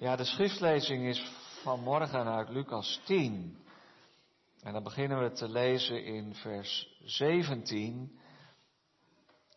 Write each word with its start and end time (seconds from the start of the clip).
Ja, 0.00 0.16
de 0.16 0.24
schriftlezing 0.24 1.06
is 1.06 1.32
vanmorgen 1.62 2.26
uit 2.26 2.48
Lucas 2.48 3.00
10. 3.04 3.58
En 4.62 4.72
dan 4.72 4.82
beginnen 4.82 5.22
we 5.22 5.32
te 5.32 5.48
lezen 5.48 6.04
in 6.04 6.34
vers 6.34 6.98
17. 7.04 8.20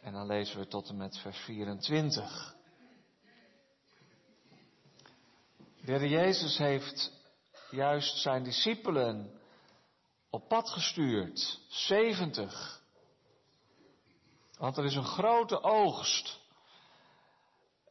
En 0.01 0.13
dan 0.13 0.25
lezen 0.25 0.59
we 0.59 0.67
tot 0.67 0.89
en 0.89 0.97
met 0.97 1.17
vers 1.17 1.37
24. 1.37 2.55
De 5.85 6.09
Jezus 6.09 6.57
heeft 6.57 7.11
juist 7.71 8.17
zijn 8.17 8.43
discipelen 8.43 9.39
op 10.29 10.47
pad 10.47 10.69
gestuurd. 10.69 11.59
70. 11.67 12.81
Want 14.57 14.77
er 14.77 14.85
is 14.85 14.95
een 14.95 15.03
grote 15.03 15.63
oogst. 15.63 16.40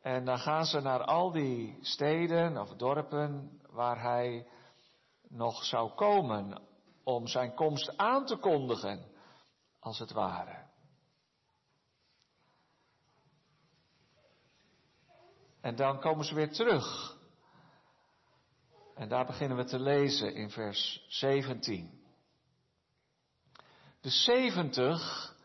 En 0.01 0.25
dan 0.25 0.39
gaan 0.39 0.64
ze 0.64 0.80
naar 0.80 1.05
al 1.05 1.32
die 1.32 1.79
steden 1.80 2.57
of 2.57 2.75
dorpen 2.75 3.61
waar 3.71 4.03
hij 4.03 4.46
nog 5.29 5.64
zou 5.64 5.91
komen 5.91 6.63
om 7.04 7.27
zijn 7.27 7.54
komst 7.54 7.96
aan 7.96 8.27
te 8.27 8.36
kondigen, 8.36 9.05
als 9.79 9.99
het 9.99 10.13
ware. 10.13 10.68
En 15.61 15.77
dan 15.77 16.00
komen 16.00 16.25
ze 16.25 16.35
weer 16.35 16.53
terug. 16.53 17.19
En 18.94 19.08
daar 19.08 19.27
beginnen 19.27 19.57
we 19.57 19.64
te 19.64 19.79
lezen 19.79 20.35
in 20.35 20.50
vers 20.50 21.05
17. 21.08 22.05
De 24.00 24.11
70 24.11 25.36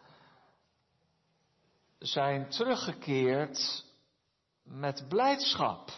zijn 1.99 2.49
teruggekeerd 2.49 3.84
met 4.65 5.05
blijdschap. 5.07 5.89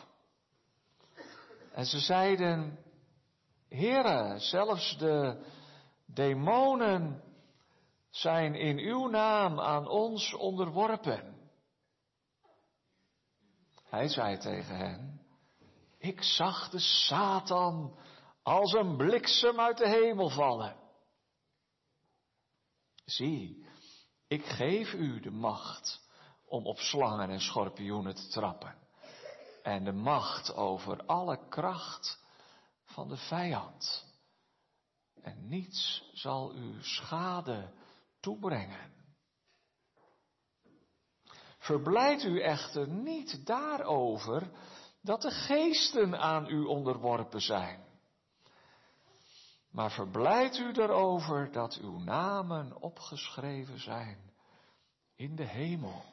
En 1.71 1.85
ze 1.85 1.99
zeiden, 1.99 2.79
Heere, 3.69 4.39
zelfs 4.39 4.97
de 4.97 5.45
demonen 6.05 7.23
zijn 8.09 8.55
in 8.55 8.77
uw 8.77 9.07
naam 9.07 9.59
aan 9.59 9.87
ons 9.87 10.33
onderworpen. 10.33 11.35
Hij 13.83 14.07
zei 14.07 14.37
tegen 14.37 14.77
hen, 14.77 15.21
ik 15.97 16.23
zag 16.23 16.69
de 16.69 16.79
Satan 16.79 17.99
als 18.43 18.73
een 18.73 18.97
bliksem 18.97 19.59
uit 19.59 19.77
de 19.77 19.89
hemel 19.89 20.29
vallen. 20.29 20.75
Zie, 23.05 23.65
ik 24.27 24.45
geef 24.45 24.93
u 24.93 25.19
de 25.19 25.31
macht 25.31 26.06
om 26.47 26.65
op 26.65 26.79
slangen 26.79 27.29
en 27.29 27.41
schorpioenen 27.41 28.15
te 28.15 28.27
trappen. 28.27 28.75
En 29.63 29.83
de 29.83 29.91
macht 29.91 30.55
over 30.55 31.05
alle 31.05 31.47
kracht 31.49 32.23
van 32.85 33.07
de 33.07 33.17
vijand. 33.17 34.05
En 35.21 35.47
niets 35.47 36.09
zal 36.13 36.55
u 36.55 36.83
schade 36.83 37.73
toebrengen. 38.19 38.95
Verblijd 41.57 42.23
u 42.23 42.41
echter 42.41 42.87
niet 42.87 43.45
daarover 43.45 44.51
dat 45.01 45.21
de 45.21 45.31
geesten 45.31 46.19
aan 46.19 46.49
u 46.49 46.63
onderworpen 46.63 47.41
zijn. 47.41 47.85
Maar 49.71 49.91
verblijd 49.91 50.57
u 50.57 50.71
erover 50.71 51.51
dat 51.51 51.77
uw 51.81 51.97
namen 51.99 52.81
opgeschreven 52.81 53.79
zijn 53.79 54.33
in 55.15 55.35
de 55.35 55.45
hemel. 55.45 56.03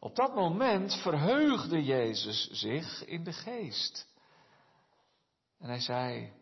Op 0.00 0.16
dat 0.16 0.34
moment 0.34 0.94
verheugde 0.94 1.84
Jezus 1.84 2.48
zich 2.50 3.04
in 3.04 3.24
de 3.24 3.32
geest. 3.32 4.08
En 5.58 5.68
hij 5.68 5.80
zei, 5.80 6.32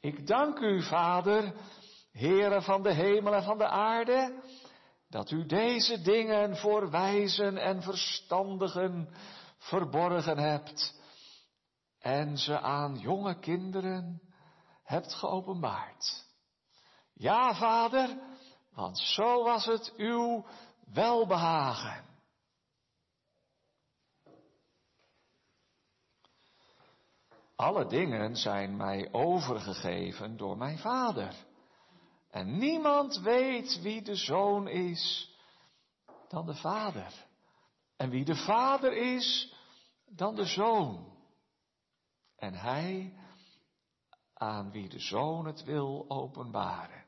ik 0.00 0.26
dank 0.26 0.58
u, 0.58 0.82
Vader, 0.82 1.54
Heere 2.12 2.62
van 2.62 2.82
de 2.82 2.92
hemel 2.92 3.34
en 3.34 3.42
van 3.42 3.58
de 3.58 3.68
aarde, 3.68 4.42
dat 5.08 5.30
u 5.30 5.46
deze 5.46 6.02
dingen 6.02 6.56
voor 6.56 6.90
wijzen 6.90 7.56
en 7.56 7.82
verstandigen 7.82 9.14
verborgen 9.58 10.38
hebt 10.38 11.00
en 11.98 12.38
ze 12.38 12.60
aan 12.60 12.98
jonge 12.98 13.38
kinderen 13.38 14.20
hebt 14.82 15.14
geopenbaard. 15.14 16.24
Ja, 17.14 17.54
Vader, 17.54 18.18
want 18.70 18.98
zo 18.98 19.44
was 19.44 19.66
het 19.66 19.92
uw 19.96 20.46
welbehagen. 20.92 22.04
Alle 27.56 27.86
dingen 27.86 28.36
zijn 28.36 28.76
mij 28.76 29.12
overgegeven 29.12 30.36
door 30.36 30.56
mijn 30.56 30.78
Vader. 30.78 31.34
En 32.30 32.58
niemand 32.58 33.18
weet 33.18 33.80
wie 33.82 34.02
de 34.02 34.14
zoon 34.16 34.68
is 34.68 35.34
dan 36.28 36.46
de 36.46 36.54
Vader. 36.54 37.12
En 37.96 38.10
wie 38.10 38.24
de 38.24 38.36
Vader 38.36 38.92
is 38.92 39.54
dan 40.06 40.34
de 40.34 40.44
zoon. 40.44 41.14
En 42.36 42.54
hij 42.54 43.14
aan 44.34 44.70
wie 44.70 44.88
de 44.88 45.00
zoon 45.00 45.46
het 45.46 45.64
wil 45.64 46.04
openbaren. 46.08 47.05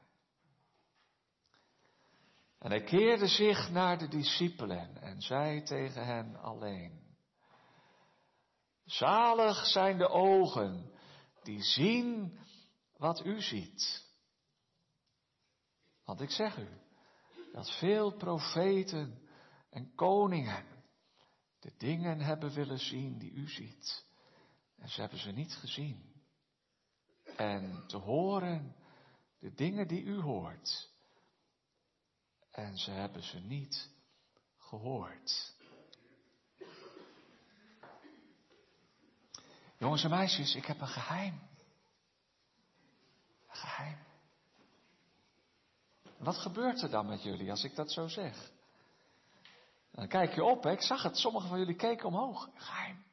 En 2.59 2.71
hij 2.71 2.83
keerde 2.83 3.27
zich 3.27 3.71
naar 3.71 3.99
de 3.99 4.09
discipelen 4.09 5.03
en 5.03 5.21
zei 5.21 5.63
tegen 5.63 6.07
hen 6.07 6.37
alleen. 6.37 7.07
Zalig 8.85 9.67
zijn 9.67 9.99
de 9.99 10.09
ogen 10.09 10.91
die 11.43 11.63
zien 11.63 12.39
wat 12.97 13.25
u 13.25 13.41
ziet. 13.41 14.07
Want 16.05 16.21
ik 16.21 16.31
zeg 16.31 16.59
u 16.59 16.69
dat 17.53 17.79
veel 17.79 18.17
profeten 18.17 19.29
en 19.71 19.95
koningen 19.95 20.65
de 21.61 21.75
dingen 21.77 22.21
hebben 22.21 22.55
willen 22.55 22.79
zien 22.79 23.19
die 23.19 23.33
u 23.33 23.49
ziet. 23.49 24.07
En 24.77 24.89
ze 24.89 25.01
hebben 25.01 25.19
ze 25.19 25.31
niet 25.31 25.55
gezien. 25.55 26.23
En 27.37 27.85
te 27.87 27.97
horen 27.97 28.77
de 29.39 29.55
dingen 29.55 29.89
die 29.89 30.03
u 30.03 30.21
hoort. 30.21 30.91
En 32.59 32.79
ze 32.79 32.91
hebben 32.91 33.23
ze 33.23 33.39
niet 33.39 33.91
gehoord. 34.59 35.55
Jongens 39.77 40.05
en 40.05 40.11
meisjes, 40.11 40.55
ik 40.55 40.67
heb 40.67 40.81
een 40.81 40.89
geheim. 40.89 41.41
Een 43.49 43.57
geheim. 43.57 43.99
Wat 46.17 46.37
gebeurt 46.37 46.83
er 46.83 46.91
dan 46.91 47.07
met 47.07 47.23
jullie 47.23 47.51
als 47.51 47.65
ik 47.65 47.75
dat 47.75 47.93
zo 47.93 48.09
zeg? 48.09 48.51
Dan 49.91 50.09
kijk 50.09 50.35
je 50.35 50.45
op, 50.45 50.63
hè? 50.63 50.71
ik 50.71 50.83
zag 50.83 51.03
het, 51.03 51.17
sommigen 51.17 51.49
van 51.49 51.59
jullie 51.59 51.77
keken 51.77 52.07
omhoog. 52.07 52.49
Geheim. 52.55 53.05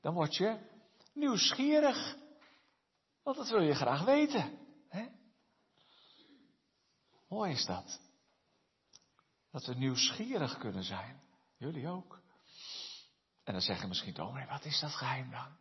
Dan 0.00 0.14
word 0.14 0.34
je 0.34 0.58
nieuwsgierig, 1.12 2.16
want 3.22 3.36
dat 3.36 3.48
wil 3.48 3.62
je 3.62 3.74
graag 3.74 4.04
weten. 4.04 4.58
Hè? 4.88 5.06
Mooi 7.28 7.52
is 7.52 7.66
dat. 7.66 8.03
Dat 9.54 9.66
we 9.66 9.74
nieuwsgierig 9.74 10.58
kunnen 10.58 10.84
zijn. 10.84 11.20
Jullie 11.56 11.88
ook. 11.88 12.20
En 13.44 13.52
dan 13.52 13.62
zeggen 13.62 13.88
misschien, 13.88 14.20
oh 14.20 14.48
wat 14.48 14.64
is 14.64 14.80
dat 14.80 14.90
geheim 14.90 15.30
dan? 15.30 15.56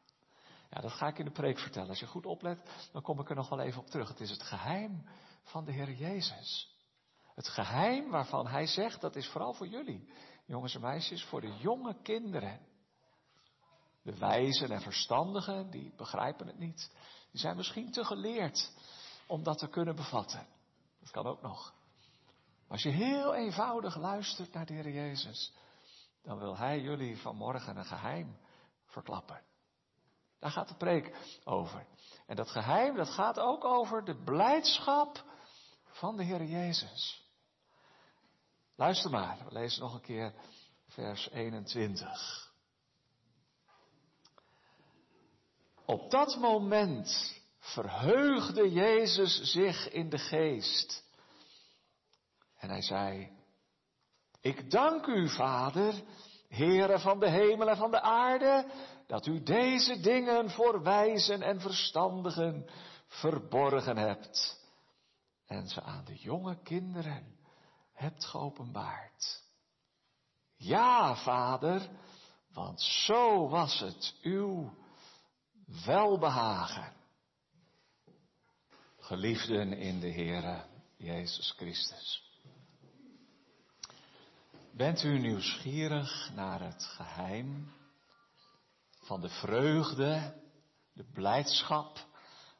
Ja, 0.69 0.81
dat 0.81 0.91
ga 0.91 1.07
ik 1.07 1.17
in 1.17 1.25
de 1.25 1.31
preek 1.31 1.59
vertellen. 1.59 1.89
Als 1.89 1.99
je 1.99 2.07
goed 2.07 2.25
oplet, 2.25 2.87
dan 2.91 3.01
kom 3.01 3.19
ik 3.19 3.29
er 3.29 3.35
nog 3.35 3.49
wel 3.49 3.59
even 3.59 3.81
op 3.81 3.87
terug. 3.87 4.07
Het 4.07 4.19
is 4.19 4.29
het 4.29 4.43
geheim 4.43 5.05
van 5.43 5.65
de 5.65 5.71
Heer 5.71 5.91
Jezus. 5.91 6.77
Het 7.35 7.47
geheim 7.47 8.09
waarvan 8.09 8.47
Hij 8.47 8.67
zegt, 8.67 9.01
dat 9.01 9.15
is 9.15 9.27
vooral 9.27 9.53
voor 9.53 9.67
jullie, 9.67 10.11
jongens 10.45 10.75
en 10.75 10.81
meisjes, 10.81 11.23
voor 11.23 11.41
de 11.41 11.57
jonge 11.57 12.01
kinderen. 12.01 12.59
De 14.01 14.17
wijzen 14.17 14.71
en 14.71 14.81
verstandigen, 14.81 15.69
die 15.71 15.93
begrijpen 15.95 16.47
het 16.47 16.59
niet. 16.59 16.91
Die 17.31 17.39
zijn 17.39 17.55
misschien 17.55 17.91
te 17.91 18.05
geleerd 18.05 18.71
om 19.27 19.43
dat 19.43 19.57
te 19.57 19.67
kunnen 19.67 19.95
bevatten. 19.95 20.47
Dat 20.99 21.11
kan 21.11 21.25
ook 21.25 21.41
nog. 21.41 21.73
Als 22.73 22.83
je 22.83 22.89
heel 22.89 23.33
eenvoudig 23.33 23.95
luistert 23.95 24.53
naar 24.53 24.65
de 24.65 24.73
Heer 24.73 24.89
Jezus, 24.89 25.53
dan 26.23 26.37
wil 26.37 26.57
Hij 26.57 26.81
jullie 26.81 27.17
vanmorgen 27.17 27.77
een 27.77 27.85
geheim 27.85 28.37
verklappen. 28.85 29.41
Daar 30.39 30.51
gaat 30.51 30.67
de 30.67 30.75
preek 30.75 31.15
over. 31.43 31.85
En 32.25 32.35
dat 32.35 32.49
geheim, 32.49 32.95
dat 32.95 33.09
gaat 33.09 33.39
ook 33.39 33.63
over 33.63 34.05
de 34.05 34.23
blijdschap 34.23 35.23
van 35.85 36.17
de 36.17 36.23
Heer 36.23 36.43
Jezus. 36.43 37.31
Luister 38.75 39.11
maar, 39.11 39.37
we 39.45 39.51
lezen 39.51 39.81
nog 39.81 39.93
een 39.93 40.01
keer 40.01 40.33
vers 40.87 41.29
21. 41.29 42.51
Op 45.85 46.11
dat 46.11 46.37
moment 46.37 47.41
verheugde 47.59 48.71
Jezus 48.71 49.41
zich 49.51 49.89
in 49.89 50.09
de 50.09 50.17
geest 50.17 51.02
en 52.63 52.69
hij 52.69 52.81
zei, 52.81 53.31
ik 54.41 54.71
dank 54.71 55.05
u, 55.05 55.29
Vader, 55.29 56.03
Heere 56.47 56.99
van 56.99 57.19
de 57.19 57.29
hemel 57.29 57.69
en 57.69 57.77
van 57.77 57.91
de 57.91 58.01
aarde, 58.01 58.71
dat 59.07 59.25
u 59.25 59.43
deze 59.43 59.99
dingen 59.99 60.49
voor 60.49 60.83
wijzen 60.83 61.41
en 61.41 61.61
verstandigen 61.61 62.69
verborgen 63.07 63.97
hebt 63.97 64.61
en 65.45 65.67
ze 65.67 65.81
aan 65.81 66.05
de 66.05 66.15
jonge 66.15 66.61
kinderen 66.61 67.35
hebt 67.93 68.25
geopenbaard. 68.25 69.43
Ja, 70.55 71.15
vader, 71.15 71.89
want 72.53 72.81
zo 72.81 73.49
was 73.49 73.79
het 73.79 74.15
uw 74.21 74.73
welbehagen. 75.85 76.93
Geliefden 78.97 79.73
in 79.73 79.99
de 79.99 80.11
Heere 80.11 80.65
Jezus 80.97 81.53
Christus. 81.57 82.22
Bent 84.75 85.03
u 85.03 85.19
nieuwsgierig 85.19 86.31
naar 86.35 86.61
het 86.61 86.83
geheim 86.83 87.71
van 88.99 89.21
de 89.21 89.29
vreugde, 89.29 90.33
de 90.93 91.03
blijdschap 91.13 91.97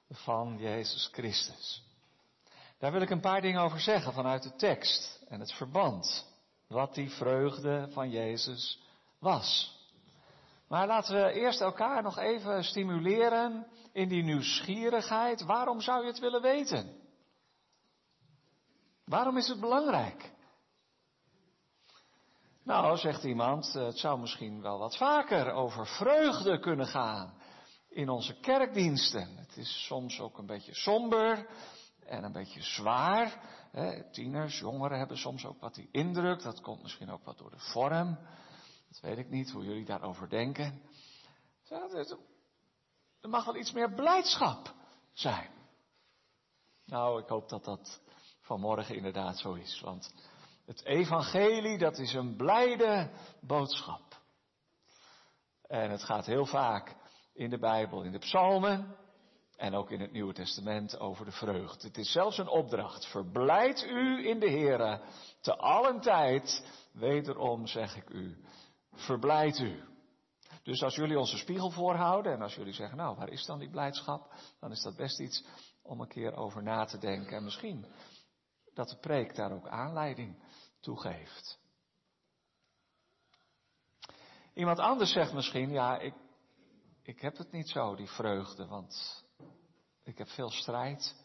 van 0.10 0.58
Jezus 0.58 1.10
Christus? 1.12 1.84
Daar 2.80 2.92
wil 2.92 3.02
ik 3.02 3.10
een 3.10 3.20
paar 3.20 3.42
dingen 3.42 3.62
over 3.62 3.80
zeggen 3.80 4.14
vanuit 4.14 4.44
de 4.44 4.56
tekst 4.56 5.24
en 5.28 5.40
het 5.40 5.54
verband. 5.54 6.28
Wat 6.68 6.96
die 6.96 7.10
vreugde 7.10 7.88
van 7.92 8.10
Jezus 8.10 8.80
was. 9.20 9.78
Maar 10.68 10.88
laten 10.88 11.16
we 11.16 11.32
eerst 11.32 11.62
elkaar 11.62 12.04
nog 12.04 12.18
even 12.18 12.64
stimuleren 12.64 13.68
in 13.92 14.08
die 14.08 14.24
nieuwsgierigheid. 14.24 15.42
Waarom 15.42 15.82
zou 15.82 16.02
je 16.02 16.08
het 16.08 16.20
willen 16.20 16.42
weten? 16.42 16.96
Waarom 19.06 19.38
is 19.38 19.48
het 19.48 19.60
belangrijk? 19.60 20.33
Nou, 22.64 22.98
zegt 22.98 23.24
iemand, 23.24 23.74
het 23.74 23.98
zou 23.98 24.20
misschien 24.20 24.62
wel 24.62 24.80
wat 24.80 24.98
vaker 24.98 25.52
over 25.52 25.88
vreugde 25.88 26.60
kunnen 26.60 26.88
gaan 26.88 27.34
in 27.90 28.10
onze 28.10 28.40
kerkdiensten. 28.40 29.38
Het 29.38 29.58
is 29.58 29.86
soms 29.86 30.20
ook 30.20 30.38
een 30.38 30.46
beetje 30.46 30.74
somber 30.76 31.48
en 32.06 32.24
een 32.24 32.32
beetje 32.32 32.62
zwaar. 32.62 33.40
Tieners, 34.12 34.60
jongeren 34.60 34.98
hebben 34.98 35.18
soms 35.18 35.46
ook 35.46 35.60
wat 35.60 35.76
die 35.76 35.90
indruk. 35.92 36.42
Dat 36.42 36.62
komt 36.62 36.82
misschien 36.82 37.12
ook 37.12 37.24
wat 37.24 37.38
door 37.38 37.50
de 37.52 37.60
vorm. 37.60 38.18
Dat 38.90 39.00
weet 39.02 39.18
ik 39.18 39.30
niet 39.30 39.52
hoe 39.52 39.64
jullie 39.64 39.86
daarover 39.86 40.30
denken. 40.30 40.82
Er 43.22 43.30
mag 43.30 43.46
wel 43.46 43.56
iets 43.56 43.72
meer 43.72 43.94
blijdschap 43.94 44.74
zijn. 45.14 45.50
Nou, 46.86 47.22
ik 47.22 47.28
hoop 47.28 47.50
dat 47.50 47.64
dat 47.64 48.02
vanmorgen 48.42 48.96
inderdaad 48.96 49.38
zo 49.38 49.54
is. 49.54 49.82
Want 49.82 50.14
het 50.66 50.84
evangelie, 50.86 51.78
dat 51.78 51.98
is 51.98 52.14
een 52.14 52.36
blijde 52.36 53.10
boodschap. 53.42 54.22
En 55.68 55.92
het 55.92 56.04
gaat 56.04 56.26
heel 56.26 56.46
vaak 56.46 56.96
in 57.34 57.50
de 57.50 57.60
Bijbel, 57.60 58.04
in 58.04 58.12
de 58.12 58.20
psalmen 58.20 58.96
en 59.56 59.76
ook 59.76 59.92
in 59.92 60.02
het 60.02 60.12
Nieuwe 60.12 60.34
Testament 60.34 61.00
over 61.00 61.26
de 61.26 61.32
vreugde. 61.32 61.88
Het 61.88 61.98
is 61.98 62.12
zelfs 62.12 62.38
een 62.38 62.48
opdracht. 62.48 63.06
Verblijd 63.06 63.84
u 63.84 64.28
in 64.28 64.40
de 64.40 64.50
Here 64.50 65.02
te 65.42 65.56
allen 65.56 66.00
tijd. 66.00 66.66
Wederom 66.94 67.68
zeg 67.68 67.96
ik 67.96 68.10
u, 68.10 68.46
verblijd 68.92 69.60
u. 69.60 69.84
Dus 70.64 70.84
als 70.84 70.96
jullie 70.96 71.20
onze 71.20 71.38
spiegel 71.38 71.70
voorhouden 71.70 72.34
en 72.34 72.42
als 72.42 72.56
jullie 72.56 72.74
zeggen, 72.74 72.98
nou, 72.98 73.16
waar 73.16 73.30
is 73.30 73.46
dan 73.46 73.60
die 73.60 73.70
blijdschap? 73.70 74.34
Dan 74.60 74.72
is 74.72 74.82
dat 74.82 74.96
best 74.96 75.20
iets 75.20 75.46
om 75.82 76.02
een 76.02 76.08
keer 76.08 76.36
over 76.36 76.64
na 76.64 76.86
te 76.86 76.98
denken. 76.98 77.38
En 77.38 77.44
misschien 77.44 77.86
dat 78.74 78.90
de 78.90 78.98
preek 78.98 79.36
daar 79.36 79.52
ook 79.52 79.68
aanleiding 79.68 80.43
toe 80.84 81.00
geeft. 81.00 81.60
Iemand 84.54 84.80
anders 84.80 85.12
zegt 85.12 85.34
misschien, 85.34 85.70
ja, 85.70 86.00
ik, 86.00 86.14
ik 87.02 87.22
heb 87.22 87.38
het 87.38 87.52
niet 87.52 87.70
zo, 87.70 87.96
die 87.96 88.10
vreugde, 88.10 88.66
want 88.68 89.24
ik 90.04 90.18
heb 90.18 90.28
veel 90.28 90.50
strijd. 90.50 91.16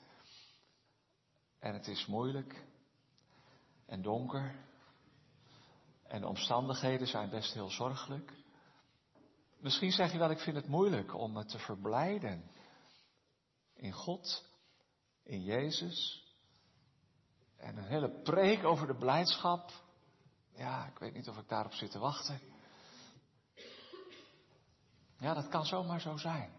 En 1.58 1.74
het 1.74 1.86
is 1.86 2.06
moeilijk 2.06 2.64
en 3.86 4.02
donker. 4.02 4.66
En 6.02 6.20
de 6.20 6.26
omstandigheden 6.26 7.06
zijn 7.06 7.30
best 7.30 7.54
heel 7.54 7.70
zorgelijk. 7.70 8.32
Misschien 9.60 9.92
zeg 9.92 10.12
je 10.12 10.18
wel, 10.18 10.30
ik 10.30 10.40
vind 10.40 10.56
het 10.56 10.68
moeilijk 10.68 11.14
om 11.14 11.32
me 11.32 11.44
te 11.44 11.58
verblijden 11.58 12.50
in 13.74 13.92
God, 13.92 14.50
in 15.22 15.42
Jezus. 15.42 16.27
En 17.58 17.76
een 17.76 17.84
hele 17.84 18.20
preek 18.22 18.64
over 18.64 18.86
de 18.86 18.96
blijdschap. 18.96 19.72
Ja, 20.54 20.86
ik 20.86 20.98
weet 20.98 21.14
niet 21.14 21.28
of 21.28 21.38
ik 21.38 21.48
daarop 21.48 21.72
zit 21.72 21.90
te 21.90 21.98
wachten. 21.98 22.40
Ja, 25.18 25.34
dat 25.34 25.48
kan 25.48 25.66
zomaar 25.66 26.00
zo 26.00 26.16
zijn. 26.16 26.52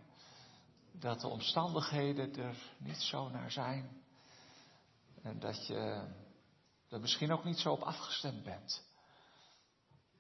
Dat 0.92 1.20
de 1.20 1.28
omstandigheden 1.28 2.36
er 2.36 2.58
niet 2.78 3.02
zo 3.02 3.30
naar 3.30 3.52
zijn. 3.52 4.04
En 5.22 5.40
dat 5.40 5.68
je 5.68 6.08
er 6.90 7.00
misschien 7.00 7.32
ook 7.32 7.44
niet 7.44 7.60
zo 7.60 7.72
op 7.72 7.82
afgestemd 7.82 8.44
bent. 8.44 8.88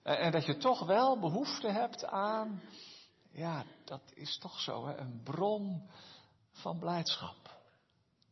En 0.03 0.31
dat 0.31 0.45
je 0.45 0.57
toch 0.57 0.85
wel 0.85 1.19
behoefte 1.19 1.67
hebt 1.67 2.05
aan, 2.05 2.61
ja, 3.31 3.63
dat 3.85 4.01
is 4.13 4.37
toch 4.37 4.59
zo, 4.59 4.87
hè, 4.87 4.97
een 4.97 5.21
bron 5.23 5.89
van 6.51 6.79
blijdschap. 6.79 7.57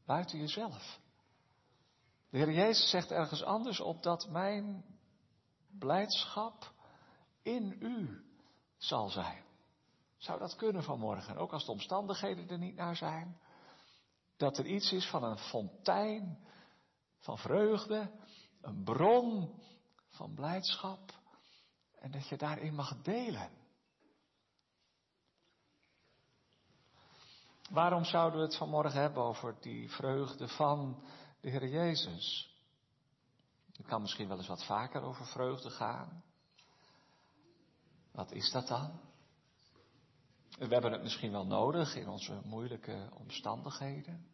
Buiten 0.05 0.39
jezelf. 0.39 0.99
De 2.29 2.37
Heer 2.37 2.51
Jezus 2.51 2.89
zegt 2.89 3.11
ergens 3.11 3.43
anders 3.43 3.79
op 3.79 4.03
dat 4.03 4.29
mijn 4.29 4.85
blijdschap 5.79 6.73
in 7.41 7.77
u 7.79 8.25
zal 8.77 9.09
zijn. 9.09 9.43
Zou 10.17 10.39
dat 10.39 10.55
kunnen 10.55 10.83
vanmorgen, 10.83 11.37
ook 11.37 11.53
als 11.53 11.65
de 11.65 11.71
omstandigheden 11.71 12.49
er 12.49 12.57
niet 12.57 12.75
naar 12.75 12.95
zijn? 12.95 13.39
Dat 14.37 14.57
er 14.57 14.65
iets 14.65 14.91
is 14.91 15.09
van 15.09 15.23
een 15.23 15.37
fontein 15.37 16.45
van 17.17 17.37
vreugde, 17.37 18.11
een 18.61 18.83
bron 18.83 19.61
van 20.07 20.33
blijdschap 20.33 21.11
en 21.99 22.11
dat 22.11 22.27
je 22.27 22.37
daarin 22.37 22.75
mag 22.75 23.01
delen. 23.01 23.49
Waarom 27.69 28.03
zouden 28.03 28.39
we 28.39 28.45
het 28.45 28.57
vanmorgen 28.57 29.01
hebben 29.01 29.23
over 29.23 29.55
die 29.61 29.91
vreugde 29.91 30.47
van 30.47 31.03
de 31.41 31.49
Heer 31.49 31.67
Jezus? 31.67 32.55
Het 33.73 33.85
kan 33.85 34.01
misschien 34.01 34.27
wel 34.27 34.37
eens 34.37 34.47
wat 34.47 34.65
vaker 34.65 35.01
over 35.01 35.25
vreugde 35.25 35.69
gaan. 35.69 36.23
Wat 38.11 38.31
is 38.31 38.51
dat 38.51 38.67
dan? 38.67 38.99
We 40.57 40.67
hebben 40.67 40.91
het 40.91 41.03
misschien 41.03 41.31
wel 41.31 41.45
nodig 41.45 41.95
in 41.95 42.07
onze 42.07 42.41
moeilijke 42.43 43.09
omstandigheden. 43.13 44.27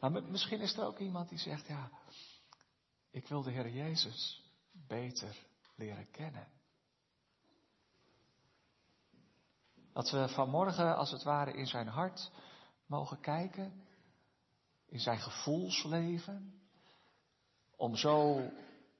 Maar 0.00 0.10
misschien 0.10 0.60
is 0.60 0.76
er 0.76 0.84
ook 0.84 0.98
iemand 0.98 1.28
die 1.28 1.38
zegt, 1.38 1.66
ja, 1.66 1.90
ik 3.10 3.28
wil 3.28 3.42
de 3.42 3.50
Heer 3.50 3.68
Jezus 3.68 4.42
beter 4.72 5.36
leren 5.74 6.10
kennen. 6.10 6.48
Dat 9.92 10.10
we 10.10 10.28
vanmorgen 10.28 10.96
als 10.96 11.10
het 11.10 11.22
ware 11.22 11.52
in 11.52 11.66
zijn 11.66 11.88
hart 11.88 12.30
mogen 12.86 13.20
kijken, 13.20 13.84
in 14.92 15.00
zijn 15.00 15.18
gevoelsleven, 15.18 16.62
om 17.76 17.96
zo 17.96 18.48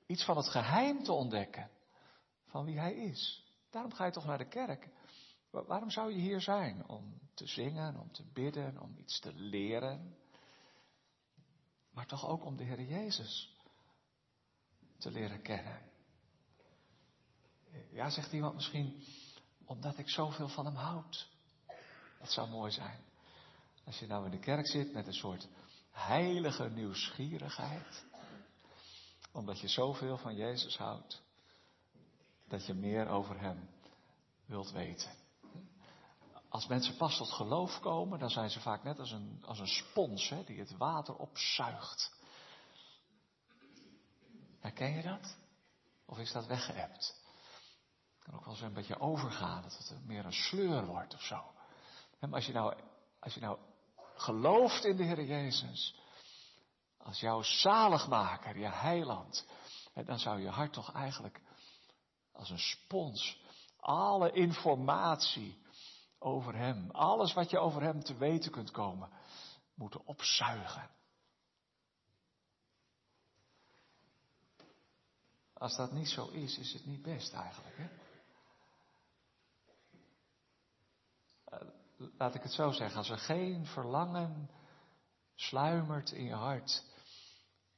iets 0.06 0.24
van 0.24 0.36
het 0.36 0.48
geheim 0.48 1.02
te 1.02 1.12
ontdekken 1.12 1.70
van 2.46 2.64
wie 2.64 2.78
hij 2.78 2.94
is. 2.94 3.44
Daarom 3.70 3.92
ga 3.92 4.04
je 4.04 4.12
toch 4.12 4.24
naar 4.24 4.38
de 4.38 4.48
kerk. 4.48 4.88
Waarom 5.50 5.90
zou 5.90 6.12
je 6.12 6.18
hier 6.18 6.40
zijn? 6.40 6.88
Om 6.88 7.20
te 7.34 7.46
zingen, 7.46 8.00
om 8.00 8.12
te 8.12 8.24
bidden, 8.32 8.80
om 8.80 8.96
iets 8.98 9.20
te 9.20 9.32
leren. 9.34 10.16
Maar 11.90 12.06
toch 12.06 12.28
ook 12.28 12.44
om 12.44 12.56
de 12.56 12.64
Heer 12.64 12.82
Jezus 12.82 13.56
te 14.98 15.10
leren 15.10 15.42
kennen. 15.42 15.90
Ja, 17.90 18.10
zegt 18.10 18.32
iemand 18.32 18.54
misschien, 18.54 19.04
omdat 19.64 19.98
ik 19.98 20.08
zoveel 20.08 20.48
van 20.48 20.64
hem 20.64 20.74
houd. 20.74 21.28
Dat 22.18 22.32
zou 22.32 22.48
mooi 22.48 22.70
zijn. 22.70 23.00
Als 23.84 23.98
je 23.98 24.06
nou 24.06 24.24
in 24.24 24.30
de 24.30 24.38
kerk 24.38 24.66
zit 24.66 24.92
met 24.92 25.06
een 25.06 25.14
soort 25.14 25.48
heilige 25.92 26.68
nieuwsgierigheid. 26.68 28.04
Omdat 29.32 29.60
je 29.60 29.68
zoveel 29.68 30.18
van 30.18 30.34
Jezus 30.34 30.76
houdt. 30.76 31.22
Dat 32.48 32.66
je 32.66 32.74
meer 32.74 33.08
over 33.08 33.40
hem 33.40 33.68
wilt 34.46 34.70
weten. 34.70 35.10
Als 36.48 36.66
mensen 36.66 36.96
pas 36.96 37.16
tot 37.16 37.30
geloof 37.30 37.80
komen, 37.80 38.18
dan 38.18 38.30
zijn 38.30 38.50
ze 38.50 38.60
vaak 38.60 38.82
net 38.82 38.98
als 38.98 39.10
een, 39.10 39.42
als 39.46 39.58
een 39.58 39.68
spons 39.68 40.28
hè, 40.28 40.44
die 40.44 40.58
het 40.58 40.76
water 40.76 41.16
opzuigt. 41.16 42.20
Herken 44.60 44.92
je 44.92 45.02
dat? 45.02 45.36
Of 46.06 46.18
is 46.18 46.32
dat 46.32 46.46
weggeëpt? 46.46 47.22
kan 48.22 48.34
ook 48.34 48.44
wel 48.44 48.54
eens 48.54 48.62
een 48.62 48.72
beetje 48.72 49.00
overgaan, 49.00 49.62
dat 49.62 49.88
het 49.88 50.06
meer 50.06 50.24
een 50.24 50.32
sleur 50.32 50.86
wordt 50.86 51.14
of 51.14 51.22
zo. 51.22 51.52
Maar 52.20 52.34
als 52.34 52.46
je 52.46 52.52
nou, 52.52 52.74
als 53.20 53.34
je 53.34 53.40
nou 53.40 53.58
gelooft 54.14 54.84
in 54.84 54.96
de 54.96 55.02
Heer 55.02 55.24
Jezus, 55.24 56.00
als 56.98 57.20
jouw 57.20 57.42
zaligmaker, 57.42 58.58
je 58.58 58.68
heiland, 58.68 59.46
dan 60.04 60.18
zou 60.18 60.40
je 60.40 60.48
hart 60.48 60.72
toch 60.72 60.92
eigenlijk 60.92 61.40
Als 62.32 62.50
een 62.50 62.58
spons. 62.58 63.40
Alle 63.76 64.32
informatie 64.32 65.62
over 66.18 66.54
Hem, 66.54 66.90
alles 66.90 67.32
wat 67.32 67.50
je 67.50 67.58
over 67.58 67.82
Hem 67.82 68.02
te 68.02 68.16
weten 68.16 68.50
kunt 68.50 68.70
komen, 68.70 69.10
moeten 69.74 70.06
opzuigen. 70.06 70.90
Als 75.52 75.76
dat 75.76 75.92
niet 75.92 76.08
zo 76.08 76.28
is, 76.28 76.58
is 76.58 76.72
het 76.72 76.86
niet 76.86 77.02
best 77.02 77.32
eigenlijk. 77.32 77.76
Hè? 77.76 78.01
Laat 82.18 82.34
ik 82.34 82.42
het 82.42 82.52
zo 82.52 82.70
zeggen, 82.70 82.98
als 82.98 83.10
er 83.10 83.18
geen 83.18 83.66
verlangen 83.66 84.50
sluimert 85.34 86.10
in 86.10 86.24
je 86.24 86.34
hart 86.34 86.84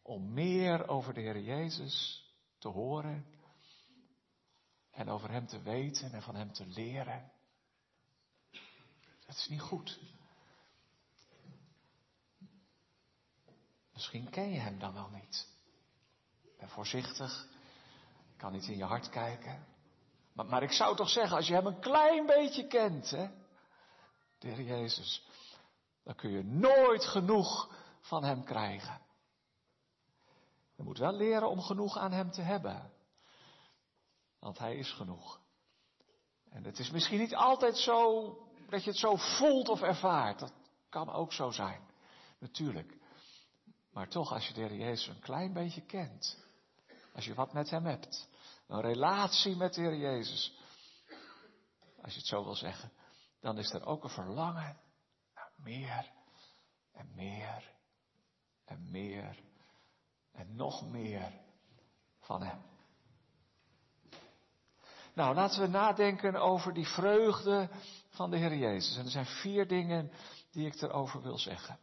om 0.02 0.32
meer 0.32 0.88
over 0.88 1.14
de 1.14 1.20
Heer 1.20 1.40
Jezus 1.40 2.24
te 2.58 2.68
horen 2.68 3.26
en 4.90 5.08
over 5.08 5.30
Hem 5.30 5.46
te 5.46 5.62
weten 5.62 6.12
en 6.12 6.22
van 6.22 6.34
Hem 6.34 6.52
te 6.52 6.66
leren, 6.66 7.32
dat 9.26 9.36
is 9.36 9.48
niet 9.48 9.60
goed. 9.60 10.00
Misschien 13.92 14.30
ken 14.30 14.50
je 14.50 14.58
Hem 14.58 14.78
dan 14.78 14.94
wel 14.94 15.08
niet. 15.08 15.48
Ben 16.58 16.68
voorzichtig, 16.68 17.48
kan 18.36 18.52
niet 18.52 18.66
in 18.66 18.76
je 18.76 18.84
hart 18.84 19.08
kijken. 19.08 19.66
Maar, 20.32 20.46
maar 20.46 20.62
ik 20.62 20.72
zou 20.72 20.96
toch 20.96 21.08
zeggen, 21.08 21.36
als 21.36 21.46
je 21.46 21.54
Hem 21.54 21.66
een 21.66 21.80
klein 21.80 22.26
beetje 22.26 22.66
kent, 22.66 23.10
hè, 23.10 23.43
de 24.44 24.50
Heer 24.50 24.64
Jezus, 24.64 25.22
dan 26.02 26.14
kun 26.14 26.30
je 26.30 26.44
nooit 26.44 27.04
genoeg 27.04 27.76
van 28.00 28.24
Hem 28.24 28.44
krijgen. 28.44 29.00
Je 30.76 30.82
moet 30.82 30.98
wel 30.98 31.12
leren 31.12 31.48
om 31.48 31.60
genoeg 31.60 31.98
aan 31.98 32.12
Hem 32.12 32.30
te 32.30 32.42
hebben. 32.42 32.92
Want 34.38 34.58
Hij 34.58 34.76
is 34.76 34.92
genoeg. 34.92 35.40
En 36.50 36.64
het 36.64 36.78
is 36.78 36.90
misschien 36.90 37.18
niet 37.18 37.34
altijd 37.34 37.78
zo 37.78 38.28
dat 38.68 38.84
je 38.84 38.90
het 38.90 38.98
zo 38.98 39.16
voelt 39.16 39.68
of 39.68 39.82
ervaart. 39.82 40.38
Dat 40.38 40.52
kan 40.88 41.12
ook 41.12 41.32
zo 41.32 41.50
zijn. 41.50 41.80
Natuurlijk. 42.38 42.98
Maar 43.92 44.08
toch, 44.08 44.32
als 44.32 44.48
je 44.48 44.54
de 44.54 44.60
Heer 44.60 44.74
Jezus 44.74 45.06
een 45.06 45.20
klein 45.20 45.52
beetje 45.52 45.82
kent. 45.82 46.38
Als 47.14 47.24
je 47.24 47.34
wat 47.34 47.52
met 47.52 47.70
Hem 47.70 47.84
hebt. 47.84 48.28
Een 48.66 48.80
relatie 48.80 49.56
met 49.56 49.74
de 49.74 49.80
Heer 49.80 49.96
Jezus. 49.96 50.58
Als 52.02 52.12
je 52.12 52.18
het 52.18 52.28
zo 52.28 52.44
wil 52.44 52.54
zeggen. 52.54 52.92
Dan 53.44 53.58
is 53.58 53.72
er 53.72 53.86
ook 53.86 54.04
een 54.04 54.10
verlangen 54.10 54.76
naar 55.34 55.50
meer 55.56 56.12
en 56.92 57.10
meer 57.14 57.72
en 58.64 58.90
meer 58.90 59.42
en 60.32 60.56
nog 60.56 60.90
meer 60.90 61.32
van 62.20 62.42
Hem. 62.42 62.62
Nou, 65.14 65.34
laten 65.34 65.60
we 65.60 65.66
nadenken 65.66 66.34
over 66.34 66.74
die 66.74 66.86
vreugde 66.86 67.68
van 68.08 68.30
de 68.30 68.36
Heer 68.36 68.56
Jezus. 68.56 68.96
En 68.96 69.04
er 69.04 69.10
zijn 69.10 69.26
vier 69.26 69.68
dingen 69.68 70.10
die 70.50 70.66
ik 70.66 70.82
erover 70.82 71.22
wil 71.22 71.38
zeggen. 71.38 71.78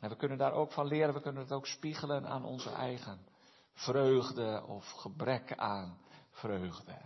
En 0.00 0.08
we 0.08 0.16
kunnen 0.16 0.38
daar 0.38 0.52
ook 0.52 0.72
van 0.72 0.86
leren, 0.86 1.14
we 1.14 1.20
kunnen 1.20 1.42
het 1.42 1.52
ook 1.52 1.66
spiegelen 1.66 2.26
aan 2.26 2.44
onze 2.44 2.70
eigen 2.70 3.26
vreugde 3.72 4.64
of 4.66 4.90
gebrek 4.90 5.56
aan 5.56 5.98
vreugde. 6.30 6.98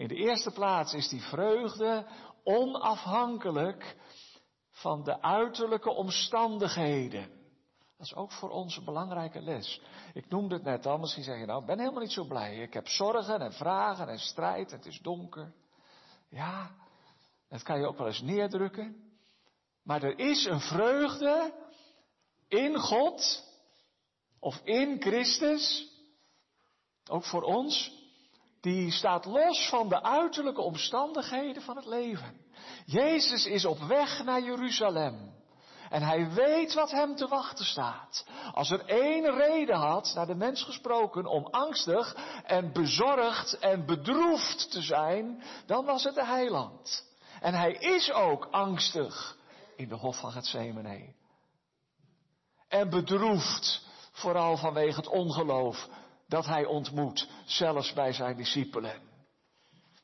In 0.00 0.08
de 0.08 0.14
eerste 0.14 0.50
plaats 0.50 0.94
is 0.94 1.08
die 1.08 1.22
vreugde 1.22 2.06
onafhankelijk 2.44 3.96
van 4.70 5.04
de 5.04 5.22
uiterlijke 5.22 5.90
omstandigheden. 5.90 7.38
Dat 7.96 8.06
is 8.06 8.14
ook 8.14 8.32
voor 8.32 8.50
ons 8.50 8.76
een 8.76 8.84
belangrijke 8.84 9.40
les. 9.40 9.80
Ik 10.14 10.28
noemde 10.28 10.54
het 10.54 10.64
net 10.64 10.86
al, 10.86 10.98
misschien 10.98 11.24
zeg 11.24 11.38
je 11.38 11.46
nou, 11.46 11.60
ik 11.60 11.66
ben 11.66 11.78
helemaal 11.78 12.02
niet 12.02 12.12
zo 12.12 12.24
blij. 12.24 12.56
Ik 12.56 12.72
heb 12.72 12.88
zorgen 12.88 13.40
en 13.40 13.52
vragen 13.52 14.08
en 14.08 14.18
strijd 14.18 14.70
en 14.70 14.76
het 14.76 14.86
is 14.86 15.00
donker. 15.00 15.52
Ja, 16.28 16.70
dat 17.48 17.62
kan 17.62 17.78
je 17.78 17.86
ook 17.86 17.98
wel 17.98 18.06
eens 18.06 18.22
neerdrukken. 18.22 19.10
Maar 19.82 20.02
er 20.02 20.18
is 20.18 20.44
een 20.44 20.60
vreugde 20.60 21.54
in 22.48 22.78
God 22.78 23.44
of 24.38 24.60
in 24.64 25.00
Christus, 25.00 25.88
ook 27.06 27.24
voor 27.24 27.42
ons, 27.42 27.99
die 28.60 28.90
staat 28.90 29.24
los 29.24 29.68
van 29.68 29.88
de 29.88 30.02
uiterlijke 30.02 30.60
omstandigheden 30.60 31.62
van 31.62 31.76
het 31.76 31.86
leven. 31.86 32.40
Jezus 32.84 33.46
is 33.46 33.64
op 33.64 33.78
weg 33.78 34.24
naar 34.24 34.42
Jeruzalem. 34.42 35.38
En 35.90 36.02
hij 36.02 36.30
weet 36.30 36.74
wat 36.74 36.90
hem 36.90 37.16
te 37.16 37.28
wachten 37.28 37.64
staat. 37.64 38.26
Als 38.52 38.70
er 38.70 38.84
één 38.86 39.34
reden 39.34 39.76
had, 39.76 40.12
naar 40.14 40.26
de 40.26 40.34
mens 40.34 40.62
gesproken, 40.62 41.26
om 41.26 41.46
angstig 41.46 42.16
en 42.44 42.72
bezorgd 42.72 43.58
en 43.58 43.86
bedroefd 43.86 44.70
te 44.70 44.82
zijn, 44.82 45.42
dan 45.66 45.84
was 45.84 46.04
het 46.04 46.14
de 46.14 46.24
heiland. 46.24 47.04
En 47.40 47.54
hij 47.54 47.72
is 47.72 48.12
ook 48.12 48.48
angstig 48.50 49.36
in 49.76 49.88
de 49.88 49.94
hof 49.94 50.20
van 50.20 50.32
Gethsemane. 50.32 51.14
En 52.68 52.90
bedroefd, 52.90 53.84
vooral 54.12 54.56
vanwege 54.56 54.96
het 54.96 55.08
ongeloof 55.08 55.88
dat 56.30 56.46
hij 56.46 56.64
ontmoet, 56.64 57.28
zelfs 57.44 57.92
bij 57.92 58.12
zijn 58.12 58.36
discipelen. 58.36 59.08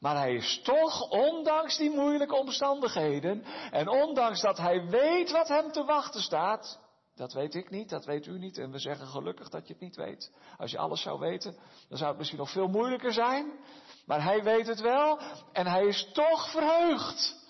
Maar 0.00 0.16
hij 0.16 0.34
is 0.34 0.60
toch, 0.62 1.10
ondanks 1.10 1.76
die 1.76 1.90
moeilijke 1.90 2.34
omstandigheden, 2.34 3.44
en 3.70 3.88
ondanks 3.88 4.40
dat 4.40 4.56
hij 4.56 4.86
weet 4.86 5.30
wat 5.30 5.48
hem 5.48 5.72
te 5.72 5.84
wachten 5.84 6.20
staat, 6.20 6.80
dat 7.14 7.32
weet 7.32 7.54
ik 7.54 7.70
niet, 7.70 7.88
dat 7.88 8.04
weet 8.04 8.26
u 8.26 8.38
niet, 8.38 8.58
en 8.58 8.70
we 8.70 8.78
zeggen 8.78 9.06
gelukkig 9.06 9.48
dat 9.48 9.66
je 9.66 9.72
het 9.72 9.82
niet 9.82 9.96
weet. 9.96 10.32
Als 10.56 10.70
je 10.70 10.78
alles 10.78 11.02
zou 11.02 11.18
weten, 11.18 11.56
dan 11.88 11.98
zou 11.98 12.08
het 12.08 12.18
misschien 12.18 12.38
nog 12.38 12.50
veel 12.50 12.68
moeilijker 12.68 13.12
zijn, 13.12 13.52
maar 14.06 14.22
hij 14.22 14.42
weet 14.42 14.66
het 14.66 14.80
wel, 14.80 15.18
en 15.52 15.66
hij 15.66 15.86
is 15.86 16.10
toch 16.12 16.50
verheugd. 16.50 17.44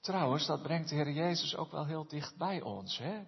Trouwens, 0.00 0.46
dat 0.46 0.62
brengt 0.62 0.88
de 0.88 0.94
Heer 0.94 1.10
Jezus 1.10 1.56
ook 1.56 1.70
wel 1.70 1.86
heel 1.86 2.06
dicht 2.06 2.36
bij 2.36 2.62
ons, 2.62 2.98
hè? 2.98 3.22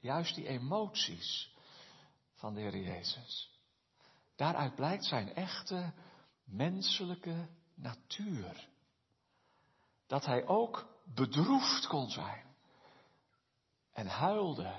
Juist 0.00 0.34
die 0.34 0.46
emoties 0.46 1.54
van 2.34 2.54
de 2.54 2.60
Heer 2.60 2.76
Jezus. 2.76 3.50
Daaruit 4.36 4.74
blijkt 4.74 5.04
zijn 5.04 5.34
echte 5.34 5.92
menselijke 6.44 7.48
natuur. 7.74 8.68
Dat 10.06 10.24
hij 10.24 10.46
ook 10.46 10.88
bedroefd 11.14 11.86
kon 11.86 12.10
zijn. 12.10 12.46
En 13.92 14.06
huilde 14.06 14.74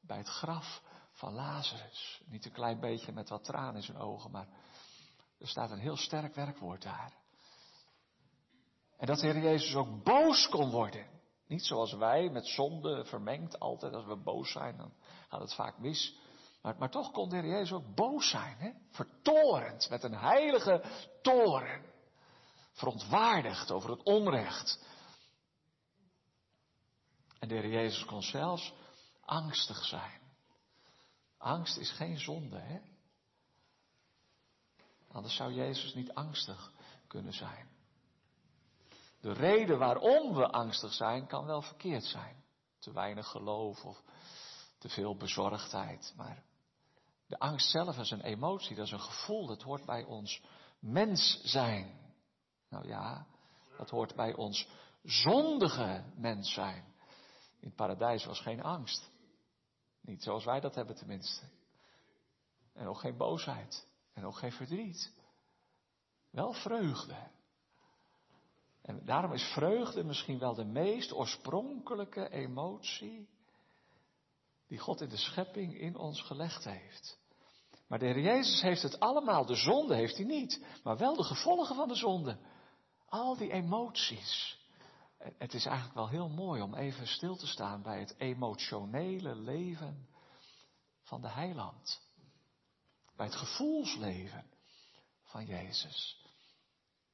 bij 0.00 0.16
het 0.18 0.28
graf 0.28 0.82
van 1.12 1.32
Lazarus. 1.32 2.22
Niet 2.26 2.44
een 2.44 2.52
klein 2.52 2.80
beetje 2.80 3.12
met 3.12 3.28
wat 3.28 3.44
tranen 3.44 3.74
in 3.74 3.82
zijn 3.82 3.98
ogen, 3.98 4.30
maar 4.30 4.48
er 5.38 5.48
staat 5.48 5.70
een 5.70 5.78
heel 5.78 5.96
sterk 5.96 6.34
werkwoord 6.34 6.82
daar. 6.82 7.12
En 8.96 9.06
dat 9.06 9.18
de 9.18 9.26
Heer 9.26 9.42
Jezus 9.42 9.74
ook 9.74 10.02
boos 10.02 10.48
kon 10.48 10.70
worden. 10.70 11.15
Niet 11.46 11.64
zoals 11.64 11.92
wij 11.92 12.30
met 12.30 12.46
zonde 12.46 13.04
vermengd 13.04 13.58
altijd. 13.58 13.94
Als 13.94 14.04
we 14.04 14.16
boos 14.16 14.52
zijn, 14.52 14.76
dan 14.76 14.92
gaat 15.28 15.40
het 15.40 15.54
vaak 15.54 15.78
mis. 15.78 16.18
Maar, 16.62 16.76
maar 16.78 16.90
toch 16.90 17.10
kon 17.10 17.28
de 17.28 17.36
Heer 17.36 17.50
Jezus 17.50 17.72
ook 17.72 17.94
boos 17.94 18.28
zijn. 18.28 18.56
Hè? 18.56 18.70
Vertorend, 18.90 19.90
met 19.90 20.02
een 20.02 20.14
heilige 20.14 20.82
toren. 21.22 21.84
Verontwaardigd 22.72 23.70
over 23.70 23.90
het 23.90 24.02
onrecht. 24.02 24.84
En 27.38 27.48
de 27.48 27.54
Heer 27.54 27.68
Jezus 27.68 28.04
kon 28.04 28.22
zelfs 28.22 28.72
angstig 29.24 29.84
zijn. 29.84 30.20
Angst 31.38 31.76
is 31.76 31.90
geen 31.90 32.18
zonde, 32.18 32.58
hè? 32.58 32.80
Anders 35.12 35.36
zou 35.36 35.52
Jezus 35.52 35.94
niet 35.94 36.14
angstig 36.14 36.72
kunnen 37.06 37.32
zijn. 37.32 37.75
De 39.26 39.32
reden 39.32 39.78
waarom 39.78 40.34
we 40.34 40.48
angstig 40.48 40.92
zijn 40.92 41.26
kan 41.26 41.46
wel 41.46 41.62
verkeerd 41.62 42.04
zijn. 42.04 42.44
Te 42.78 42.92
weinig 42.92 43.26
geloof 43.28 43.84
of 43.84 44.02
te 44.78 44.88
veel 44.88 45.16
bezorgdheid. 45.16 46.14
Maar 46.16 46.42
de 47.26 47.38
angst 47.38 47.70
zelf 47.70 47.98
is 47.98 48.10
een 48.10 48.20
emotie, 48.20 48.76
dat 48.76 48.86
is 48.86 48.92
een 48.92 49.00
gevoel, 49.00 49.46
dat 49.46 49.62
hoort 49.62 49.84
bij 49.84 50.04
ons 50.04 50.42
mens 50.78 51.40
zijn. 51.44 52.14
Nou 52.68 52.88
ja, 52.88 53.26
dat 53.76 53.90
hoort 53.90 54.14
bij 54.14 54.34
ons 54.34 54.68
zondige 55.02 56.04
mens 56.16 56.52
zijn. 56.52 56.84
In 57.60 57.68
het 57.68 57.76
paradijs 57.76 58.24
was 58.24 58.40
geen 58.40 58.62
angst. 58.62 59.10
Niet 60.00 60.22
zoals 60.22 60.44
wij 60.44 60.60
dat 60.60 60.74
hebben 60.74 60.96
tenminste. 60.96 61.44
En 62.72 62.86
ook 62.86 62.98
geen 62.98 63.16
boosheid. 63.16 63.86
En 64.12 64.26
ook 64.26 64.36
geen 64.36 64.52
verdriet. 64.52 65.12
Wel 66.30 66.52
vreugde. 66.52 67.34
En 68.86 69.04
daarom 69.04 69.32
is 69.32 69.42
vreugde 69.42 70.04
misschien 70.04 70.38
wel 70.38 70.54
de 70.54 70.64
meest 70.64 71.12
oorspronkelijke 71.12 72.28
emotie 72.28 73.28
die 74.66 74.78
God 74.78 75.00
in 75.00 75.08
de 75.08 75.16
schepping 75.16 75.78
in 75.78 75.96
ons 75.96 76.22
gelegd 76.22 76.64
heeft. 76.64 77.18
Maar 77.88 77.98
de 77.98 78.04
Heer 78.04 78.20
Jezus 78.20 78.60
heeft 78.60 78.82
het 78.82 79.00
allemaal, 79.00 79.46
de 79.46 79.54
zonde 79.54 79.94
heeft 79.94 80.16
hij 80.16 80.26
niet, 80.26 80.64
maar 80.82 80.96
wel 80.96 81.16
de 81.16 81.24
gevolgen 81.24 81.76
van 81.76 81.88
de 81.88 81.94
zonde. 81.94 82.38
Al 83.08 83.36
die 83.36 83.52
emoties. 83.52 84.58
Het 85.18 85.54
is 85.54 85.66
eigenlijk 85.66 85.96
wel 85.96 86.08
heel 86.08 86.28
mooi 86.28 86.62
om 86.62 86.74
even 86.74 87.06
stil 87.06 87.36
te 87.36 87.46
staan 87.46 87.82
bij 87.82 88.00
het 88.00 88.14
emotionele 88.18 89.34
leven 89.34 90.08
van 91.02 91.20
de 91.20 91.30
heiland. 91.30 92.00
Bij 93.16 93.26
het 93.26 93.36
gevoelsleven 93.36 94.44
van 95.22 95.46
Jezus. 95.46 96.24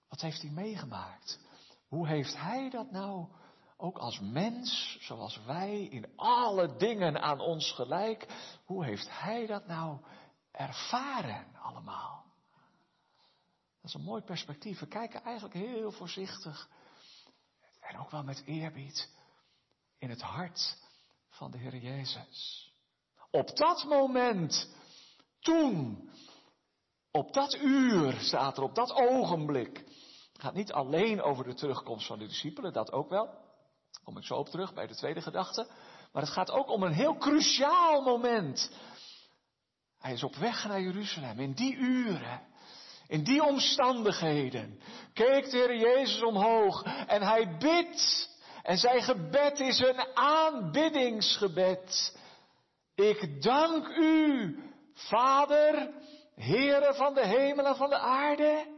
Wat 0.08 0.20
heeft 0.20 0.42
hij 0.42 0.50
meegemaakt? 0.50 1.40
Hoe 1.92 2.06
heeft 2.06 2.36
hij 2.36 2.70
dat 2.70 2.90
nou 2.90 3.26
ook 3.76 3.98
als 3.98 4.20
mens, 4.20 4.98
zoals 5.00 5.44
wij, 5.44 5.82
in 5.82 6.16
alle 6.16 6.76
dingen 6.76 7.22
aan 7.22 7.40
ons 7.40 7.72
gelijk, 7.72 8.26
hoe 8.64 8.84
heeft 8.84 9.08
hij 9.10 9.46
dat 9.46 9.66
nou 9.66 9.98
ervaren 10.50 11.46
allemaal? 11.62 12.24
Dat 13.80 13.84
is 13.84 13.94
een 13.94 14.02
mooi 14.02 14.22
perspectief. 14.22 14.80
We 14.80 14.86
kijken 14.86 15.22
eigenlijk 15.22 15.54
heel 15.54 15.90
voorzichtig 15.92 16.68
en 17.80 17.98
ook 17.98 18.10
wel 18.10 18.22
met 18.22 18.42
eerbied 18.46 19.10
in 19.98 20.10
het 20.10 20.22
hart 20.22 20.78
van 21.28 21.50
de 21.50 21.58
Heer 21.58 21.76
Jezus. 21.76 22.70
Op 23.30 23.56
dat 23.56 23.84
moment, 23.84 24.74
toen, 25.40 26.10
op 27.10 27.32
dat 27.32 27.54
uur 27.54 28.12
staat 28.20 28.56
er, 28.56 28.62
op 28.62 28.74
dat 28.74 28.92
ogenblik. 28.92 29.84
Het 30.42 30.50
gaat 30.50 30.60
niet 30.60 30.72
alleen 30.72 31.22
over 31.22 31.44
de 31.44 31.54
terugkomst 31.54 32.06
van 32.06 32.18
de 32.18 32.26
discipelen, 32.26 32.72
dat 32.72 32.92
ook 32.92 33.08
wel. 33.08 33.24
Daar 33.24 34.02
kom 34.04 34.16
ik 34.16 34.24
zo 34.24 34.34
op 34.34 34.48
terug 34.48 34.74
bij 34.74 34.86
de 34.86 34.94
tweede 34.94 35.20
gedachte. 35.20 35.66
Maar 36.12 36.22
het 36.22 36.32
gaat 36.32 36.50
ook 36.50 36.70
om 36.70 36.82
een 36.82 36.92
heel 36.92 37.16
cruciaal 37.16 38.02
moment. 38.02 38.70
Hij 39.98 40.12
is 40.12 40.22
op 40.22 40.36
weg 40.36 40.64
naar 40.64 40.80
Jeruzalem 40.80 41.40
in 41.40 41.52
die 41.52 41.74
uren. 41.74 42.40
In 43.06 43.24
die 43.24 43.44
omstandigheden 43.44 44.80
keek 45.12 45.50
de 45.50 45.56
Heer 45.56 45.76
Jezus 45.76 46.22
omhoog 46.22 46.82
en 47.06 47.22
hij 47.22 47.56
bidt. 47.58 48.30
En 48.62 48.78
zijn 48.78 49.02
gebed 49.02 49.60
is 49.60 49.78
een 49.78 50.16
aanbiddingsgebed. 50.16 52.16
Ik 52.94 53.42
dank 53.42 53.86
u, 53.86 54.56
Vader, 54.94 55.90
Heere 56.34 56.94
van 56.94 57.14
de 57.14 57.26
hemel 57.26 57.66
en 57.66 57.76
van 57.76 57.88
de 57.88 57.98
aarde. 57.98 58.71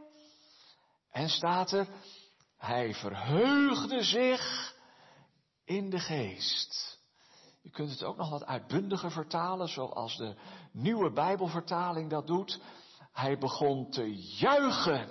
En 1.15 1.29
staat 1.29 1.71
er, 1.71 1.87
hij 2.57 2.93
verheugde 2.93 4.03
zich 4.03 4.75
in 5.65 5.89
de 5.89 5.99
geest. 5.99 6.99
Je 7.61 7.69
kunt 7.69 7.89
het 7.89 8.03
ook 8.03 8.17
nog 8.17 8.29
wat 8.29 8.45
uitbundiger 8.45 9.11
vertalen, 9.11 9.67
zoals 9.67 10.17
de 10.17 10.35
nieuwe 10.71 11.11
Bijbelvertaling 11.11 12.09
dat 12.09 12.27
doet. 12.27 12.59
Hij 13.11 13.37
begon 13.37 13.89
te 13.89 14.15
juichen. 14.15 15.09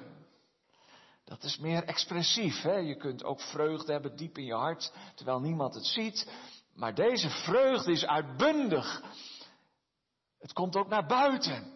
Dat 1.25 1.43
is 1.43 1.59
meer 1.59 1.85
expressief. 1.85 2.63
Hè? 2.63 2.77
Je 2.77 2.97
kunt 2.97 3.25
ook 3.25 3.41
vreugde 3.41 3.93
hebben 3.93 4.17
diep 4.17 4.39
in 4.39 4.45
je 4.45 4.55
hart, 4.55 4.93
terwijl 5.15 5.41
niemand 5.41 5.75
het 5.75 5.87
ziet. 5.87 6.31
Maar 6.75 6.95
deze 6.95 7.31
vreugde 7.31 7.93
is 7.93 8.07
uitbundig. 8.07 9.03
Het 10.39 10.53
komt 10.53 10.77
ook 10.77 10.89
naar 10.89 11.07
buiten. 11.07 11.74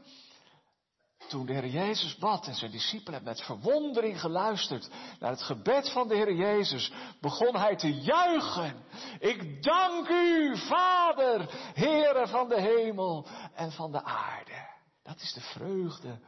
Toen 1.29 1.47
de 1.47 1.53
Heer 1.53 1.67
Jezus 1.67 2.17
bad 2.17 2.47
en 2.47 2.55
zijn 2.55 2.71
discipelen 2.71 3.23
met 3.23 3.41
verwondering 3.41 4.21
geluisterd 4.21 4.89
naar 5.19 5.31
het 5.31 5.43
gebed 5.43 5.91
van 5.91 6.09
de 6.09 6.15
Heer 6.15 6.35
Jezus, 6.35 6.93
begon 7.21 7.57
hij 7.57 7.77
te 7.77 7.95
juichen. 7.95 8.85
Ik 9.19 9.63
dank 9.63 10.09
u, 10.09 10.57
Vader, 10.57 11.47
Heere 11.75 12.27
van 12.27 12.49
de 12.49 12.61
hemel 12.61 13.27
en 13.55 13.73
van 13.73 13.93
de 13.93 14.03
aarde. 14.03 14.69
Dat 15.03 15.21
is 15.21 15.33
de 15.33 15.41
vreugde 15.41 16.21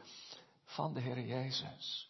van 0.65 0.93
de 0.93 0.99
Heer 0.99 1.19
Jezus. 1.19 2.09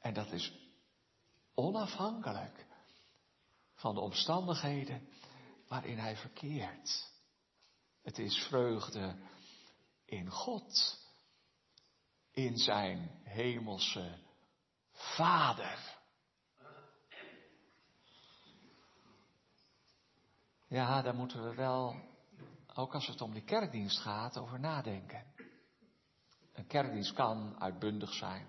En 0.00 0.14
dat 0.14 0.32
is 0.32 0.52
onafhankelijk 1.54 2.66
van 3.74 3.94
de 3.94 4.00
omstandigheden 4.00 5.08
waarin 5.68 5.98
hij 5.98 6.16
verkeert. 6.16 7.10
Het 8.02 8.18
is 8.18 8.46
vreugde 8.48 9.16
in 10.12 10.30
God, 10.30 10.98
in 12.32 12.56
zijn 12.56 13.20
hemelse 13.24 14.18
Vader. 14.92 16.00
Ja, 20.68 21.02
daar 21.02 21.14
moeten 21.14 21.48
we 21.48 21.54
wel, 21.54 21.96
ook 22.74 22.94
als 22.94 23.06
het 23.06 23.20
om 23.20 23.32
die 23.32 23.44
kerkdienst 23.44 23.98
gaat, 23.98 24.38
over 24.38 24.60
nadenken. 24.60 25.24
Een 26.52 26.66
kerkdienst 26.66 27.12
kan 27.12 27.60
uitbundig 27.60 28.12
zijn. 28.12 28.46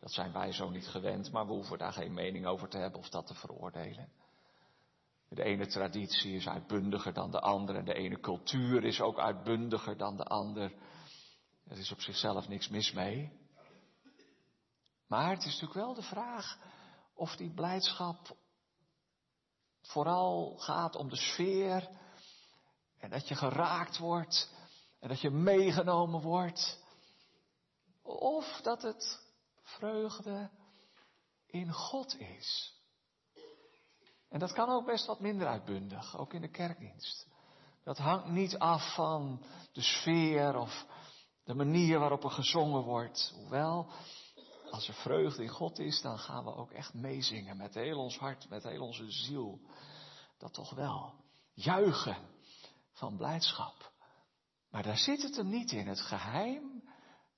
Dat 0.00 0.12
zijn 0.12 0.32
wij 0.32 0.52
zo 0.52 0.70
niet 0.70 0.86
gewend, 0.88 1.32
maar 1.32 1.46
we 1.46 1.52
hoeven 1.52 1.78
daar 1.78 1.92
geen 1.92 2.14
mening 2.14 2.46
over 2.46 2.68
te 2.68 2.78
hebben 2.78 3.00
of 3.00 3.08
dat 3.08 3.26
te 3.26 3.34
veroordelen. 3.34 4.12
De 5.30 5.42
ene 5.42 5.66
traditie 5.66 6.34
is 6.34 6.48
uitbundiger 6.48 7.12
dan 7.12 7.30
de 7.30 7.40
andere 7.40 7.78
en 7.78 7.84
de 7.84 7.94
ene 7.94 8.20
cultuur 8.20 8.84
is 8.84 9.00
ook 9.00 9.18
uitbundiger 9.18 9.96
dan 9.96 10.16
de 10.16 10.24
ander. 10.24 10.72
Er 11.66 11.78
is 11.78 11.92
op 11.92 12.00
zichzelf 12.00 12.48
niks 12.48 12.68
mis 12.68 12.92
mee. 12.92 13.32
Maar 15.06 15.30
het 15.30 15.38
is 15.38 15.44
natuurlijk 15.44 15.74
wel 15.74 15.94
de 15.94 16.02
vraag 16.02 16.58
of 17.14 17.36
die 17.36 17.54
blijdschap 17.54 18.36
vooral 19.80 20.56
gaat 20.58 20.96
om 20.96 21.08
de 21.08 21.16
sfeer 21.16 21.88
en 22.98 23.10
dat 23.10 23.28
je 23.28 23.34
geraakt 23.34 23.98
wordt 23.98 24.50
en 25.00 25.08
dat 25.08 25.20
je 25.20 25.30
meegenomen 25.30 26.20
wordt. 26.20 26.84
Of 28.02 28.60
dat 28.62 28.82
het 28.82 29.20
vreugde 29.62 30.50
in 31.46 31.72
God 31.72 32.18
is. 32.18 32.79
En 34.30 34.38
dat 34.38 34.52
kan 34.52 34.68
ook 34.68 34.86
best 34.86 35.06
wat 35.06 35.20
minder 35.20 35.46
uitbundig, 35.46 36.18
ook 36.18 36.32
in 36.32 36.40
de 36.40 36.50
kerkdienst. 36.50 37.26
Dat 37.84 37.98
hangt 37.98 38.28
niet 38.28 38.58
af 38.58 38.94
van 38.94 39.44
de 39.72 39.82
sfeer 39.82 40.56
of 40.56 40.86
de 41.44 41.54
manier 41.54 41.98
waarop 41.98 42.24
er 42.24 42.30
gezongen 42.30 42.82
wordt. 42.82 43.32
Hoewel, 43.36 43.90
als 44.70 44.88
er 44.88 44.94
vreugde 44.94 45.42
in 45.42 45.48
God 45.48 45.78
is, 45.78 46.00
dan 46.02 46.18
gaan 46.18 46.44
we 46.44 46.54
ook 46.54 46.70
echt 46.70 46.94
meezingen 46.94 47.56
met 47.56 47.74
heel 47.74 47.98
ons 47.98 48.18
hart, 48.18 48.48
met 48.48 48.62
heel 48.62 48.82
onze 48.82 49.10
ziel. 49.10 49.60
Dat 50.38 50.54
toch 50.54 50.74
wel. 50.74 51.14
Juichen 51.54 52.28
van 52.92 53.16
blijdschap. 53.16 53.92
Maar 54.70 54.82
daar 54.82 54.98
zit 54.98 55.22
het 55.22 55.36
hem 55.36 55.48
niet 55.48 55.72
in. 55.72 55.86
Het 55.86 56.00
geheim, 56.00 56.82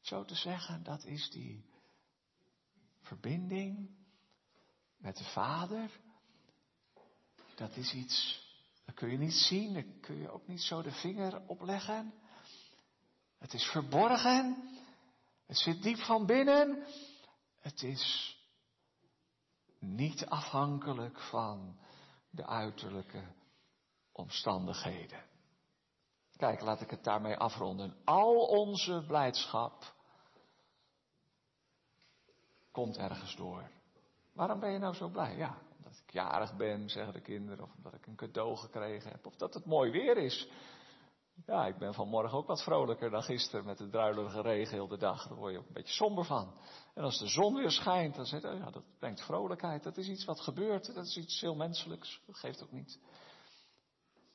zo 0.01 0.25
te 0.25 0.35
zeggen, 0.35 0.83
dat 0.83 1.05
is 1.05 1.31
die 1.31 1.65
verbinding 3.01 3.91
met 4.97 5.17
de 5.17 5.25
Vader 5.25 6.01
dat 7.63 7.77
is 7.77 7.93
iets, 7.93 8.47
dat 8.85 8.95
kun 8.95 9.11
je 9.11 9.19
niet 9.19 9.33
zien, 9.33 9.75
daar 9.75 9.85
kun 10.01 10.19
je 10.19 10.31
ook 10.31 10.47
niet 10.47 10.63
zo 10.63 10.83
de 10.83 10.91
vinger 10.91 11.43
op 11.47 11.61
leggen. 11.61 12.15
Het 13.39 13.55
is 13.55 13.65
verborgen, 13.65 14.71
het 15.47 15.59
zit 15.59 15.83
diep 15.83 15.99
van 15.99 16.27
binnen, 16.27 16.87
het 17.61 17.83
is 17.83 18.37
niet 19.79 20.27
afhankelijk 20.27 21.21
van 21.21 21.79
de 22.31 22.47
uiterlijke 22.47 23.23
omstandigheden. 24.13 25.25
Kijk, 26.37 26.61
laat 26.61 26.81
ik 26.81 26.91
het 26.91 27.05
daarmee 27.05 27.37
afronden. 27.37 27.97
Al 28.05 28.47
onze 28.47 29.05
blijdschap 29.07 29.95
komt 32.71 32.97
ergens 32.97 33.37
door. 33.37 33.71
Waarom 34.33 34.61
ben 34.61 34.73
je 34.73 34.79
nou 34.79 34.95
zo 34.95 35.09
blij? 35.09 35.37
Ja, 35.37 35.59
jarig 36.13 36.57
ben, 36.57 36.89
zeggen 36.89 37.13
de 37.13 37.21
kinderen, 37.21 37.65
of 37.65 37.75
omdat 37.77 37.95
ik 37.95 38.07
een 38.07 38.17
cadeau 38.17 38.57
gekregen 38.57 39.11
heb, 39.11 39.27
of 39.27 39.37
dat 39.37 39.55
het 39.55 39.65
mooi 39.65 39.91
weer 39.91 40.17
is. 40.17 40.49
Ja, 41.47 41.67
ik 41.67 41.79
ben 41.79 41.95
vanmorgen 41.95 42.39
ook 42.39 42.47
wat 42.47 42.63
vrolijker 42.63 43.11
dan 43.11 43.23
gisteren 43.23 43.65
met 43.65 43.79
de 43.79 43.89
druilerige 43.89 44.41
regen 44.41 44.75
heel 44.75 44.89
de 44.89 44.97
dag. 44.97 45.29
Daar 45.29 45.39
word 45.39 45.53
je 45.53 45.59
ook 45.59 45.67
een 45.67 45.73
beetje 45.73 45.95
somber 45.95 46.25
van. 46.25 46.55
En 46.95 47.05
als 47.05 47.19
de 47.19 47.27
zon 47.27 47.55
weer 47.55 47.71
schijnt, 47.71 48.15
dan 48.15 48.27
zegt 48.27 48.45
oh 48.45 48.59
ja, 48.59 48.71
dat 48.71 48.83
brengt 48.99 49.25
vrolijkheid. 49.25 49.83
Dat 49.83 49.97
is 49.97 50.09
iets 50.09 50.25
wat 50.25 50.41
gebeurt, 50.41 50.95
dat 50.95 51.05
is 51.05 51.17
iets 51.17 51.41
heel 51.41 51.55
menselijks. 51.55 52.21
Dat 52.27 52.37
geeft 52.37 52.63
ook 52.63 52.73
niet. 52.73 52.99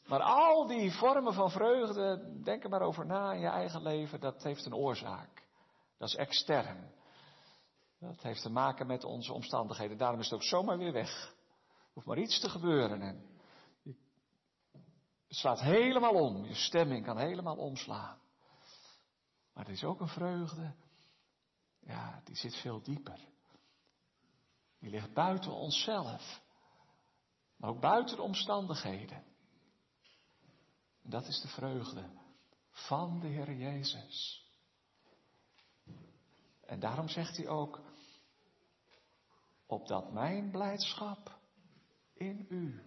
Maar 0.07 0.21
al 0.21 0.67
die 0.67 0.91
vormen 0.91 1.33
van 1.33 1.51
vreugde, 1.51 2.39
denk 2.43 2.63
er 2.63 2.69
maar 2.69 2.81
over 2.81 3.05
na 3.05 3.33
in 3.33 3.39
je 3.39 3.47
eigen 3.47 3.81
leven, 3.81 4.19
dat 4.19 4.43
heeft 4.43 4.65
een 4.65 4.75
oorzaak. 4.75 5.43
Dat 5.97 6.07
is 6.07 6.15
extern. 6.15 6.91
Dat 7.99 8.21
heeft 8.21 8.41
te 8.41 8.49
maken 8.49 8.87
met 8.87 9.03
onze 9.03 9.33
omstandigheden. 9.33 9.97
Daarom 9.97 10.19
is 10.19 10.25
het 10.25 10.33
ook 10.33 10.43
zomaar 10.43 10.77
weer 10.77 10.93
weg 10.93 11.35
hoeft 11.97 12.09
maar 12.09 12.19
iets 12.19 12.39
te 12.39 12.49
gebeuren 12.49 13.01
en 13.01 13.25
je, 13.81 13.95
slaat 15.27 15.59
helemaal 15.59 16.13
om. 16.13 16.45
Je 16.45 16.53
stemming 16.53 17.05
kan 17.05 17.17
helemaal 17.17 17.55
omslaan. 17.55 18.19
Maar 19.53 19.65
er 19.65 19.71
is 19.71 19.83
ook 19.83 19.99
een 19.99 20.07
vreugde, 20.07 20.75
ja, 21.79 22.21
die 22.23 22.35
zit 22.35 22.55
veel 22.55 22.81
dieper. 22.81 23.19
Die 24.79 24.89
ligt 24.89 25.13
buiten 25.13 25.51
onszelf, 25.51 26.41
maar 27.55 27.69
ook 27.69 27.81
buiten 27.81 28.15
de 28.15 28.21
omstandigheden. 28.21 29.23
En 31.03 31.09
dat 31.09 31.27
is 31.27 31.41
de 31.41 31.47
vreugde 31.47 32.09
van 32.69 33.19
de 33.19 33.27
Heer 33.27 33.53
Jezus. 33.53 34.45
En 36.65 36.79
daarom 36.79 37.07
zegt 37.07 37.37
hij 37.37 37.47
ook, 37.47 37.81
opdat 39.65 40.11
mijn 40.11 40.51
blijdschap 40.51 41.36
u 42.49 42.81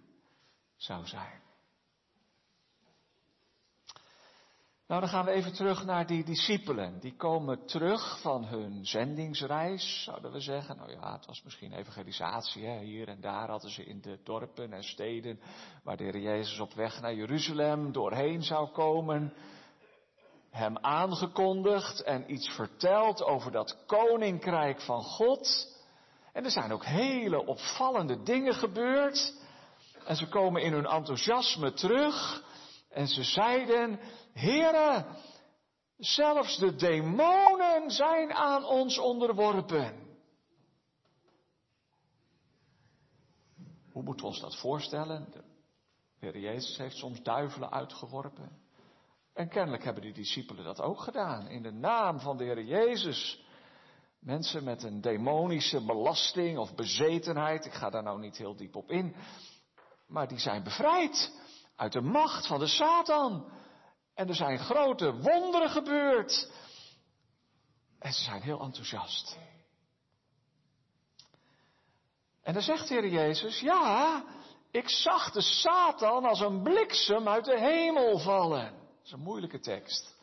zou 0.77 1.07
zijn. 1.07 1.41
Nou, 4.91 5.03
dan 5.03 5.11
gaan 5.11 5.25
we 5.25 5.31
even 5.31 5.53
terug 5.53 5.85
naar 5.85 6.07
die 6.07 6.25
discipelen. 6.25 7.01
Die 7.01 7.17
komen 7.17 7.67
terug 7.67 8.21
van 8.21 8.45
hun 8.45 8.87
zendingsreis, 8.87 10.03
zouden 10.05 10.33
we 10.33 10.41
zeggen. 10.41 10.77
Nou 10.77 10.91
ja, 10.91 11.13
het 11.13 11.27
was 11.27 11.43
misschien 11.43 11.73
evangelisatie. 11.73 12.67
Hè? 12.67 12.79
Hier 12.79 13.09
en 13.09 13.21
daar 13.21 13.49
hadden 13.49 13.71
ze 13.71 13.85
in 13.85 14.01
de 14.01 14.21
dorpen 14.25 14.73
en 14.73 14.83
steden 14.85 15.41
waar 15.83 15.97
de 15.97 16.05
Heer 16.05 16.19
Jezus 16.19 16.59
op 16.59 16.73
weg 16.73 17.01
naar 17.01 17.15
Jeruzalem 17.15 17.93
doorheen 17.93 18.43
zou 18.43 18.69
komen. 18.69 19.33
Hem 20.51 20.79
aangekondigd 20.79 22.03
en 22.03 22.33
iets 22.33 22.49
verteld 22.49 23.23
over 23.23 23.53
dat 23.53 23.85
koninkrijk 23.87 24.81
van 24.81 25.03
God. 25.03 25.69
En 26.33 26.45
er 26.45 26.51
zijn 26.51 26.73
ook 26.73 26.85
hele 26.85 27.47
opvallende 27.47 28.23
dingen 28.23 28.55
gebeurd. 28.55 29.35
En 30.05 30.17
ze 30.17 30.29
komen 30.29 30.63
in 30.63 30.73
hun 30.73 30.87
enthousiasme 30.87 31.73
terug. 31.73 32.45
En 32.89 33.07
ze 33.07 33.25
zeiden, 33.25 34.01
Heere, 34.33 35.07
zelfs 35.97 36.59
de 36.59 36.75
demonen 36.75 37.91
zijn 37.91 38.33
aan 38.33 38.65
ons 38.65 38.99
onderworpen. 38.99 40.09
Hoe 43.93 44.03
moeten 44.03 44.25
we 44.25 44.31
ons 44.33 44.41
dat 44.41 44.57
voorstellen? 44.57 45.29
De 45.31 45.43
Heer 46.19 46.39
Jezus 46.39 46.77
heeft 46.77 46.97
soms 46.97 47.23
duivelen 47.23 47.71
uitgeworpen. 47.71 48.59
En 49.35 49.49
kennelijk 49.49 49.85
hebben 49.85 50.03
die 50.03 50.13
discipelen 50.13 50.65
dat 50.65 50.81
ook 50.81 51.01
gedaan. 51.01 51.49
In 51.49 51.63
de 51.63 51.73
naam 51.73 52.21
van 52.21 52.37
de 52.37 52.45
Heer 52.45 52.63
Jezus. 52.63 53.45
Mensen 54.21 54.65
met 54.65 54.83
een 54.83 55.01
demonische 55.01 55.85
belasting 55.85 56.59
of 56.59 56.75
bezetenheid. 56.75 57.65
Ik 57.65 57.73
ga 57.73 57.91
daar 57.91 58.03
nou 58.03 58.21
niet 58.21 58.37
heel 58.37 58.57
diep 58.57 58.77
op 58.77 58.91
in. 58.91 59.17
Maar 60.07 60.29
die 60.29 60.39
zijn 60.39 60.63
bevrijd 60.63 61.33
uit 61.77 61.93
de 61.93 62.01
macht 62.01 62.47
van 62.47 62.59
de 62.59 62.67
Satan. 62.67 63.53
En 64.15 64.29
er 64.29 64.35
zijn 64.35 64.59
grote 64.59 65.13
wonderen 65.13 65.71
gebeurd. 65.71 66.53
En 67.99 68.13
ze 68.13 68.23
zijn 68.23 68.43
heel 68.43 68.61
enthousiast. 68.61 69.39
En 72.43 72.53
dan 72.53 72.63
zegt 72.63 72.89
de 72.89 72.95
Heer 72.95 73.09
Jezus, 73.09 73.61
ja, 73.61 74.25
ik 74.71 74.89
zag 74.89 75.31
de 75.31 75.41
Satan 75.41 76.25
als 76.25 76.41
een 76.41 76.63
bliksem 76.63 77.29
uit 77.29 77.45
de 77.45 77.59
hemel 77.59 78.19
vallen. 78.19 78.73
Dat 78.73 79.05
is 79.05 79.13
een 79.13 79.21
moeilijke 79.21 79.61
tekst. 79.61 80.17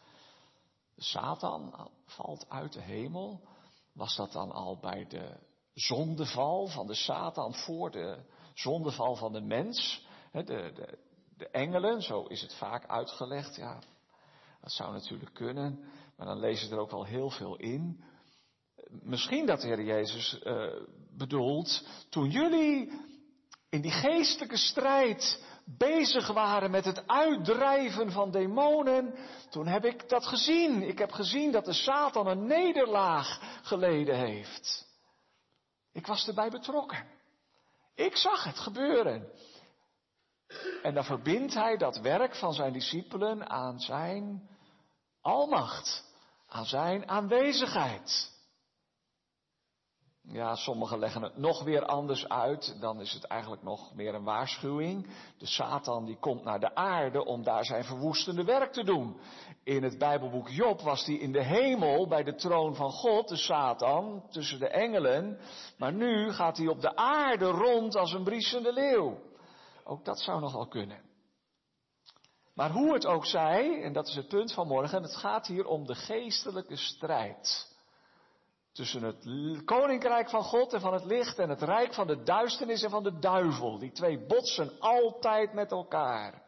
De 0.95 1.03
Satan 1.03 1.89
valt 2.05 2.49
uit 2.49 2.73
de 2.73 2.81
hemel. 2.81 3.41
Was 3.97 4.15
dat 4.15 4.31
dan 4.31 4.51
al 4.51 4.77
bij 4.79 5.05
de 5.07 5.37
zondeval 5.73 6.67
van 6.67 6.87
de 6.87 6.93
Satan 6.93 7.53
voor 7.53 7.91
de 7.91 8.17
zondeval 8.53 9.15
van 9.15 9.33
de 9.33 9.41
mens? 9.41 10.05
De, 10.31 10.43
de, 10.43 10.97
de 11.37 11.49
engelen, 11.49 12.01
zo 12.01 12.23
is 12.23 12.41
het 12.41 12.53
vaak 12.53 12.87
uitgelegd. 12.87 13.55
Ja, 13.55 13.79
dat 14.61 14.71
zou 14.71 14.91
natuurlijk 14.93 15.33
kunnen, 15.33 15.79
maar 16.17 16.27
dan 16.27 16.39
lezen 16.39 16.71
er 16.71 16.79
ook 16.79 16.91
wel 16.91 17.05
heel 17.05 17.29
veel 17.29 17.55
in. 17.55 18.03
Misschien 18.89 19.45
dat 19.45 19.61
de 19.61 19.67
Heer 19.67 19.83
Jezus 19.83 20.41
uh, 20.43 20.73
bedoelt, 21.17 21.87
toen 22.09 22.29
jullie 22.29 22.91
in 23.69 23.81
die 23.81 23.91
geestelijke 23.91 24.57
strijd 24.57 25.45
bezig 25.67 26.27
waren 26.27 26.71
met 26.71 26.85
het 26.85 27.07
uitdrijven 27.07 28.11
van 28.11 28.31
demonen, 28.31 29.15
toen 29.49 29.67
heb 29.67 29.85
ik 29.85 30.09
dat 30.09 30.25
gezien. 30.25 30.81
Ik 30.81 30.97
heb 30.97 31.11
gezien 31.11 31.51
dat 31.51 31.65
de 31.65 31.73
Satan 31.73 32.27
een 32.27 32.45
nederlaag 32.45 33.59
geleden 33.63 34.15
heeft. 34.15 34.87
Ik 35.93 36.07
was 36.07 36.27
erbij 36.27 36.49
betrokken. 36.49 37.05
Ik 37.95 38.17
zag 38.17 38.43
het 38.43 38.59
gebeuren. 38.59 39.31
En 40.83 40.93
dan 40.93 41.03
verbindt 41.03 41.53
hij 41.53 41.77
dat 41.77 41.97
werk 41.97 42.35
van 42.35 42.53
zijn 42.53 42.73
discipelen 42.73 43.49
aan 43.49 43.79
zijn 43.79 44.49
almacht, 45.21 46.03
aan 46.47 46.65
zijn 46.65 47.09
aanwezigheid. 47.09 48.36
Ja, 50.29 50.55
sommigen 50.55 50.99
leggen 50.99 51.21
het 51.21 51.37
nog 51.37 51.63
weer 51.63 51.85
anders 51.85 52.29
uit. 52.29 52.77
Dan 52.79 53.01
is 53.01 53.13
het 53.13 53.23
eigenlijk 53.23 53.63
nog 53.63 53.93
meer 53.95 54.15
een 54.15 54.23
waarschuwing. 54.23 55.07
De 55.37 55.45
Satan 55.45 56.05
die 56.05 56.19
komt 56.19 56.43
naar 56.43 56.59
de 56.59 56.75
aarde 56.75 57.25
om 57.25 57.43
daar 57.43 57.65
zijn 57.65 57.83
verwoestende 57.83 58.43
werk 58.43 58.71
te 58.71 58.83
doen. 58.83 59.19
In 59.63 59.83
het 59.83 59.97
Bijbelboek 59.97 60.49
Job 60.49 60.81
was 60.81 61.05
hij 61.05 61.15
in 61.15 61.31
de 61.31 61.43
hemel 61.43 62.07
bij 62.07 62.23
de 62.23 62.35
troon 62.35 62.75
van 62.75 62.91
God, 62.91 63.27
de 63.27 63.35
Satan, 63.35 64.23
tussen 64.29 64.59
de 64.59 64.67
engelen. 64.67 65.39
Maar 65.77 65.93
nu 65.93 66.31
gaat 66.31 66.57
hij 66.57 66.67
op 66.67 66.81
de 66.81 66.95
aarde 66.95 67.45
rond 67.45 67.95
als 67.95 68.13
een 68.13 68.23
briesende 68.23 68.73
leeuw. 68.73 69.17
Ook 69.83 70.05
dat 70.05 70.19
zou 70.19 70.39
nogal 70.39 70.67
kunnen. 70.67 71.01
Maar 72.53 72.71
hoe 72.71 72.93
het 72.93 73.05
ook 73.05 73.25
zij, 73.25 73.83
en 73.83 73.93
dat 73.93 74.07
is 74.07 74.15
het 74.15 74.27
punt 74.27 74.53
van 74.53 74.67
morgen, 74.67 75.01
het 75.01 75.15
gaat 75.15 75.47
hier 75.47 75.65
om 75.65 75.85
de 75.85 75.95
geestelijke 75.95 76.75
strijd. 76.75 77.75
Tussen 78.77 79.03
het 79.03 79.25
koninkrijk 79.65 80.29
van 80.29 80.43
God 80.43 80.73
en 80.73 80.81
van 80.81 80.93
het 80.93 81.05
licht 81.05 81.39
en 81.39 81.49
het 81.49 81.61
rijk 81.61 81.93
van 81.93 82.07
de 82.07 82.23
duisternis 82.23 82.83
en 82.83 82.89
van 82.89 83.03
de 83.03 83.19
duivel. 83.19 83.77
Die 83.77 83.91
twee 83.91 84.25
botsen 84.25 84.79
altijd 84.79 85.53
met 85.53 85.71
elkaar. 85.71 86.41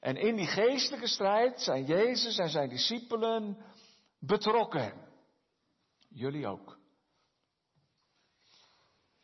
En 0.00 0.16
in 0.16 0.36
die 0.36 0.46
geestelijke 0.46 1.06
strijd 1.06 1.60
zijn 1.60 1.84
Jezus 1.84 2.38
en 2.38 2.48
zijn 2.48 2.68
discipelen 2.68 3.64
betrokken. 4.20 4.92
Jullie 6.08 6.46
ook. 6.46 6.78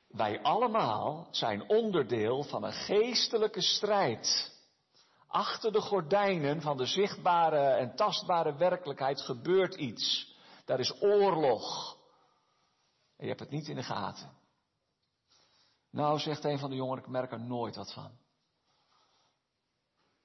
Wij 0.09 0.43
allemaal 0.43 1.29
zijn 1.31 1.69
onderdeel 1.69 2.43
van 2.43 2.65
een 2.65 2.73
geestelijke 2.73 3.63
strijd. 3.63 4.53
Achter 5.27 5.73
de 5.73 5.81
gordijnen 5.81 6.61
van 6.61 6.77
de 6.77 6.87
zichtbare 6.87 7.67
en 7.67 7.97
tastbare 7.97 8.57
werkelijkheid 8.57 9.21
gebeurt 9.21 9.75
iets. 9.75 10.34
Daar 10.65 10.81
is 10.81 11.03
oorlog. 11.03 11.97
En 13.17 13.23
je 13.23 13.29
hebt 13.29 13.41
het 13.41 13.51
niet 13.51 13.69
in 13.69 13.77
de 13.77 13.83
gaten. 13.83 14.31
Nou, 15.91 16.19
zegt 16.19 16.45
een 16.45 16.59
van 16.59 16.71
de 16.71 16.77
jongeren, 16.77 17.03
ik 17.03 17.11
merk 17.11 17.33
er 17.33 17.41
nooit 17.41 17.77
wat 17.77 17.93
van. 17.93 18.19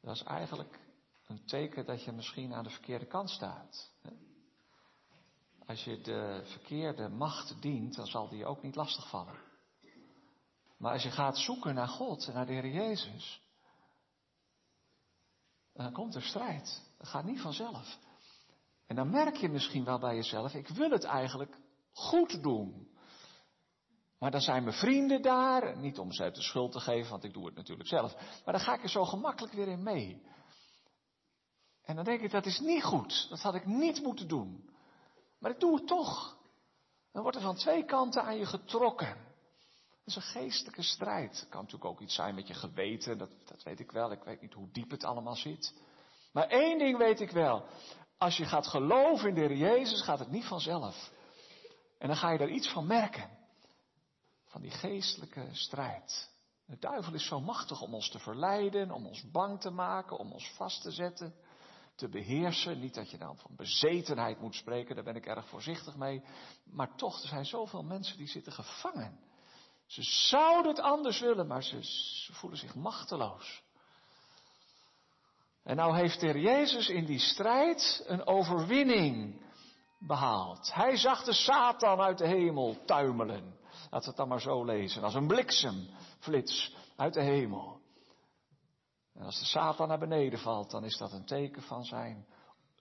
Dat 0.02 0.16
is 0.16 0.24
eigenlijk 0.24 0.80
een 1.26 1.46
teken 1.46 1.86
dat 1.86 2.04
je 2.04 2.12
misschien 2.12 2.54
aan 2.54 2.64
de 2.64 2.70
verkeerde 2.70 3.06
kant 3.06 3.30
staat. 3.30 3.92
Als 5.66 5.84
je 5.84 6.02
de 6.02 6.42
verkeerde 6.46 7.10
macht 7.10 7.62
dient, 7.62 7.96
dan 7.96 8.08
zal 8.08 8.30
die 8.30 8.38
je 8.38 8.46
ook 8.46 8.62
niet 8.62 8.76
lastigvallen. 8.76 9.48
Maar 10.78 10.94
als 10.94 11.04
je 11.04 11.12
gaat 11.12 11.38
zoeken 11.38 11.74
naar 11.74 11.88
God 11.88 12.28
en 12.28 12.34
naar 12.34 12.46
de 12.46 12.54
Heer 12.54 12.68
Jezus, 12.68 13.42
dan 15.74 15.92
komt 15.92 16.16
er 16.16 16.22
strijd. 16.22 16.92
Dat 16.98 17.08
gaat 17.08 17.24
niet 17.24 17.42
vanzelf. 17.42 17.98
En 18.90 18.96
dan 18.96 19.10
merk 19.10 19.36
je 19.36 19.50
misschien 19.50 19.84
wel 19.84 20.00
bij 20.00 20.16
jezelf, 20.16 20.54
ik 20.54 20.68
wil 20.68 20.90
het 20.90 21.04
eigenlijk 21.04 21.58
goed 21.92 22.44
doen. 22.44 22.98
Maar 24.20 24.32
dan 24.32 24.42
zijn 24.42 24.64
mijn 24.64 24.76
vrienden 24.76 25.22
daar, 25.22 25.78
niet 25.78 26.00
om 26.00 26.12
ze 26.12 26.32
de 26.32 26.42
schuld 26.42 26.72
te 26.72 26.80
geven, 26.80 27.12
want 27.12 27.24
ik 27.24 27.34
doe 27.34 27.46
het 27.46 27.56
natuurlijk 27.56 27.90
zelf. 27.90 28.14
Maar 28.46 28.54
dan 28.54 28.64
ga 28.64 28.74
ik 28.74 28.84
er 28.84 28.90
zo 28.90 29.06
gemakkelijk 29.06 29.54
weer 29.54 29.68
in 29.68 29.84
mee. 29.84 30.22
En 31.82 31.96
dan 31.96 32.04
denk 32.04 32.22
ik, 32.22 32.32
dat 32.32 32.46
is 32.46 32.60
niet 32.60 32.84
goed. 32.84 33.28
Dat 33.30 33.42
had 33.42 33.56
ik 33.56 33.66
niet 33.66 34.02
moeten 34.02 34.28
doen. 34.28 34.70
Maar 35.40 35.52
ik 35.52 35.60
doe 35.60 35.76
het 35.76 35.88
toch. 35.88 36.38
Dan 37.12 37.22
wordt 37.22 37.38
er 37.38 37.44
van 37.44 37.56
twee 37.56 37.86
kanten 37.86 38.24
aan 38.24 38.38
je 38.38 38.46
getrokken 38.46 39.28
is 40.10 40.16
een 40.16 40.22
geestelijke 40.22 40.84
strijd. 40.84 41.46
Kan 41.50 41.62
natuurlijk 41.62 41.92
ook 41.92 42.02
iets 42.02 42.16
zijn 42.16 42.36
met 42.36 42.48
je 42.48 42.54
geweten, 42.54 43.18
dat, 43.18 43.30
dat 43.46 43.64
weet 43.64 43.80
ik 43.80 43.92
wel. 43.92 44.12
Ik 44.12 44.24
weet 44.24 44.42
niet 44.42 44.54
hoe 44.54 44.72
diep 44.72 44.92
het 44.92 45.04
allemaal 45.04 45.36
zit. 45.36 45.74
Maar 46.32 46.48
één 46.48 46.78
ding 46.78 46.98
weet 46.98 47.20
ik 47.20 47.32
wel. 47.32 47.66
Als 48.20 48.38
je 48.38 48.46
gaat 48.46 48.68
geloven 48.68 49.30
in 49.30 49.36
de 49.36 49.42
Heer 49.42 49.56
Jezus, 49.56 50.02
gaat 50.02 50.20
het 50.20 50.32
niet 50.32 50.46
vanzelf. 50.46 51.12
En 51.98 52.08
dan 52.08 52.18
ga 52.18 52.32
je 52.32 52.40
er 52.40 52.50
iets 52.50 52.72
van 52.72 52.88
merken. 52.88 53.30
Van 54.46 54.62
die 54.62 54.72
geestelijke 54.72 55.48
strijd. 55.52 56.30
De 56.66 56.78
duivel 56.80 57.14
is 57.14 57.28
zo 57.28 57.40
machtig 57.40 57.82
om 57.82 57.94
ons 57.94 58.10
te 58.10 58.20
verleiden, 58.20 58.92
om 58.92 59.06
ons 59.06 59.32
bang 59.32 59.62
te 59.62 59.70
maken, 59.70 60.18
om 60.18 60.32
ons 60.32 60.52
vast 60.52 60.82
te 60.82 60.92
zetten, 60.92 61.34
te 61.96 62.10
beheersen. 62.10 62.80
Niet 62.80 62.94
dat 62.94 63.12
je 63.12 63.18
dan 63.18 63.38
van 63.38 63.56
bezetenheid 63.56 64.40
moet 64.40 64.56
spreken, 64.56 64.96
daar 64.96 65.04
ben 65.04 65.16
ik 65.16 65.26
erg 65.26 65.48
voorzichtig 65.48 65.96
mee. 65.96 66.24
Maar 66.64 66.96
toch, 66.96 67.22
er 67.22 67.28
zijn 67.28 67.46
zoveel 67.46 67.84
mensen 67.84 68.18
die 68.18 68.28
zitten 68.28 68.54
gevangen 68.54 69.20
ze 69.90 70.04
zouden 70.04 70.72
het 70.72 70.82
anders 70.82 71.20
willen, 71.20 71.48
maar 71.48 71.64
ze, 71.64 71.80
voelen 72.32 72.60
zich 72.60 72.76
machteloos. 72.76 73.64
En 75.64 75.76
nou 75.76 75.96
heeft 75.96 76.20
de 76.20 76.40
Jezus 76.40 76.90
in 76.90 77.06
die 77.06 77.20
strijd 77.20 78.04
een 78.08 78.28
overwinning 78.28 79.42
behaald. 80.00 80.74
Hij 80.74 80.98
zag 80.98 81.24
de 81.24 81.34
Satan 81.34 82.02
uit 82.02 82.18
de 82.18 82.28
hemel 82.28 82.78
tuimelen. 82.86 83.58
Laten 83.72 84.00
we 84.00 84.08
het 84.08 84.16
dan 84.16 84.28
maar 84.28 84.42
zo 84.42 84.66
lezen. 84.66 85.04
Als 85.04 85.14
een 85.14 85.28
bliksemflits 85.28 86.76
uit 86.96 87.14
de 87.14 87.24
hemel. 87.24 87.80
En 89.14 89.26
als 89.26 89.40
de 89.40 89.46
Satan 89.46 89.88
naar 89.88 90.00
beneden 90.00 90.40
valt, 90.40 90.72
dan 90.72 90.84
is 90.84 90.98
dat 90.98 91.12
een 91.12 91.26
teken 91.26 91.62
van 91.62 91.84
zijn 91.84 92.26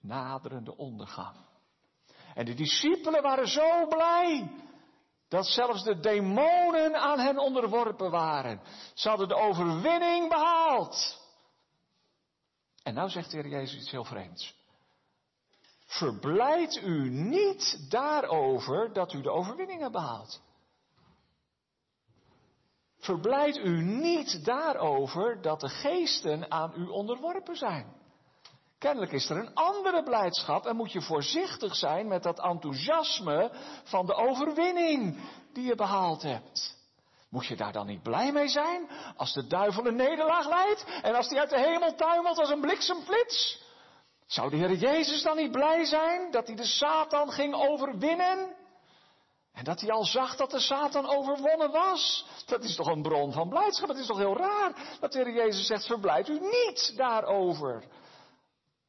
naderende 0.01 0.77
ondergang. 0.77 1.35
En 2.33 2.45
de 2.45 2.53
discipelen 2.53 3.21
waren 3.21 3.47
zo 3.47 3.87
blij 3.87 4.51
dat 5.27 5.45
zelfs 5.45 5.83
de 5.83 5.99
demonen 5.99 6.95
aan 6.95 7.19
hen 7.19 7.37
onderworpen 7.37 8.11
waren. 8.11 8.61
Ze 8.93 9.09
hadden 9.09 9.27
de 9.27 9.35
overwinning 9.35 10.29
behaald. 10.29 11.18
En 12.89 12.95
nou 12.95 13.09
zegt 13.09 13.31
de 13.31 13.37
Heer 13.37 13.47
Jezus 13.47 13.81
iets 13.81 13.91
heel 13.91 14.03
vreemds. 14.03 14.55
Verblijd 15.85 16.81
u 16.83 17.09
niet 17.09 17.85
daarover 17.89 18.93
dat 18.93 19.13
u 19.13 19.21
de 19.21 19.29
overwinning 19.29 19.79
hebt 19.79 19.91
behaald. 19.91 20.41
Verblijd 22.97 23.57
u 23.57 23.81
niet 23.81 24.45
daarover 24.45 25.41
dat 25.41 25.59
de 25.59 25.69
geesten 25.69 26.51
aan 26.51 26.73
u 26.75 26.87
onderworpen 26.87 27.55
zijn. 27.55 27.95
Kennelijk 28.77 29.11
is 29.11 29.29
er 29.29 29.37
een 29.37 29.53
andere 29.53 30.03
blijdschap 30.03 30.65
en 30.65 30.75
moet 30.75 30.91
je 30.91 31.01
voorzichtig 31.01 31.75
zijn 31.75 32.07
met 32.07 32.23
dat 32.23 32.39
enthousiasme 32.39 33.51
van 33.83 34.05
de 34.05 34.13
overwinning 34.13 35.19
die 35.53 35.65
je 35.65 35.75
behaald 35.75 36.21
hebt. 36.21 36.78
Moet 37.29 37.45
je 37.45 37.55
daar 37.55 37.71
dan 37.71 37.85
niet 37.85 38.03
blij 38.03 38.31
mee 38.31 38.47
zijn 38.47 38.89
als 39.15 39.33
de 39.33 39.47
duivel 39.47 39.85
een 39.85 39.95
nederlaag 39.95 40.47
leidt 40.47 40.85
en 41.01 41.15
als 41.15 41.27
die 41.27 41.39
uit 41.39 41.49
de 41.49 41.59
hemel 41.59 41.95
tuimelt 41.95 42.37
als 42.37 42.49
een 42.49 42.61
bliksemflits? 42.61 43.61
Zou 44.25 44.49
de 44.49 44.55
Heer 44.55 44.75
Jezus 44.75 45.21
dan 45.21 45.37
niet 45.37 45.51
blij 45.51 45.85
zijn 45.85 46.31
dat 46.31 46.47
hij 46.47 46.55
de 46.55 46.65
Satan 46.65 47.31
ging 47.31 47.53
overwinnen? 47.53 48.55
En 49.53 49.63
dat 49.63 49.81
hij 49.81 49.91
al 49.91 50.05
zag 50.05 50.35
dat 50.35 50.51
de 50.51 50.59
Satan 50.59 51.09
overwonnen 51.09 51.71
was. 51.71 52.25
Dat 52.45 52.63
is 52.63 52.75
toch 52.75 52.87
een 52.87 53.01
bron 53.01 53.31
van 53.31 53.49
blijdschap. 53.49 53.87
Het 53.89 53.97
is 53.97 54.05
toch 54.05 54.17
heel 54.17 54.37
raar 54.37 54.97
dat 54.99 55.11
de 55.11 55.23
Heer 55.23 55.33
Jezus 55.33 55.65
zegt, 55.65 55.85
verblijd 55.85 56.27
u 56.27 56.39
niet 56.39 56.93
daarover 56.95 57.83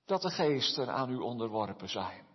dat 0.06 0.22
de 0.22 0.30
geesten 0.30 0.92
aan 0.92 1.10
u 1.10 1.16
onderworpen 1.16 1.88
zijn. 1.88 2.28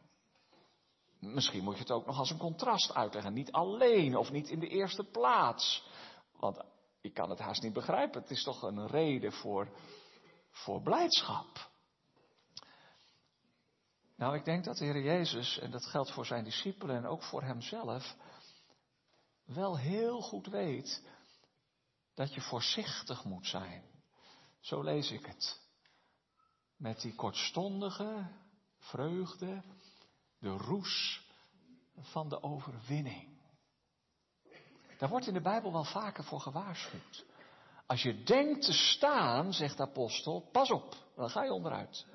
Misschien 1.19 1.63
moet 1.63 1.73
je 1.73 1.79
het 1.79 1.91
ook 1.91 2.05
nog 2.05 2.17
als 2.17 2.29
een 2.29 2.37
contrast 2.37 2.93
uitleggen. 2.93 3.33
Niet 3.33 3.51
alleen 3.51 4.17
of 4.17 4.31
niet 4.31 4.49
in 4.49 4.59
de 4.59 4.67
eerste 4.67 5.03
plaats. 5.03 5.83
Want 6.39 6.57
ik 7.01 7.13
kan 7.13 7.29
het 7.29 7.39
haast 7.39 7.61
niet 7.61 7.73
begrijpen. 7.73 8.21
Het 8.21 8.31
is 8.31 8.43
toch 8.43 8.61
een 8.61 8.87
reden 8.87 9.31
voor, 9.31 9.69
voor 10.51 10.81
blijdschap. 10.81 11.69
Nou, 14.15 14.35
ik 14.35 14.45
denk 14.45 14.63
dat 14.63 14.77
de 14.77 14.85
Heer 14.85 15.01
Jezus, 15.01 15.59
en 15.59 15.71
dat 15.71 15.85
geldt 15.85 16.11
voor 16.11 16.25
zijn 16.25 16.43
discipelen 16.43 16.95
en 16.95 17.05
ook 17.05 17.23
voor 17.23 17.43
hemzelf, 17.43 18.15
wel 19.45 19.77
heel 19.77 20.21
goed 20.21 20.47
weet 20.47 21.03
dat 22.13 22.33
je 22.33 22.41
voorzichtig 22.41 23.23
moet 23.23 23.47
zijn. 23.47 23.83
Zo 24.59 24.81
lees 24.81 25.11
ik 25.11 25.25
het. 25.25 25.61
Met 26.77 27.01
die 27.01 27.15
kortstondige 27.15 28.27
vreugde, 28.77 29.63
de 30.39 30.49
roes 30.49 31.25
van 31.95 32.29
de 32.29 32.43
overwinning. 32.43 33.34
Daar 34.97 35.09
wordt 35.09 35.27
in 35.27 35.33
de 35.33 35.41
Bijbel 35.41 35.71
wel 35.71 35.83
vaker 35.83 36.23
voor 36.23 36.39
gewaarschuwd. 36.39 37.25
Als 37.85 38.01
je 38.01 38.23
denkt 38.23 38.65
te 38.65 38.73
staan, 38.73 39.53
zegt 39.53 39.77
de 39.77 39.83
apostel, 39.83 40.49
pas 40.51 40.71
op, 40.71 40.95
dan 41.15 41.29
ga 41.29 41.43
je 41.43 41.53
onderuit. 41.53 42.05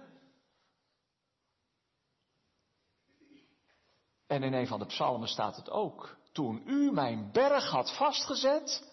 En 4.27 4.43
in 4.43 4.53
een 4.53 4.67
van 4.67 4.79
de 4.79 4.87
psalmen 4.87 5.29
staat 5.29 5.57
het 5.57 5.71
ook. 5.71 6.17
Toen 6.33 6.63
u 6.67 6.93
mijn 6.93 7.33
berg 7.33 7.71
had 7.71 7.97
vastgezet. 7.97 8.89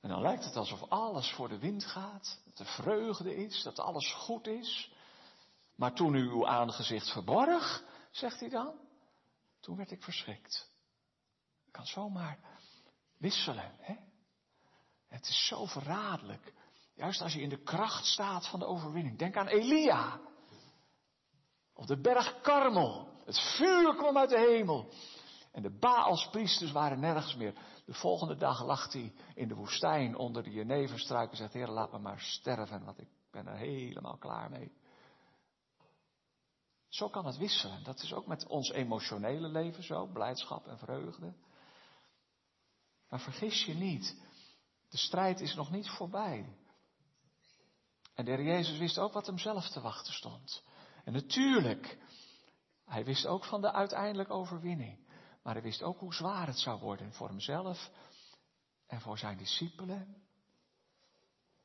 En 0.00 0.08
dan 0.08 0.20
lijkt 0.20 0.44
het 0.44 0.56
alsof 0.56 0.82
alles 0.88 1.32
voor 1.32 1.48
de 1.48 1.58
wind 1.58 1.84
gaat. 1.84 2.40
Dat 2.44 2.58
er 2.58 2.72
vreugde 2.72 3.36
is, 3.36 3.62
dat 3.62 3.78
alles 3.78 4.12
goed 4.12 4.46
is. 4.46 4.92
Maar 5.76 5.94
toen 5.94 6.14
u 6.14 6.30
uw 6.30 6.46
aangezicht 6.46 7.12
verborg, 7.12 7.84
zegt 8.10 8.40
hij 8.40 8.48
dan. 8.48 8.74
Toen 9.60 9.76
werd 9.76 9.90
ik 9.90 10.02
verschrikt. 10.02 10.73
Kan 11.74 11.86
zomaar 11.86 12.38
wisselen. 13.18 13.72
Hè? 13.78 13.94
Het 15.08 15.28
is 15.28 15.46
zo 15.46 15.64
verraderlijk. 15.64 16.52
Juist 16.94 17.20
als 17.20 17.32
je 17.32 17.40
in 17.40 17.48
de 17.48 17.62
kracht 17.62 18.04
staat 18.04 18.48
van 18.48 18.58
de 18.58 18.66
overwinning. 18.66 19.18
Denk 19.18 19.36
aan 19.36 19.46
Elia. 19.46 20.20
Op 21.72 21.86
de 21.86 22.00
berg 22.00 22.40
Karmel. 22.40 23.08
Het 23.24 23.38
vuur 23.38 23.94
kwam 23.94 24.18
uit 24.18 24.28
de 24.28 24.38
hemel. 24.38 24.92
En 25.52 25.62
de 25.62 25.78
Baalspriesters 25.78 26.72
waren 26.72 27.00
nergens 27.00 27.34
meer. 27.34 27.54
De 27.86 27.94
volgende 27.94 28.36
dag 28.36 28.64
lag 28.64 28.92
hij 28.92 29.12
in 29.34 29.48
de 29.48 29.54
woestijn 29.54 30.16
onder 30.16 30.42
de 30.42 30.50
jeneverstruik 30.50 31.30
en 31.30 31.36
zegt, 31.36 31.52
Heer, 31.52 31.68
laat 31.68 31.92
me 31.92 31.98
maar 31.98 32.20
sterven, 32.20 32.84
want 32.84 33.00
ik 33.00 33.08
ben 33.30 33.46
er 33.46 33.56
helemaal 33.56 34.16
klaar 34.16 34.50
mee. 34.50 34.72
Zo 36.88 37.08
kan 37.08 37.26
het 37.26 37.36
wisselen. 37.36 37.84
Dat 37.84 38.02
is 38.02 38.12
ook 38.12 38.26
met 38.26 38.46
ons 38.46 38.70
emotionele 38.70 39.48
leven 39.48 39.82
zo, 39.82 40.06
blijdschap 40.06 40.66
en 40.66 40.78
vreugde. 40.78 41.34
Maar 43.14 43.22
vergis 43.22 43.64
je 43.64 43.74
niet, 43.74 44.16
de 44.88 44.96
strijd 44.96 45.40
is 45.40 45.54
nog 45.54 45.70
niet 45.70 45.88
voorbij. 45.88 46.56
En 48.14 48.24
de 48.24 48.30
Heer 48.30 48.42
Jezus 48.42 48.78
wist 48.78 48.98
ook 48.98 49.12
wat 49.12 49.26
hem 49.26 49.38
zelf 49.38 49.68
te 49.68 49.80
wachten 49.80 50.12
stond. 50.12 50.62
En 51.04 51.12
natuurlijk, 51.12 51.98
hij 52.84 53.04
wist 53.04 53.26
ook 53.26 53.44
van 53.44 53.60
de 53.60 53.72
uiteindelijke 53.72 54.32
overwinning. 54.32 55.06
Maar 55.42 55.52
hij 55.52 55.62
wist 55.62 55.82
ook 55.82 55.98
hoe 55.98 56.14
zwaar 56.14 56.46
het 56.46 56.58
zou 56.58 56.80
worden 56.80 57.12
voor 57.12 57.28
hemzelf 57.28 57.90
en 58.86 59.00
voor 59.00 59.18
zijn 59.18 59.38
discipelen. 59.38 60.16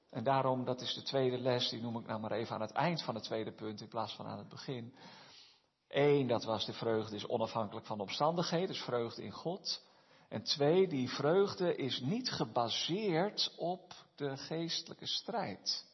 En 0.10 0.24
daarom, 0.24 0.66
dat 0.66 0.82
is 0.82 0.94
de 0.94 1.04
tweede 1.04 1.38
les, 1.38 1.70
die 1.70 1.82
noem 1.82 1.98
ik 1.98 2.06
nou 2.06 2.20
maar 2.20 2.32
even 2.32 2.56
aan 2.56 2.62
het 2.62 2.72
eind 2.72 3.04
van 3.04 3.16
het 3.16 3.24
tweede 3.24 3.52
punt 3.52 3.82
in 3.82 3.88
plaats 3.88 4.16
van 4.16 4.26
aan 4.26 4.38
het 4.38 4.50
begin. 4.50 4.96
Eén, 5.88 6.28
dat 6.28 6.44
was 6.44 6.66
de 6.66 6.74
vreugde 6.74 7.16
is 7.16 7.28
onafhankelijk 7.28 7.86
van 7.86 7.98
de 7.98 8.04
omstandigheden, 8.04 8.68
dus 8.68 8.84
vreugde 8.84 9.24
in 9.24 9.32
God. 9.32 9.88
En 10.30 10.44
twee, 10.44 10.88
die 10.88 11.10
vreugde 11.10 11.76
is 11.76 12.00
niet 12.00 12.32
gebaseerd 12.32 13.54
op 13.58 13.94
de 14.16 14.38
geestelijke 14.38 15.08
strijd. 15.08 15.88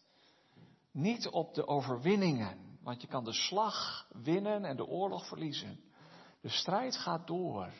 Niet 0.91 1.27
op 1.27 1.53
de 1.53 1.67
overwinningen, 1.67 2.77
want 2.81 3.01
je 3.01 3.07
kan 3.07 3.23
de 3.23 3.33
slag 3.33 4.07
winnen 4.09 4.65
en 4.65 4.75
de 4.75 4.85
oorlog 4.85 5.27
verliezen. 5.27 5.79
De 6.41 6.49
strijd 6.49 6.97
gaat 6.97 7.27
door. 7.27 7.73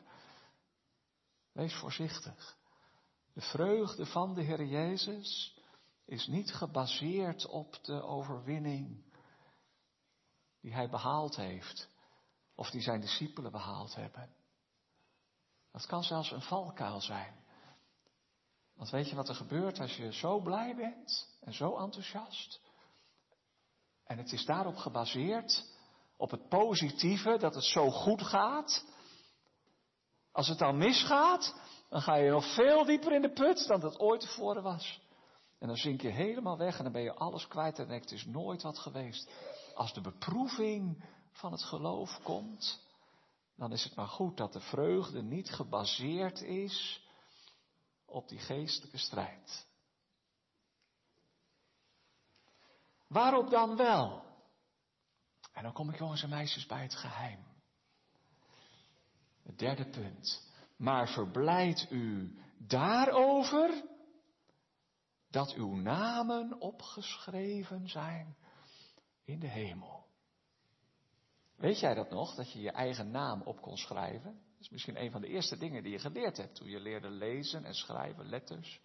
Wees 1.52 1.74
voorzichtig. 1.74 2.58
De 3.34 3.42
vreugde 3.42 4.06
van 4.06 4.34
de 4.34 4.42
Heer 4.42 4.66
Jezus 4.66 5.60
is 6.06 6.28
niet 6.28 6.54
gebaseerd 6.54 7.46
op 7.46 7.84
de 7.84 8.02
overwinning 8.02 9.04
die 10.62 10.74
Hij 10.74 10.90
behaald 10.90 11.36
heeft, 11.36 11.90
of 12.56 12.70
die 12.70 12.82
zijn 12.82 13.02
discipelen 13.02 13.52
behaald 13.52 13.96
hebben. 13.96 14.30
Dat 15.76 15.86
kan 15.86 16.04
zelfs 16.04 16.32
een 16.32 16.42
valkuil 16.42 17.02
zijn. 17.02 17.34
Want 18.76 18.90
weet 18.90 19.10
je 19.10 19.16
wat 19.16 19.30
er 19.30 19.36
gebeurt 19.36 19.80
als 19.80 19.98
je 19.98 20.14
zo 20.14 20.40
blij 20.40 20.76
bent 20.76 21.38
en 21.42 21.54
zo 21.54 21.78
enthousiast? 21.78 22.62
En 24.06 24.18
het 24.18 24.32
is 24.32 24.46
daarop 24.46 24.76
gebaseerd, 24.76 25.64
op 26.18 26.32
het 26.32 26.50
positieve, 26.50 27.38
dat 27.38 27.56
het 27.56 27.64
zo 27.64 27.90
goed 27.90 28.22
gaat. 28.22 28.86
Als 30.32 30.48
het 30.48 30.58
dan 30.58 30.78
misgaat, 30.78 31.56
dan 31.90 32.02
ga 32.02 32.16
je 32.16 32.30
nog 32.32 32.54
veel 32.54 32.86
dieper 32.86 33.14
in 33.14 33.22
de 33.22 33.34
put 33.34 33.68
dan 33.68 33.80
dat 33.80 34.00
ooit 34.00 34.22
tevoren 34.22 34.64
was. 34.64 35.02
En 35.60 35.68
dan 35.68 35.78
zink 35.78 36.02
je 36.02 36.10
helemaal 36.10 36.58
weg 36.58 36.78
en 36.78 36.84
dan 36.84 36.94
ben 36.94 37.04
je 37.04 37.14
alles 37.14 37.48
kwijt 37.48 37.80
en 37.80 37.88
denk 37.88 38.02
het 38.02 38.12
is 38.12 38.26
nooit 38.26 38.62
wat 38.62 38.78
geweest. 38.78 39.30
Als 39.74 39.94
de 39.94 40.02
beproeving 40.02 41.04
van 41.32 41.52
het 41.52 41.64
geloof 41.64 42.20
komt, 42.24 42.85
dan 43.56 43.72
is 43.72 43.84
het 43.84 43.96
maar 43.96 44.08
goed 44.08 44.38
dat 44.38 44.54
de 44.54 44.60
vreugde 44.60 45.22
niet 45.22 45.50
gebaseerd 45.50 46.42
is 46.42 47.08
op 48.06 48.28
die 48.28 48.40
geestelijke 48.40 48.98
strijd. 48.98 49.68
Waarop 53.08 53.50
dan 53.50 53.76
wel? 53.76 54.24
En 55.54 55.64
dan 55.64 55.74
kom 55.74 55.90
ik 55.90 55.98
jongens 55.98 56.24
en 56.24 56.30
meisjes 56.30 56.66
bij 56.66 56.82
het 56.82 56.96
geheim. 56.96 57.46
Het 59.44 59.60
derde 59.60 59.90
punt. 59.90 60.54
Maar 60.78 61.08
verblijd 61.08 61.88
u 61.90 62.38
daarover 62.58 63.84
dat 65.30 65.54
uw 65.54 65.76
namen 65.76 66.62
opgeschreven 66.62 67.90
zijn 67.90 68.36
in 69.24 69.40
de 69.40 69.48
hemel. 69.48 69.95
Weet 71.56 71.80
jij 71.80 71.94
dat 71.94 72.10
nog, 72.10 72.36
dat 72.36 72.52
je 72.52 72.62
je 72.62 72.72
eigen 72.72 73.12
naam 73.12 73.42
op 73.42 73.62
kon 73.62 73.78
schrijven? 73.78 74.32
Dat 74.34 74.60
is 74.60 74.70
misschien 74.70 75.02
een 75.02 75.12
van 75.12 75.22
de 75.22 75.28
eerste 75.28 75.58
dingen 75.58 75.84
die 75.84 75.92
je 75.92 76.00
geleerd 76.00 76.38
hebt 76.38 76.56
toen 76.56 76.70
je 76.70 76.80
leerde 76.80 77.10
lezen 77.10 77.66
en 77.66 77.74
schrijven, 77.74 78.30
letters. 78.30 78.82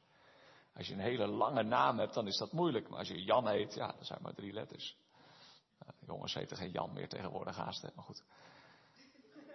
Als 0.75 0.87
je 0.87 0.95
een 0.95 1.01
hele 1.01 1.27
lange 1.27 1.63
naam 1.63 1.99
hebt, 1.99 2.15
dan 2.15 2.27
is 2.27 2.37
dat 2.37 2.53
moeilijk. 2.53 2.89
Maar 2.89 2.99
als 2.99 3.09
je 3.09 3.23
Jan 3.23 3.49
heet, 3.49 3.75
ja, 3.75 3.87
dan 3.87 4.05
zijn 4.05 4.23
maar 4.23 4.35
drie 4.35 4.53
letters. 4.53 4.97
Nou, 5.79 5.93
jongens 6.07 6.35
heten 6.35 6.57
geen 6.57 6.71
Jan 6.71 6.93
meer 6.93 7.09
tegenwoordig 7.09 7.57
haast, 7.57 7.83
maar 7.83 8.05
goed. 8.05 8.23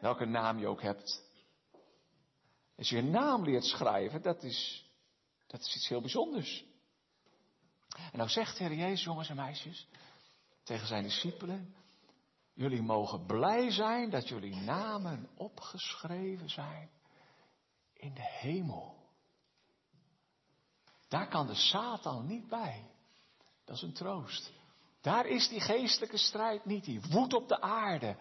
Welke 0.02 0.26
naam 0.26 0.60
je 0.60 0.68
ook 0.68 0.82
hebt. 0.82 1.24
Als 2.78 2.90
je 2.90 2.98
een 2.98 3.10
naam 3.10 3.44
leert 3.44 3.64
schrijven, 3.64 4.22
dat 4.22 4.44
is, 4.44 4.90
dat 5.48 5.60
is 5.60 5.76
iets 5.76 5.88
heel 5.88 6.02
bijzonders. 6.02 6.66
En 8.12 8.18
nou 8.18 8.30
zegt 8.30 8.58
Heer 8.58 8.74
Jezus, 8.74 9.04
jongens 9.04 9.30
en 9.30 9.36
meisjes, 9.36 9.88
tegen 10.64 10.88
zijn 10.88 11.04
discipelen, 11.04 11.76
jullie 12.56 12.82
mogen 12.82 13.26
blij 13.26 13.72
zijn 13.72 14.10
dat 14.10 14.28
jullie 14.28 14.56
namen 14.56 15.30
opgeschreven 15.38 16.50
zijn 16.50 16.90
in 17.94 18.14
de 18.14 18.30
hemel. 18.40 18.96
Daar 21.08 21.28
kan 21.28 21.48
de 21.48 21.56
Satan 21.56 22.26
niet 22.26 22.48
bij. 22.48 22.90
Dat 23.66 23.76
is 23.76 23.82
een 23.82 23.94
troost. 23.94 24.52
Daar 25.02 25.26
is 25.26 25.48
die 25.48 25.62
geestelijke 25.62 26.18
strijd 26.18 26.66
niet. 26.66 26.84
Die 26.84 27.02
woedt 27.02 27.34
op 27.34 27.48
de 27.48 27.62
aarde. 27.62 28.18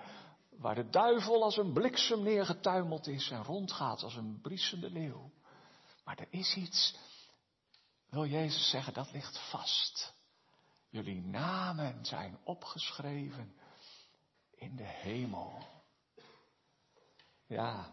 Waar 0.50 0.74
de 0.74 0.88
duivel 0.88 1.42
als 1.42 1.56
een 1.56 1.72
bliksem 1.72 2.22
neergetuimeld 2.22 3.06
is 3.06 3.30
en 3.30 3.44
rondgaat 3.44 4.02
als 4.02 4.16
een 4.16 4.40
briesende 4.40 4.90
leeuw. 4.90 5.30
Maar 6.04 6.18
er 6.18 6.28
is 6.30 6.54
iets, 6.54 6.96
wil 8.10 8.26
Jezus 8.26 8.70
zeggen, 8.70 8.92
dat 8.92 9.12
ligt 9.12 9.38
vast. 9.50 10.14
Jullie 10.88 11.20
namen 11.20 12.04
zijn 12.04 12.38
opgeschreven 12.44 13.54
in 14.64 14.76
de 14.76 14.82
hemel. 14.82 15.62
Ja, 17.46 17.86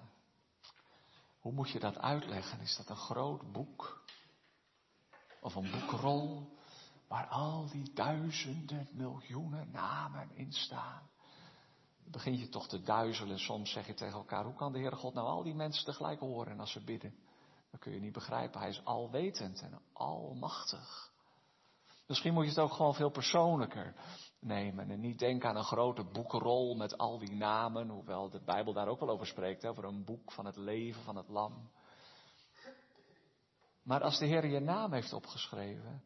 hoe 1.40 1.52
moet 1.52 1.70
je 1.70 1.80
dat 1.80 1.98
uitleggen? 1.98 2.60
Is 2.60 2.76
dat 2.78 2.90
een 2.90 2.96
groot 2.96 3.52
boek? 3.52 4.06
Of 5.42 5.56
een 5.56 5.72
boekrol 5.72 6.58
waar 7.08 7.28
al 7.28 7.70
die 7.70 7.94
duizenden, 7.94 8.88
miljoenen 8.92 9.72
namen 9.72 10.36
in 10.36 10.54
staan? 10.54 11.10
Dan 12.02 12.12
begin 12.12 12.38
je 12.38 12.50
toch 12.50 12.68
te 12.68 12.82
duizelen. 12.82 13.40
Soms 13.40 13.72
zeg 13.72 13.88
je 13.88 13.94
tegen 13.94 14.18
elkaar, 14.18 14.46
hoe 14.46 14.56
kan 14.56 14.72
de 14.72 14.80
Heere 14.80 14.96
God 14.96 15.14
nou 15.14 15.28
al 15.28 15.44
die 15.44 15.56
mensen 15.56 15.86
tegelijk 15.86 16.20
horen 16.20 16.60
als 16.60 16.72
ze 16.72 16.84
bidden? 16.84 17.16
Dat 17.72 17.80
kun 17.80 17.92
je 17.92 18.00
niet 18.00 18.14
begrijpen. 18.14 18.60
Hij 18.60 18.70
is 18.70 18.86
alwetend 18.86 19.62
en 19.62 19.82
almachtig. 19.94 21.11
Misschien 22.12 22.34
moet 22.34 22.44
je 22.44 22.50
het 22.50 22.60
ook 22.60 22.74
gewoon 22.74 22.96
veel 22.96 23.10
persoonlijker 23.10 23.94
nemen 24.40 24.90
en 24.90 25.00
niet 25.00 25.20
denken 25.20 25.50
aan 25.50 25.56
een 25.56 25.64
grote 25.64 26.04
boekrol 26.04 26.76
met 26.76 26.98
al 26.98 27.20
die 27.20 27.36
namen, 27.36 27.90
hoewel 27.90 28.30
de 28.30 28.42
Bijbel 28.44 28.74
daar 28.74 28.88
ook 28.88 29.00
wel 29.00 29.10
over 29.10 29.26
spreekt, 29.26 29.66
over 29.66 29.84
een 29.84 30.06
boek 30.06 30.32
van 30.32 30.46
het 30.46 30.56
leven 30.56 31.04
van 31.04 31.16
het 31.16 31.28
lam. 31.28 31.72
Maar 33.84 34.02
als 34.02 34.20
de 34.20 34.26
Heer 34.26 34.46
je 34.46 34.60
naam 34.60 34.94
heeft 34.94 35.14
opgeschreven, 35.14 36.04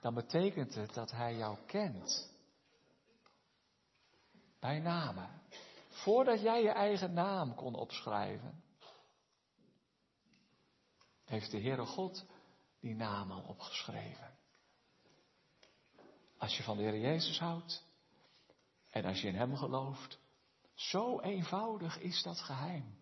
dan 0.00 0.14
betekent 0.14 0.74
het 0.74 0.94
dat 0.94 1.10
Hij 1.10 1.36
jou 1.36 1.58
kent. 1.66 2.34
Bij 4.60 4.78
namen. 4.78 5.42
Voordat 5.88 6.40
jij 6.40 6.62
je 6.62 6.70
eigen 6.70 7.12
naam 7.12 7.54
kon 7.54 7.74
opschrijven, 7.74 8.62
heeft 11.24 11.50
de 11.50 11.60
Heere 11.60 11.86
God 11.86 12.26
die 12.86 12.94
namen 12.94 13.44
opgeschreven. 13.44 14.34
Als 16.38 16.56
je 16.56 16.62
van 16.62 16.76
de 16.76 16.82
Heer 16.82 16.98
Jezus 16.98 17.38
houdt 17.38 17.84
en 18.90 19.04
als 19.04 19.20
je 19.20 19.28
in 19.28 19.34
Hem 19.34 19.56
gelooft, 19.56 20.18
zo 20.74 21.20
eenvoudig 21.20 21.98
is 21.98 22.22
dat 22.22 22.40
geheim. 22.40 22.98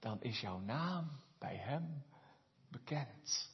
Dan 0.00 0.22
is 0.22 0.40
jouw 0.40 0.58
naam 0.58 1.20
bij 1.38 1.56
Hem 1.56 2.04
bekend. 2.70 3.50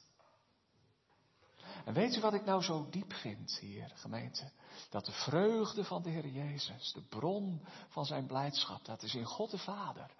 En 1.85 1.93
weet 1.93 2.15
u 2.15 2.21
wat 2.21 2.33
ik 2.33 2.45
nou 2.45 2.61
zo 2.61 2.89
diep 2.89 3.13
vind 3.13 3.57
hier, 3.59 3.91
gemeente? 3.95 4.51
Dat 4.89 5.05
de 5.05 5.11
vreugde 5.11 5.83
van 5.83 6.03
de 6.03 6.09
Heer 6.09 6.27
Jezus, 6.27 6.91
de 6.93 7.01
bron 7.01 7.65
van 7.87 8.05
zijn 8.05 8.25
blijdschap, 8.25 8.85
dat 8.85 9.03
is 9.03 9.15
in 9.15 9.25
God 9.25 9.51
de 9.51 9.57
Vader. 9.57 10.11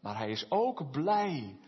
Maar 0.00 0.16
hij 0.16 0.30
is 0.30 0.50
ook 0.50 0.90
blij 0.90 1.58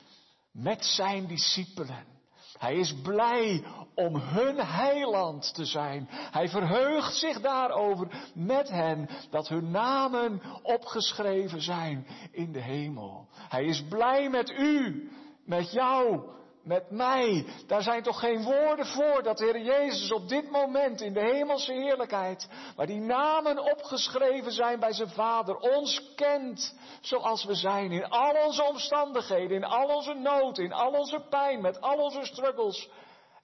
met 0.50 0.84
zijn 0.84 1.26
discipelen. 1.26 2.14
Hij 2.58 2.74
is 2.74 2.94
blij 3.02 3.64
om 3.94 4.16
hun 4.16 4.56
heiland 4.56 5.54
te 5.54 5.64
zijn. 5.64 6.06
Hij 6.10 6.48
verheugt 6.48 7.14
zich 7.14 7.40
daarover 7.40 8.30
met 8.34 8.68
hen 8.68 9.08
dat 9.30 9.48
hun 9.48 9.70
namen 9.70 10.42
opgeschreven 10.62 11.62
zijn 11.62 12.06
in 12.30 12.52
de 12.52 12.60
hemel. 12.60 13.28
Hij 13.48 13.64
is 13.64 13.84
blij 13.88 14.30
met 14.30 14.50
u, 14.50 15.10
met 15.44 15.72
jou, 15.72 16.20
met 16.64 16.90
mij. 16.90 17.46
Daar 17.66 17.82
zijn 17.82 18.02
toch 18.02 18.18
geen 18.18 18.42
woorden 18.42 18.86
voor 18.86 19.22
dat 19.22 19.38
de 19.38 19.44
Heer 19.44 19.60
Jezus 19.60 20.12
op 20.12 20.28
dit 20.28 20.50
moment 20.50 21.00
in 21.00 21.12
de 21.12 21.20
hemelse 21.20 21.72
heerlijkheid, 21.72 22.48
waar 22.76 22.86
die 22.86 23.00
namen 23.00 23.58
opgeschreven 23.58 24.52
zijn 24.52 24.80
bij 24.80 24.92
zijn 24.92 25.08
Vader, 25.08 25.56
ons 25.56 26.14
kent 26.14 26.74
zoals 27.00 27.44
we 27.44 27.54
zijn 27.54 27.92
in 27.92 28.08
al 28.08 28.44
onze 28.46 28.62
omstandigheden, 28.62 29.56
in 29.56 29.64
al 29.64 29.96
onze 29.96 30.14
nood, 30.14 30.58
in 30.58 30.72
al 30.72 30.90
onze 30.90 31.26
pijn, 31.30 31.60
met 31.60 31.80
al 31.80 31.98
onze 31.98 32.24
struggles 32.24 32.88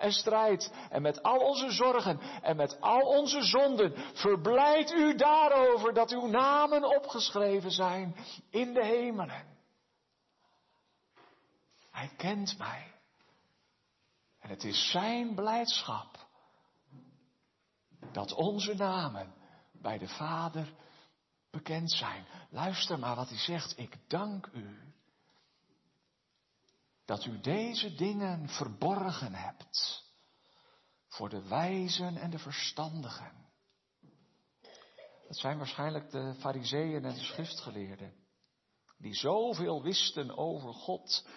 en 0.00 0.12
strijd 0.12 0.72
en 0.90 1.02
met 1.02 1.22
al 1.22 1.38
onze 1.38 1.70
zorgen 1.70 2.20
en 2.42 2.56
met 2.56 2.80
al 2.80 3.00
onze 3.00 3.42
zonden. 3.42 3.94
Verblijd 4.12 4.92
u 4.92 5.14
daarover 5.14 5.94
dat 5.94 6.10
uw 6.10 6.26
namen 6.26 6.96
opgeschreven 6.96 7.70
zijn 7.70 8.16
in 8.50 8.74
de 8.74 8.84
hemelen. 8.84 9.58
Hij 11.90 12.10
kent 12.16 12.58
mij. 12.58 12.99
En 14.40 14.50
het 14.50 14.64
is 14.64 14.90
zijn 14.90 15.34
blijdschap 15.34 16.28
dat 18.12 18.32
onze 18.32 18.74
namen 18.74 19.34
bij 19.72 19.98
de 19.98 20.08
Vader 20.08 20.74
bekend 21.50 21.92
zijn. 21.92 22.26
Luister 22.50 22.98
maar 22.98 23.16
wat 23.16 23.28
hij 23.28 23.38
zegt. 23.38 23.78
Ik 23.78 24.08
dank 24.08 24.46
u 24.46 24.94
dat 27.04 27.24
u 27.24 27.40
deze 27.40 27.94
dingen 27.94 28.48
verborgen 28.48 29.34
hebt 29.34 30.04
voor 31.08 31.28
de 31.28 31.48
wijzen 31.48 32.16
en 32.16 32.30
de 32.30 32.38
verstandigen. 32.38 33.32
Dat 35.26 35.38
zijn 35.38 35.58
waarschijnlijk 35.58 36.10
de 36.10 36.34
fariseeën 36.38 37.04
en 37.04 37.14
de 37.14 37.24
schriftgeleerden, 37.24 38.14
die 38.98 39.14
zoveel 39.14 39.82
wisten 39.82 40.36
over 40.36 40.74
God 40.74 41.28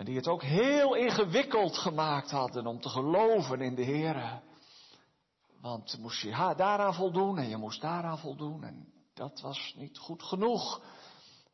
en 0.00 0.06
die 0.06 0.16
het 0.16 0.28
ook 0.28 0.42
heel 0.42 0.94
ingewikkeld 0.94 1.78
gemaakt 1.78 2.30
hadden 2.30 2.66
om 2.66 2.80
te 2.80 2.88
geloven 2.88 3.60
in 3.60 3.74
de 3.74 3.82
Heer. 3.82 4.42
Want 5.60 5.98
moest 5.98 6.22
je 6.22 6.54
daaraan 6.56 6.94
voldoen 6.94 7.38
en 7.38 7.48
je 7.48 7.56
moest 7.56 7.80
daaraan 7.80 8.18
voldoen. 8.18 8.64
En 8.64 8.92
dat 9.14 9.40
was 9.40 9.74
niet 9.76 9.98
goed 9.98 10.22
genoeg. 10.22 10.80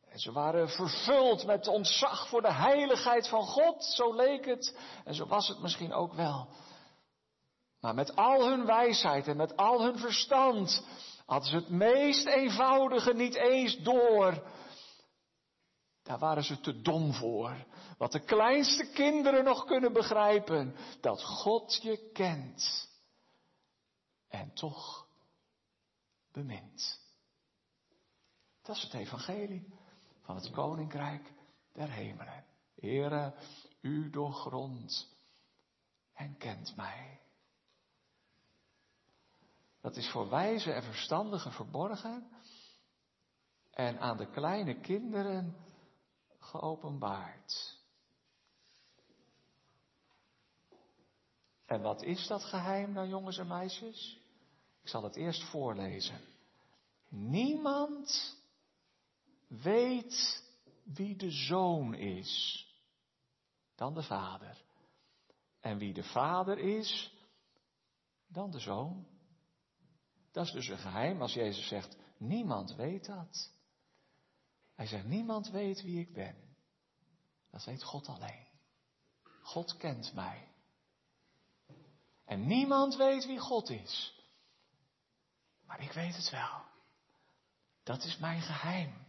En 0.09 0.19
ze 0.19 0.31
waren 0.31 0.69
vervuld 0.69 1.45
met 1.45 1.67
ontzag 1.67 2.27
voor 2.27 2.41
de 2.41 2.53
heiligheid 2.53 3.27
van 3.27 3.43
God. 3.43 3.83
Zo 3.83 4.15
leek 4.15 4.45
het. 4.45 4.77
En 5.05 5.15
zo 5.15 5.25
was 5.25 5.47
het 5.47 5.61
misschien 5.61 5.93
ook 5.93 6.13
wel. 6.13 6.47
Maar 7.79 7.93
met 7.93 8.15
al 8.15 8.47
hun 8.49 8.65
wijsheid 8.65 9.27
en 9.27 9.37
met 9.37 9.57
al 9.57 9.83
hun 9.83 9.99
verstand 9.99 10.85
hadden 11.25 11.49
ze 11.49 11.55
het 11.55 11.69
meest 11.69 12.27
eenvoudige 12.27 13.13
niet 13.13 13.35
eens 13.35 13.77
door 13.77 14.43
daar 16.07 16.19
waren 16.19 16.43
ze 16.43 16.59
te 16.59 16.81
dom 16.81 17.13
voor. 17.13 17.65
Wat 17.97 18.11
de 18.11 18.23
kleinste 18.23 18.91
kinderen 18.93 19.43
nog 19.43 19.65
kunnen 19.65 19.93
begrijpen. 19.93 20.75
Dat 21.01 21.23
God 21.23 21.79
je 21.81 22.09
kent. 22.13 22.89
En 24.27 24.53
toch 24.53 25.07
bemint. 26.31 26.99
Dat 28.61 28.75
is 28.75 28.83
het 28.83 28.93
evangelie 28.93 29.73
van 30.21 30.35
het 30.35 30.51
koninkrijk 30.51 31.33
der 31.73 31.91
hemelen. 31.91 32.45
Heere, 32.75 33.33
u 33.81 34.09
doorgrond 34.09 35.15
en 36.13 36.37
kent 36.37 36.75
mij. 36.75 37.21
Dat 39.81 39.95
is 39.95 40.09
voor 40.09 40.29
wijze 40.29 40.71
en 40.71 40.83
verstandigen 40.83 41.51
verborgen 41.51 42.29
en 43.71 43.99
aan 43.99 44.17
de 44.17 44.29
kleine 44.29 44.79
kinderen 44.79 45.55
geopenbaard. 46.39 47.76
En 51.67 51.81
wat 51.81 52.03
is 52.03 52.27
dat 52.27 52.43
geheim 52.43 52.91
nou, 52.91 53.07
jongens 53.07 53.37
en 53.37 53.47
meisjes? 53.47 54.19
Ik 54.81 54.89
zal 54.89 55.03
het 55.03 55.15
eerst 55.15 55.43
voorlezen. 55.43 56.19
Niemand 57.09 58.37
weet 59.47 60.43
wie 60.83 61.15
de 61.15 61.31
zoon 61.31 61.93
is 61.93 62.65
dan 63.75 63.93
de 63.93 64.03
vader. 64.03 64.63
En 65.59 65.77
wie 65.77 65.93
de 65.93 66.03
vader 66.03 66.57
is 66.57 67.13
dan 68.27 68.51
de 68.51 68.59
zoon. 68.59 69.07
Dat 70.31 70.45
is 70.45 70.51
dus 70.51 70.67
een 70.67 70.77
geheim 70.77 71.21
als 71.21 71.33
Jezus 71.33 71.67
zegt, 71.67 71.97
niemand 72.17 72.75
weet 72.75 73.05
dat. 73.05 73.51
Hij 74.75 74.87
zegt, 74.87 75.05
niemand 75.05 75.49
weet 75.49 75.81
wie 75.81 75.99
ik 75.99 76.13
ben. 76.13 76.35
Dat 77.49 77.65
weet 77.65 77.83
God 77.83 78.07
alleen. 78.07 78.47
God 79.41 79.77
kent 79.77 80.13
mij. 80.13 80.47
En 82.27 82.47
niemand 82.47 82.95
weet 82.95 83.25
wie 83.25 83.39
God 83.39 83.69
is. 83.69 84.13
Maar 85.65 85.81
ik 85.81 85.91
weet 85.91 86.15
het 86.15 86.29
wel. 86.29 86.61
Dat 87.83 88.03
is 88.03 88.17
mijn 88.17 88.41
geheim. 88.41 89.05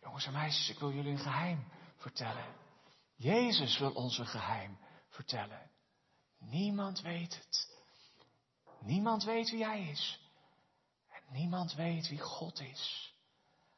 Jongens 0.00 0.26
en 0.26 0.32
meisjes, 0.32 0.68
ik 0.68 0.78
wil 0.78 0.92
jullie 0.92 1.12
een 1.12 1.18
geheim 1.18 1.68
vertellen. 1.96 2.54
Jezus 3.16 3.78
wil 3.78 3.92
ons 3.92 4.18
een 4.18 4.26
geheim 4.26 4.78
vertellen. 5.08 5.70
Niemand 6.38 7.00
weet 7.00 7.34
het. 7.34 7.76
Niemand 8.80 9.24
weet 9.24 9.50
wie 9.50 9.64
Hij 9.64 9.88
is. 9.88 10.20
En 11.08 11.22
niemand 11.32 11.74
weet 11.74 12.08
wie 12.08 12.20
God 12.20 12.60
is. 12.60 13.14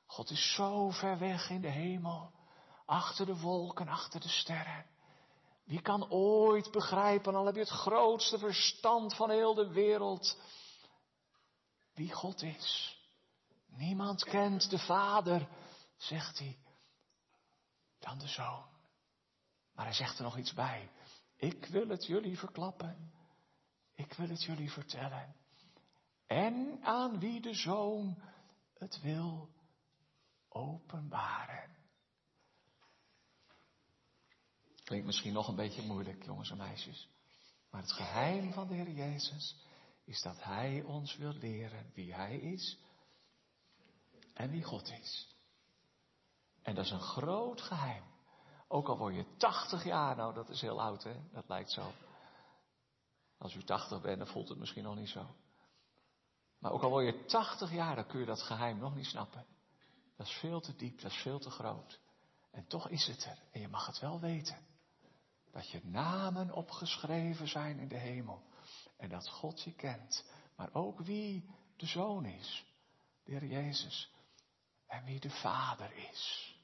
God 0.06 0.30
is 0.30 0.54
zo 0.54 0.90
ver 0.90 1.18
weg 1.18 1.50
in 1.50 1.61
de 1.61 1.68
hemel, 1.68 2.32
achter 2.86 3.26
de 3.26 3.36
wolken, 3.36 3.88
achter 3.88 4.20
de 4.20 4.28
sterren. 4.28 4.86
Wie 5.71 5.83
kan 5.83 6.11
ooit 6.11 6.71
begrijpen, 6.71 7.35
al 7.35 7.47
heb 7.47 7.55
je 7.55 7.61
het 7.61 7.68
grootste 7.68 8.39
verstand 8.39 9.14
van 9.14 9.31
heel 9.31 9.55
de 9.55 9.68
wereld, 9.68 10.39
wie 11.95 12.12
God 12.12 12.43
is? 12.43 12.99
Niemand 13.66 14.25
kent 14.25 14.71
de 14.71 14.79
Vader, 14.79 15.49
zegt 15.97 16.39
hij, 16.39 16.59
dan 17.99 18.18
de 18.18 18.29
Zoon. 18.29 18.64
Maar 19.75 19.85
hij 19.85 19.95
zegt 19.95 20.18
er 20.18 20.25
nog 20.25 20.37
iets 20.37 20.53
bij. 20.53 20.91
Ik 21.37 21.66
wil 21.66 21.89
het 21.89 22.07
jullie 22.07 22.39
verklappen. 22.39 23.12
Ik 23.95 24.12
wil 24.12 24.29
het 24.29 24.43
jullie 24.43 24.71
vertellen. 24.71 25.35
En 26.27 26.79
aan 26.83 27.18
wie 27.18 27.41
de 27.41 27.55
Zoon 27.55 28.23
het 28.75 29.01
wil 29.01 29.49
openbaren. 30.49 31.80
Klinkt 34.91 35.09
misschien 35.09 35.32
nog 35.32 35.49
een 35.49 35.55
beetje 35.55 35.82
moeilijk, 35.82 36.24
jongens 36.24 36.51
en 36.51 36.57
meisjes. 36.57 37.09
Maar 37.70 37.80
het 37.80 37.93
geheim 37.93 38.53
van 38.53 38.68
de 38.68 38.74
Heer 38.74 38.91
Jezus 38.91 39.57
is 40.05 40.22
dat 40.22 40.43
Hij 40.43 40.82
ons 40.82 41.16
wil 41.16 41.32
leren 41.32 41.91
wie 41.95 42.14
Hij 42.14 42.36
is 42.36 42.78
en 44.34 44.51
wie 44.51 44.62
God 44.62 44.91
is. 44.91 45.36
En 46.62 46.74
dat 46.74 46.84
is 46.84 46.91
een 46.91 47.01
groot 47.01 47.61
geheim. 47.61 48.03
Ook 48.68 48.88
al 48.88 48.99
word 48.99 49.14
je 49.14 49.36
80 49.36 49.84
jaar, 49.84 50.16
nou 50.16 50.34
dat 50.34 50.49
is 50.49 50.61
heel 50.61 50.82
oud 50.82 51.03
hè, 51.03 51.14
dat 51.32 51.49
lijkt 51.49 51.70
zo. 51.70 51.93
Als 53.38 53.55
u 53.55 53.62
80 53.62 54.01
bent, 54.01 54.18
dan 54.18 54.26
voelt 54.26 54.49
het 54.49 54.59
misschien 54.59 54.84
nog 54.84 54.97
niet 54.97 55.09
zo. 55.09 55.26
Maar 56.59 56.72
ook 56.72 56.82
al 56.82 56.91
word 56.91 57.05
je 57.05 57.24
80 57.24 57.72
jaar, 57.72 57.95
dan 57.95 58.07
kun 58.07 58.20
je 58.20 58.26
dat 58.26 58.43
geheim 58.43 58.78
nog 58.78 58.95
niet 58.95 59.07
snappen. 59.07 59.47
Dat 60.16 60.26
is 60.26 60.32
veel 60.32 60.61
te 60.61 60.76
diep, 60.76 61.01
dat 61.01 61.11
is 61.11 61.22
veel 61.22 61.38
te 61.38 61.51
groot. 61.51 62.01
En 62.51 62.66
toch 62.66 62.88
is 62.88 63.07
het 63.07 63.24
er. 63.24 63.43
En 63.53 63.61
je 63.61 63.68
mag 63.68 63.86
het 63.86 63.99
wel 63.99 64.20
weten. 64.20 64.68
Dat 65.53 65.70
je 65.70 65.80
namen 65.84 66.53
opgeschreven 66.53 67.48
zijn 67.48 67.78
in 67.78 67.88
de 67.88 67.98
hemel. 67.98 68.42
En 68.96 69.09
dat 69.09 69.28
God 69.28 69.62
je 69.62 69.74
kent. 69.74 70.24
Maar 70.57 70.68
ook 70.72 71.01
wie 71.01 71.44
de 71.76 71.86
Zoon 71.86 72.24
is. 72.24 72.64
De 73.24 73.48
Jezus. 73.48 74.12
En 74.86 75.05
wie 75.05 75.20
de 75.20 75.30
Vader 75.30 75.92
is. 76.11 76.55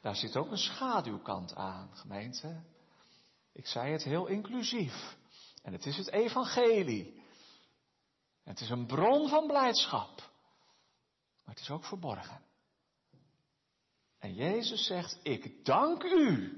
Daar 0.00 0.16
zit 0.16 0.36
ook 0.36 0.50
een 0.50 0.58
schaduwkant 0.58 1.54
aan, 1.54 1.96
gemeente. 1.96 2.62
Ik 3.52 3.66
zei 3.66 3.92
het 3.92 4.02
heel 4.02 4.26
inclusief. 4.26 5.16
En 5.62 5.72
het 5.72 5.86
is 5.86 5.96
het 5.96 6.10
evangelie. 6.10 7.14
En 8.44 8.52
het 8.52 8.60
is 8.60 8.70
een 8.70 8.86
bron 8.86 9.28
van 9.28 9.46
blijdschap. 9.46 10.16
Maar 11.44 11.54
het 11.54 11.60
is 11.60 11.70
ook 11.70 11.84
verborgen. 11.84 12.47
En 14.18 14.34
Jezus 14.34 14.86
zegt, 14.86 15.18
ik 15.22 15.64
dank 15.64 16.02
u 16.02 16.52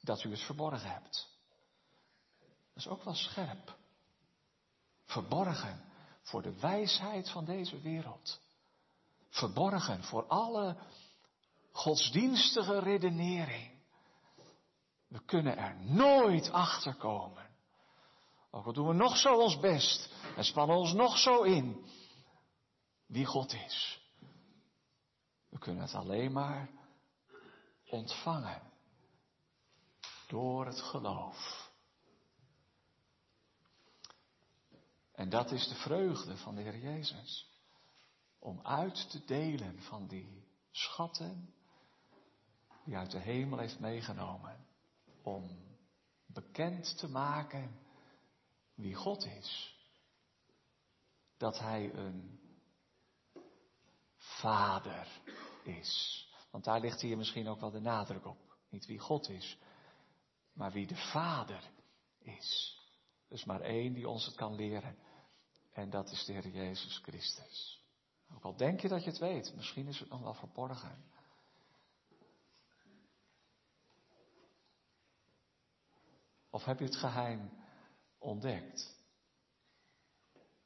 dat 0.00 0.24
u 0.24 0.30
het 0.30 0.40
verborgen 0.40 0.90
hebt. 0.90 1.28
Dat 2.38 2.86
is 2.86 2.88
ook 2.88 3.04
wel 3.04 3.14
scherp. 3.14 3.76
Verborgen 5.04 5.84
voor 6.22 6.42
de 6.42 6.58
wijsheid 6.60 7.30
van 7.30 7.44
deze 7.44 7.80
wereld. 7.80 8.40
Verborgen 9.28 10.04
voor 10.04 10.26
alle 10.26 10.76
godsdienstige 11.72 12.78
redenering. 12.78 13.78
We 15.08 15.24
kunnen 15.24 15.56
er 15.56 15.76
nooit 15.84 16.50
achter 16.50 16.94
komen. 16.94 17.46
Ook 18.50 18.66
al 18.66 18.72
doen 18.72 18.88
we 18.88 18.94
nog 18.94 19.16
zo 19.16 19.40
ons 19.40 19.58
best 19.60 20.10
en 20.36 20.44
spannen 20.44 20.76
ons 20.76 20.92
nog 20.92 21.18
zo 21.18 21.42
in 21.42 21.86
wie 23.06 23.24
God 23.24 23.52
is. 23.52 24.07
We 25.48 25.58
kunnen 25.58 25.82
het 25.82 25.94
alleen 25.94 26.32
maar 26.32 26.70
ontvangen 27.86 28.62
door 30.26 30.66
het 30.66 30.80
geloof. 30.80 31.70
En 35.12 35.28
dat 35.28 35.50
is 35.50 35.68
de 35.68 35.74
vreugde 35.74 36.36
van 36.36 36.54
de 36.54 36.62
Heer 36.62 36.78
Jezus. 36.78 37.46
Om 38.38 38.60
uit 38.62 39.10
te 39.10 39.24
delen 39.24 39.82
van 39.82 40.06
die 40.06 40.46
schatten 40.70 41.54
die 42.84 42.96
uit 42.96 43.10
de 43.10 43.18
hemel 43.18 43.58
heeft 43.58 43.80
meegenomen. 43.80 44.66
Om 45.22 45.58
bekend 46.26 46.98
te 46.98 47.08
maken 47.08 47.80
wie 48.74 48.94
God 48.94 49.24
is. 49.24 49.76
Dat 51.36 51.58
Hij 51.58 51.92
een 51.94 52.37
Vader 54.40 55.20
is. 55.62 56.26
Want 56.50 56.64
daar 56.64 56.80
ligt 56.80 57.00
hier 57.00 57.16
misschien 57.16 57.48
ook 57.48 57.60
wel 57.60 57.70
de 57.70 57.80
nadruk 57.80 58.26
op. 58.26 58.56
Niet 58.68 58.86
wie 58.86 58.98
God 58.98 59.28
is, 59.28 59.58
maar 60.52 60.72
wie 60.72 60.86
de 60.86 60.96
Vader 60.96 61.70
is. 62.18 62.78
Is 63.28 63.44
maar 63.44 63.60
één 63.60 63.92
die 63.92 64.08
ons 64.08 64.26
het 64.26 64.34
kan 64.34 64.54
leren. 64.54 64.98
En 65.72 65.90
dat 65.90 66.10
is 66.10 66.24
de 66.24 66.32
Heer 66.32 66.48
Jezus 66.48 66.98
Christus. 66.98 67.82
Ook 68.34 68.44
al 68.44 68.56
denk 68.56 68.80
je 68.80 68.88
dat 68.88 69.04
je 69.04 69.10
het 69.10 69.18
weet, 69.18 69.54
misschien 69.54 69.86
is 69.86 70.00
het 70.00 70.08
nog 70.08 70.20
wel 70.20 70.34
verborgen. 70.34 71.04
Of 76.50 76.64
heb 76.64 76.78
je 76.78 76.84
het 76.84 76.96
geheim 76.96 77.50
ontdekt? 78.18 78.96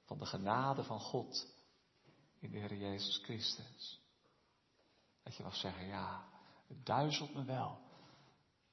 Van 0.05 0.19
de 0.19 0.27
genade 0.27 0.85
van 0.85 1.01
God 1.01 1.52
in 2.43 2.51
de 2.51 2.59
Heer 2.59 2.77
Jezus 2.77 3.21
Christus. 3.23 4.01
Dat 5.23 5.37
je 5.37 5.43
mag 5.43 5.57
zeggen, 5.57 5.87
ja, 5.87 6.25
het 6.67 6.87
duizelt 6.87 7.35
me 7.35 7.45
wel, 7.45 7.79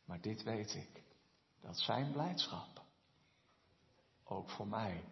maar 0.05 0.21
dit 0.21 0.43
weet 0.43 0.75
ik, 0.75 1.03
dat 1.61 1.79
zijn 1.79 2.11
blijdschap 2.11 2.83
ook 4.23 4.49
voor 4.49 4.67
mij 4.67 5.03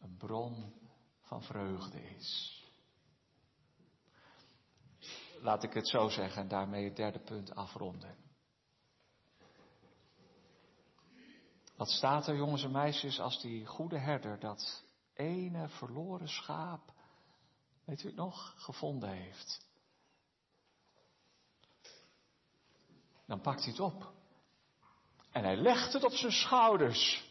een 0.00 0.16
bron 0.16 0.74
van 1.20 1.42
vreugde 1.42 2.00
is. 2.16 2.62
Laat 5.40 5.62
ik 5.62 5.72
het 5.72 5.88
zo 5.88 6.08
zeggen 6.08 6.42
en 6.42 6.48
daarmee 6.48 6.84
het 6.84 6.96
derde 6.96 7.18
punt 7.20 7.54
afronden. 7.54 8.16
Wat 11.76 11.88
staat 11.88 12.26
er, 12.26 12.36
jongens 12.36 12.64
en 12.64 12.70
meisjes, 12.70 13.20
als 13.20 13.40
die 13.40 13.66
goede 13.66 13.98
herder 13.98 14.38
dat 14.38 14.84
ene 15.14 15.68
verloren 15.68 16.28
schaap, 16.28 16.96
weet 17.88 18.02
u 18.02 18.06
het 18.06 18.16
nog, 18.16 18.54
gevonden 18.56 19.10
heeft? 19.10 19.66
Dan 23.26 23.40
pakt 23.40 23.62
hij 23.62 23.70
het 23.70 23.80
op. 23.80 24.12
En 25.30 25.44
hij 25.44 25.56
legt 25.56 25.92
het 25.92 26.04
op 26.04 26.12
zijn 26.12 26.32
schouders. 26.32 27.24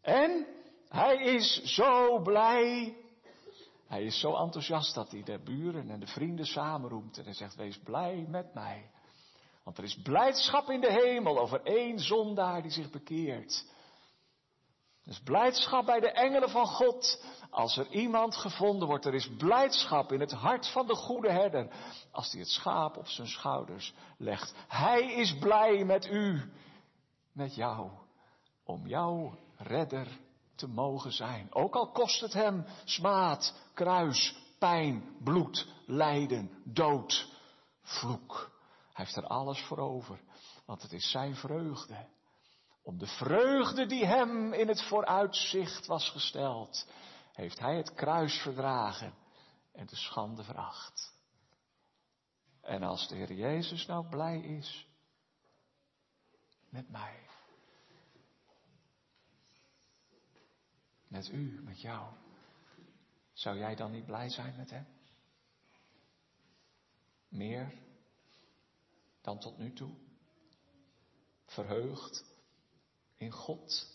En 0.00 0.46
hij 0.88 1.16
is 1.16 1.62
zo 1.62 2.22
blij. 2.22 2.96
Hij 3.86 4.04
is 4.04 4.20
zo 4.20 4.36
enthousiast 4.36 4.94
dat 4.94 5.10
hij 5.10 5.22
de 5.22 5.38
buren 5.38 5.90
en 5.90 6.00
de 6.00 6.06
vrienden 6.06 6.46
samenroemt 6.46 7.18
en 7.18 7.24
hij 7.24 7.34
zegt, 7.34 7.54
wees 7.54 7.78
blij 7.78 8.26
met 8.28 8.54
mij. 8.54 8.90
Want 9.62 9.78
er 9.78 9.84
is 9.84 10.02
blijdschap 10.02 10.70
in 10.70 10.80
de 10.80 10.92
hemel 10.92 11.38
over 11.38 11.62
één 11.62 11.98
zondaar 11.98 12.62
die 12.62 12.70
zich 12.70 12.90
bekeert. 12.90 13.64
Is 15.08 15.20
blijdschap 15.20 15.86
bij 15.86 16.00
de 16.00 16.10
engelen 16.10 16.50
van 16.50 16.66
God 16.66 17.24
als 17.50 17.76
er 17.76 17.90
iemand 17.90 18.36
gevonden 18.36 18.88
wordt. 18.88 19.04
Er 19.04 19.14
is 19.14 19.30
blijdschap 19.36 20.12
in 20.12 20.20
het 20.20 20.32
hart 20.32 20.68
van 20.68 20.86
de 20.86 20.94
goede 20.94 21.30
herder 21.30 21.70
als 22.12 22.30
hij 22.30 22.40
het 22.40 22.50
schaap 22.50 22.96
op 22.96 23.08
zijn 23.08 23.28
schouders 23.28 23.94
legt. 24.18 24.54
Hij 24.68 25.12
is 25.12 25.38
blij 25.38 25.84
met 25.84 26.06
u, 26.06 26.52
met 27.32 27.54
jou, 27.54 27.90
om 28.64 28.86
jouw 28.86 29.38
redder 29.56 30.18
te 30.54 30.66
mogen 30.66 31.12
zijn. 31.12 31.54
Ook 31.54 31.74
al 31.74 31.90
kost 31.90 32.20
het 32.20 32.32
hem 32.32 32.64
smaad, 32.84 33.54
kruis, 33.74 34.36
pijn, 34.58 35.16
bloed, 35.24 35.66
lijden, 35.86 36.62
dood, 36.64 37.32
vloek. 37.82 38.50
Hij 38.92 39.04
heeft 39.04 39.16
er 39.16 39.26
alles 39.26 39.62
voor 39.62 39.78
over, 39.78 40.20
want 40.64 40.82
het 40.82 40.92
is 40.92 41.10
zijn 41.10 41.34
vreugde. 41.34 42.06
Om 42.88 42.98
de 42.98 43.06
vreugde 43.06 43.86
die 43.86 44.04
hem 44.04 44.52
in 44.52 44.68
het 44.68 44.82
vooruitzicht 44.82 45.86
was 45.86 46.10
gesteld, 46.10 46.86
heeft 47.32 47.58
hij 47.58 47.76
het 47.76 47.94
kruis 47.94 48.40
verdragen 48.40 49.14
en 49.72 49.86
de 49.86 49.96
schande 49.96 50.42
veracht. 50.42 51.14
En 52.60 52.82
als 52.82 53.08
de 53.08 53.14
Heer 53.14 53.32
Jezus 53.32 53.86
nou 53.86 54.08
blij 54.08 54.40
is 54.40 54.86
met 56.68 56.88
mij, 56.88 57.28
met 61.08 61.28
u, 61.28 61.62
met 61.62 61.80
jou, 61.80 62.12
zou 63.32 63.58
jij 63.58 63.74
dan 63.74 63.90
niet 63.90 64.06
blij 64.06 64.28
zijn 64.28 64.56
met 64.56 64.70
hem? 64.70 64.86
Meer 67.28 67.72
dan 69.20 69.38
tot 69.38 69.58
nu 69.58 69.72
toe? 69.72 69.94
Verheugd 71.44 72.36
in 73.18 73.30
God, 73.30 73.86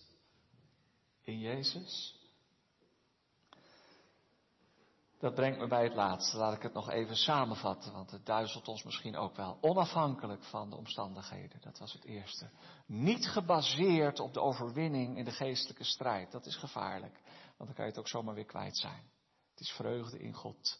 in 1.21 1.39
Jezus? 1.39 2.21
Dat 5.19 5.33
brengt 5.33 5.59
me 5.59 5.67
bij 5.67 5.83
het 5.83 5.93
laatste. 5.93 6.37
Laat 6.37 6.53
ik 6.53 6.61
het 6.61 6.73
nog 6.73 6.89
even 6.89 7.15
samenvatten, 7.15 7.93
want 7.93 8.11
het 8.11 8.25
duizelt 8.25 8.67
ons 8.67 8.83
misschien 8.83 9.17
ook 9.17 9.35
wel. 9.35 9.57
Onafhankelijk 9.61 10.43
van 10.43 10.69
de 10.69 10.75
omstandigheden, 10.75 11.61
dat 11.61 11.79
was 11.79 11.93
het 11.93 12.03
eerste. 12.03 12.49
Niet 12.85 13.27
gebaseerd 13.27 14.19
op 14.19 14.33
de 14.33 14.41
overwinning 14.41 15.17
in 15.17 15.25
de 15.25 15.31
geestelijke 15.31 15.83
strijd. 15.83 16.31
Dat 16.31 16.45
is 16.45 16.55
gevaarlijk, 16.55 17.21
want 17.57 17.57
dan 17.57 17.73
kan 17.73 17.85
je 17.85 17.91
het 17.91 17.99
ook 17.99 18.07
zomaar 18.07 18.35
weer 18.35 18.45
kwijt 18.45 18.77
zijn. 18.77 19.03
Het 19.51 19.59
is 19.59 19.71
vreugde 19.71 20.19
in 20.19 20.33
God. 20.33 20.79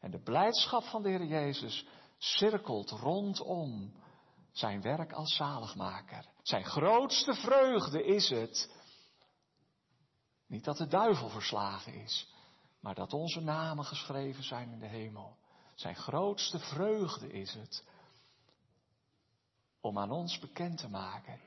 En 0.00 0.10
de 0.10 0.22
blijdschap 0.22 0.82
van 0.84 1.02
de 1.02 1.08
Heer 1.08 1.24
Jezus 1.24 1.86
cirkelt 2.18 2.90
rondom 2.90 3.92
zijn 4.54 4.82
werk 4.82 5.12
als 5.12 5.36
zaligmaker. 5.36 6.28
Zijn 6.42 6.64
grootste 6.64 7.34
vreugde 7.34 8.04
is 8.04 8.28
het. 8.28 8.72
Niet 10.46 10.64
dat 10.64 10.76
de 10.76 10.86
duivel 10.86 11.28
verslagen 11.28 11.94
is, 11.94 12.34
maar 12.80 12.94
dat 12.94 13.12
onze 13.12 13.40
namen 13.40 13.84
geschreven 13.84 14.44
zijn 14.44 14.72
in 14.72 14.78
de 14.78 14.86
hemel. 14.86 15.36
Zijn 15.74 15.96
grootste 15.96 16.58
vreugde 16.58 17.32
is 17.32 17.54
het 17.54 17.84
om 19.80 19.98
aan 19.98 20.10
ons 20.10 20.38
bekend 20.38 20.78
te 20.78 20.88
maken 20.88 21.40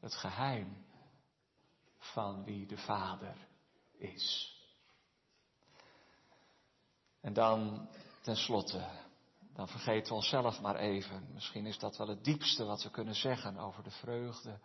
het 0.00 0.14
geheim 0.14 0.86
van 1.98 2.44
wie 2.44 2.66
de 2.66 2.76
Vader 2.76 3.36
is. 3.92 4.52
En 7.20 7.32
dan 7.32 7.88
tenslotte, 8.22 9.03
dan 9.54 9.68
vergeten 9.68 10.08
we 10.08 10.14
onszelf 10.14 10.60
maar 10.60 10.76
even. 10.76 11.28
Misschien 11.32 11.66
is 11.66 11.78
dat 11.78 11.96
wel 11.96 12.08
het 12.08 12.24
diepste 12.24 12.64
wat 12.64 12.82
we 12.82 12.90
kunnen 12.90 13.14
zeggen 13.14 13.58
over 13.58 13.82
de 13.82 13.90
vreugde 13.90 14.58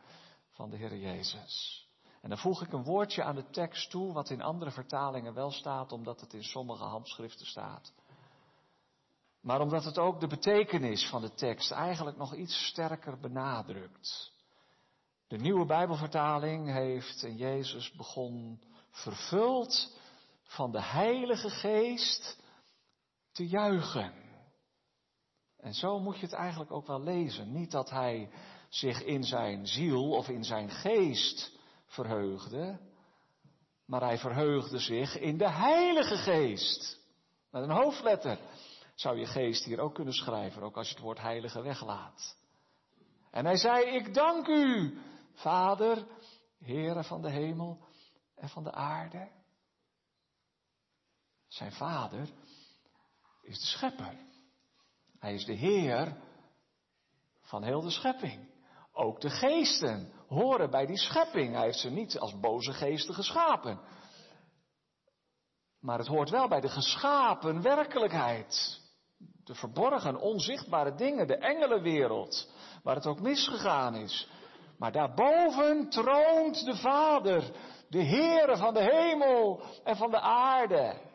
van 0.50 0.70
de 0.70 0.78
Heer 0.78 0.98
Jezus. 0.98 1.88
En 2.22 2.30
dan 2.30 2.38
voeg 2.38 2.62
ik 2.62 2.74
een 2.74 2.84
woordje 2.84 3.24
aan 3.24 3.36
de 3.36 3.50
tekst 3.50 3.90
toe, 3.90 4.14
wat 4.14 4.30
in 4.30 4.42
andere 4.42 4.72
vertalingen 4.72 5.34
wel 5.34 5.52
staat, 5.52 5.92
omdat 5.92 6.22
het 6.22 6.34
in 6.34 6.44
sommige 6.44 6.84
handschriften 6.84 7.46
staat. 7.46 7.94
Maar 9.42 9.62
omdat 9.62 9.84
het 9.84 9.98
ook 9.98 10.20
de 10.20 10.28
betekenis 10.28 11.10
van 11.10 11.22
de 11.22 11.34
tekst 11.34 11.72
eigenlijk 11.72 12.18
nog 12.18 12.36
iets 12.36 12.68
sterker 12.68 13.20
benadrukt. 13.20 14.32
De 15.28 15.38
nieuwe 15.38 15.66
Bijbelvertaling 15.66 16.72
heeft 16.72 17.24
in 17.24 17.38
Jezus 17.38 17.92
begon 17.92 18.62
vervuld 18.92 19.98
van 20.44 20.72
de 20.72 20.82
Heilige 20.82 21.50
Geest 21.50 22.38
te 23.32 23.48
juichen. 23.48 24.29
En 25.60 25.74
zo 25.74 26.00
moet 26.00 26.16
je 26.16 26.26
het 26.26 26.36
eigenlijk 26.36 26.72
ook 26.72 26.88
wel 26.88 27.02
lezen. 27.02 27.52
Niet 27.52 27.72
dat 27.72 27.90
hij 27.90 28.30
zich 28.70 29.04
in 29.04 29.24
zijn 29.24 29.68
ziel 29.68 30.12
of 30.12 30.28
in 30.28 30.44
zijn 30.44 30.70
geest 30.70 31.52
verheugde, 31.86 32.80
maar 33.86 34.02
hij 34.02 34.18
verheugde 34.18 34.80
zich 34.80 35.18
in 35.18 35.38
de 35.38 35.50
Heilige 35.50 36.18
Geest. 36.18 37.00
Met 37.52 37.64
een 37.64 37.72
hoofdletter 37.72 38.40
zou 38.96 39.20
je 39.20 39.26
geest 39.26 39.64
hier 39.64 39.80
ook 39.80 39.94
kunnen 39.94 40.14
schrijven, 40.14 40.62
ook 40.62 40.78
als 40.78 40.88
je 40.88 40.94
het 40.94 41.04
woord 41.04 41.20
heilige 41.20 41.62
weglaat. 41.62 42.38
En 43.32 43.46
hij 43.46 43.58
zei, 43.58 43.86
ik 43.86 44.14
dank 44.14 44.48
u, 44.48 44.98
Vader, 45.34 46.06
Heere 46.60 47.04
van 47.04 47.22
de 47.22 47.30
hemel 47.30 47.80
en 48.36 48.50
van 48.50 48.64
de 48.64 48.72
aarde. 48.72 49.30
Zijn 51.48 51.72
vader 51.72 52.30
is 53.42 53.60
de 53.60 53.66
schepper. 53.66 54.29
Hij 55.20 55.34
is 55.34 55.46
de 55.46 55.54
Heer 55.54 56.18
van 57.42 57.64
heel 57.64 57.82
de 57.82 57.90
schepping. 57.90 58.50
Ook 58.94 59.22
de 59.22 59.30
geesten 59.30 60.12
horen 60.28 60.70
bij 60.70 60.86
die 60.86 60.98
schepping. 60.98 61.54
Hij 61.54 61.64
heeft 61.64 61.80
ze 61.80 61.90
niet 61.90 62.20
als 62.20 62.40
boze 62.40 62.74
geesten 62.74 63.14
geschapen. 63.14 63.80
Maar 65.80 65.98
het 65.98 66.08
hoort 66.08 66.30
wel 66.30 66.48
bij 66.48 66.62
de 66.62 66.70
geschapen 66.70 67.62
werkelijkheid. 67.62 68.82
De 69.44 69.56
verborgen, 69.56 70.20
onzichtbare 70.20 70.96
dingen, 70.96 71.28
de 71.28 71.38
engelenwereld, 71.38 72.52
waar 72.84 72.96
het 72.96 73.06
ook 73.06 73.20
misgegaan 73.20 73.96
is. 73.96 74.30
Maar 74.78 74.92
daarboven 74.92 75.90
troont 75.90 76.66
de 76.66 76.76
Vader, 76.76 77.52
de 77.90 78.04
Heere 78.04 78.58
van 78.58 78.74
de 78.74 78.84
hemel 78.84 79.62
en 79.84 79.96
van 79.96 80.12
de 80.12 80.20
aarde. 80.20 81.09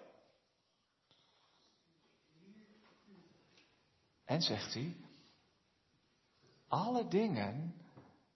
En 4.25 4.43
zegt 4.43 4.75
hij, 4.75 4.97
alle 6.69 7.09
dingen 7.09 7.75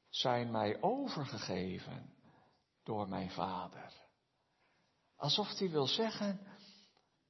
zijn 0.09 0.51
mij 0.51 0.83
overgegeven 0.83 2.15
door 2.83 3.09
mijn 3.09 3.31
vader. 3.31 3.93
Alsof 5.17 5.59
hij 5.59 5.71
wil 5.71 5.87
zeggen, 5.87 6.41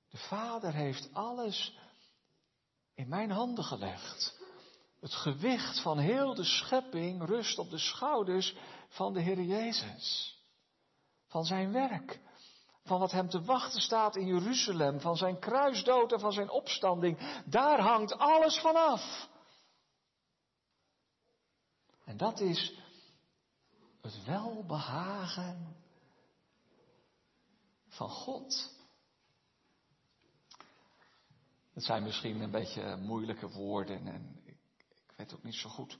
de 0.09 0.19
vader 0.19 0.73
heeft 0.73 1.15
alles 1.15 1.79
in 2.95 3.09
mijn 3.09 3.31
handen 3.31 3.65
gelegd. 3.65 4.37
Het 5.01 5.15
gewicht 5.15 5.83
van 5.83 5.99
heel 5.99 6.35
de 6.35 6.45
schepping 6.45 7.27
rust 7.27 7.59
op 7.59 7.71
de 7.71 7.79
schouders 7.79 8.57
van 8.89 9.13
de 9.13 9.21
Heer 9.21 9.43
Jezus. 9.43 10.37
Van 11.27 11.45
zijn 11.45 11.73
werk. 11.73 12.21
Van 12.89 12.99
wat 12.99 13.13
hem 13.13 13.29
te 13.29 13.43
wachten 13.43 13.81
staat 13.81 14.17
in 14.17 14.27
Jeruzalem. 14.27 15.01
Van 15.01 15.17
zijn 15.17 15.39
kruisdood 15.39 16.13
en 16.13 16.21
van 16.21 16.33
zijn 16.33 16.51
opstanding. 16.51 17.43
Daar 17.45 17.81
hangt 17.81 18.19
alles 18.19 18.59
vanaf. 18.59 19.29
En 22.05 22.17
dat 22.17 22.41
is 22.41 22.79
het 24.01 24.25
welbehagen 24.25 25.77
van 27.89 28.09
God. 28.09 28.77
Het 31.73 31.85
zijn 31.85 32.03
misschien 32.03 32.41
een 32.41 32.51
beetje 32.51 32.97
moeilijke 32.97 33.49
woorden 33.49 34.07
en 34.07 34.41
ik, 34.45 34.59
ik 34.89 35.13
weet 35.17 35.35
ook 35.35 35.43
niet 35.43 35.55
zo 35.55 35.69
goed 35.69 35.99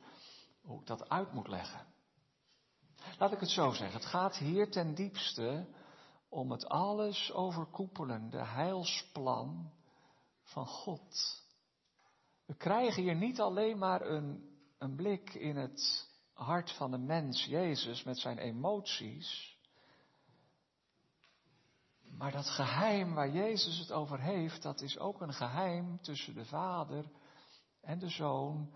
hoe 0.61 0.81
ik 0.81 0.87
dat 0.87 1.09
uit 1.09 1.33
moet 1.33 1.49
leggen. 1.49 1.87
Laat 3.19 3.33
ik 3.33 3.41
het 3.41 3.51
zo 3.51 3.73
zeggen. 3.73 4.01
Het 4.01 4.09
gaat 4.09 4.37
hier 4.37 4.71
ten 4.71 4.95
diepste 4.95 5.67
om 6.29 6.51
het 6.51 6.67
alles 6.67 7.33
overkoepelende 7.33 8.45
heilsplan 8.45 9.73
van 10.43 10.67
God. 10.67 11.43
We 12.47 12.55
krijgen 12.55 13.03
hier 13.03 13.17
niet 13.17 13.41
alleen 13.41 13.79
maar 13.79 14.01
een 14.07 14.49
een 14.79 14.97
blik 14.97 15.35
in 15.35 15.57
het 15.57 16.09
hart 16.33 16.73
van 16.73 16.91
de 16.91 16.99
mens, 16.99 17.45
Jezus, 17.45 18.03
met 18.03 18.19
zijn 18.19 18.39
emoties. 18.39 19.57
Maar 22.11 22.33
dat 22.33 22.47
geheim 22.47 23.15
waar 23.15 23.31
Jezus 23.31 23.79
het 23.79 23.93
over 23.93 24.21
heeft, 24.21 24.63
dat 24.63 24.81
is 24.81 24.99
ook 24.99 25.21
een 25.21 25.33
geheim 25.33 26.01
tussen 26.03 26.35
de 26.35 26.45
Vader 26.45 27.11
en 27.81 27.99
de 27.99 28.09
Zoon 28.09 28.75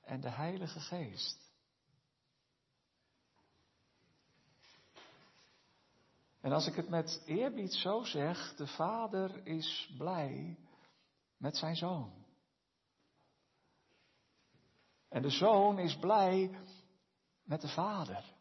en 0.00 0.20
de 0.20 0.30
Heilige 0.30 0.80
Geest. 0.80 1.47
En 6.48 6.54
als 6.54 6.66
ik 6.66 6.74
het 6.74 6.88
met 6.88 7.22
eerbied 7.26 7.74
zo 7.74 8.04
zeg, 8.04 8.54
de 8.54 8.66
Vader 8.66 9.46
is 9.46 9.94
blij 9.98 10.58
met 11.36 11.56
zijn 11.56 11.76
Zoon. 11.76 12.12
En 15.08 15.22
de 15.22 15.30
zoon 15.30 15.78
is 15.78 15.96
blij 15.96 16.50
met 17.42 17.60
de 17.60 17.68
vader. 17.68 18.34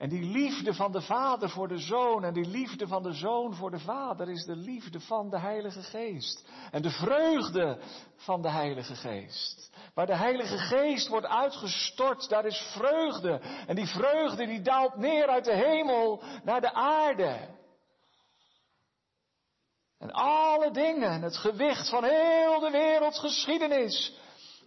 En 0.00 0.08
die 0.08 0.22
liefde 0.22 0.74
van 0.74 0.92
de 0.92 1.00
vader 1.00 1.50
voor 1.50 1.68
de 1.68 1.78
zoon 1.78 2.24
en 2.24 2.32
die 2.32 2.46
liefde 2.46 2.86
van 2.86 3.02
de 3.02 3.12
zoon 3.12 3.54
voor 3.54 3.70
de 3.70 3.78
vader 3.78 4.28
is 4.28 4.44
de 4.44 4.56
liefde 4.56 5.00
van 5.00 5.30
de 5.30 5.38
Heilige 5.38 5.82
Geest. 5.82 6.48
En 6.70 6.82
de 6.82 6.90
vreugde 6.90 7.78
van 8.16 8.42
de 8.42 8.50
Heilige 8.50 8.94
Geest. 8.94 9.70
Waar 9.94 10.06
de 10.06 10.16
Heilige 10.16 10.58
Geest 10.58 11.08
wordt 11.08 11.26
uitgestort, 11.26 12.28
daar 12.28 12.44
is 12.44 12.58
vreugde. 12.58 13.40
En 13.66 13.76
die 13.76 13.86
vreugde 13.86 14.46
die 14.46 14.62
daalt 14.62 14.96
neer 14.96 15.26
uit 15.28 15.44
de 15.44 15.54
hemel 15.54 16.22
naar 16.44 16.60
de 16.60 16.72
aarde. 16.72 17.48
En 19.98 20.10
alle 20.10 20.70
dingen, 20.70 21.22
het 21.22 21.36
gewicht 21.36 21.88
van 21.88 22.04
heel 22.04 22.60
de 22.60 22.70
wereldgeschiedenis, 22.70 24.12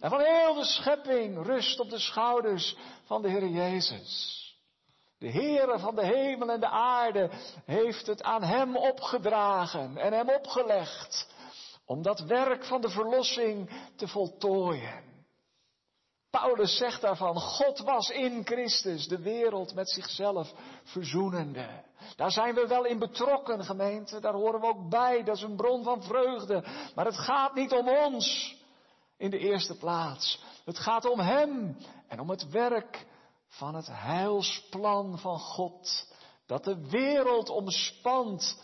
en 0.00 0.10
van 0.10 0.20
heel 0.20 0.54
de 0.54 0.64
schepping 0.64 1.46
rust 1.46 1.80
op 1.80 1.90
de 1.90 1.98
schouders 1.98 2.76
van 3.04 3.22
de 3.22 3.28
Heer 3.28 3.48
Jezus. 3.48 4.42
De 5.24 5.30
Heere 5.30 5.78
van 5.78 5.94
de 5.94 6.04
hemel 6.04 6.50
en 6.50 6.60
de 6.60 6.68
aarde 6.68 7.30
heeft 7.64 8.06
het 8.06 8.22
aan 8.22 8.42
Hem 8.42 8.76
opgedragen 8.76 9.96
en 9.96 10.12
Hem 10.12 10.28
opgelegd 10.28 11.28
om 11.86 12.02
dat 12.02 12.20
werk 12.20 12.64
van 12.64 12.80
de 12.80 12.88
verlossing 12.88 13.70
te 13.96 14.08
voltooien. 14.08 15.02
Paulus 16.30 16.76
zegt 16.76 17.00
daarvan, 17.00 17.40
God 17.40 17.78
was 17.78 18.08
in 18.08 18.46
Christus 18.46 19.08
de 19.08 19.18
wereld 19.18 19.74
met 19.74 19.90
zichzelf 19.90 20.52
verzoenende. 20.82 21.68
Daar 22.16 22.30
zijn 22.30 22.54
we 22.54 22.66
wel 22.66 22.84
in 22.84 22.98
betrokken, 22.98 23.64
gemeente, 23.64 24.20
daar 24.20 24.34
horen 24.34 24.60
we 24.60 24.66
ook 24.66 24.88
bij, 24.88 25.22
dat 25.22 25.36
is 25.36 25.42
een 25.42 25.56
bron 25.56 25.84
van 25.84 26.02
vreugde. 26.02 26.64
Maar 26.94 27.04
het 27.04 27.18
gaat 27.18 27.54
niet 27.54 27.72
om 27.72 27.88
ons 27.88 28.56
in 29.16 29.30
de 29.30 29.38
eerste 29.38 29.76
plaats. 29.76 30.42
Het 30.64 30.78
gaat 30.78 31.04
om 31.04 31.20
Hem 31.20 31.76
en 32.08 32.20
om 32.20 32.30
het 32.30 32.50
werk 32.50 33.06
van 33.56 33.74
het 33.74 33.86
heilsplan 33.86 35.18
van 35.18 35.38
God. 35.38 36.12
Dat 36.46 36.64
de 36.64 36.88
wereld 36.88 37.48
omspant 37.48 38.62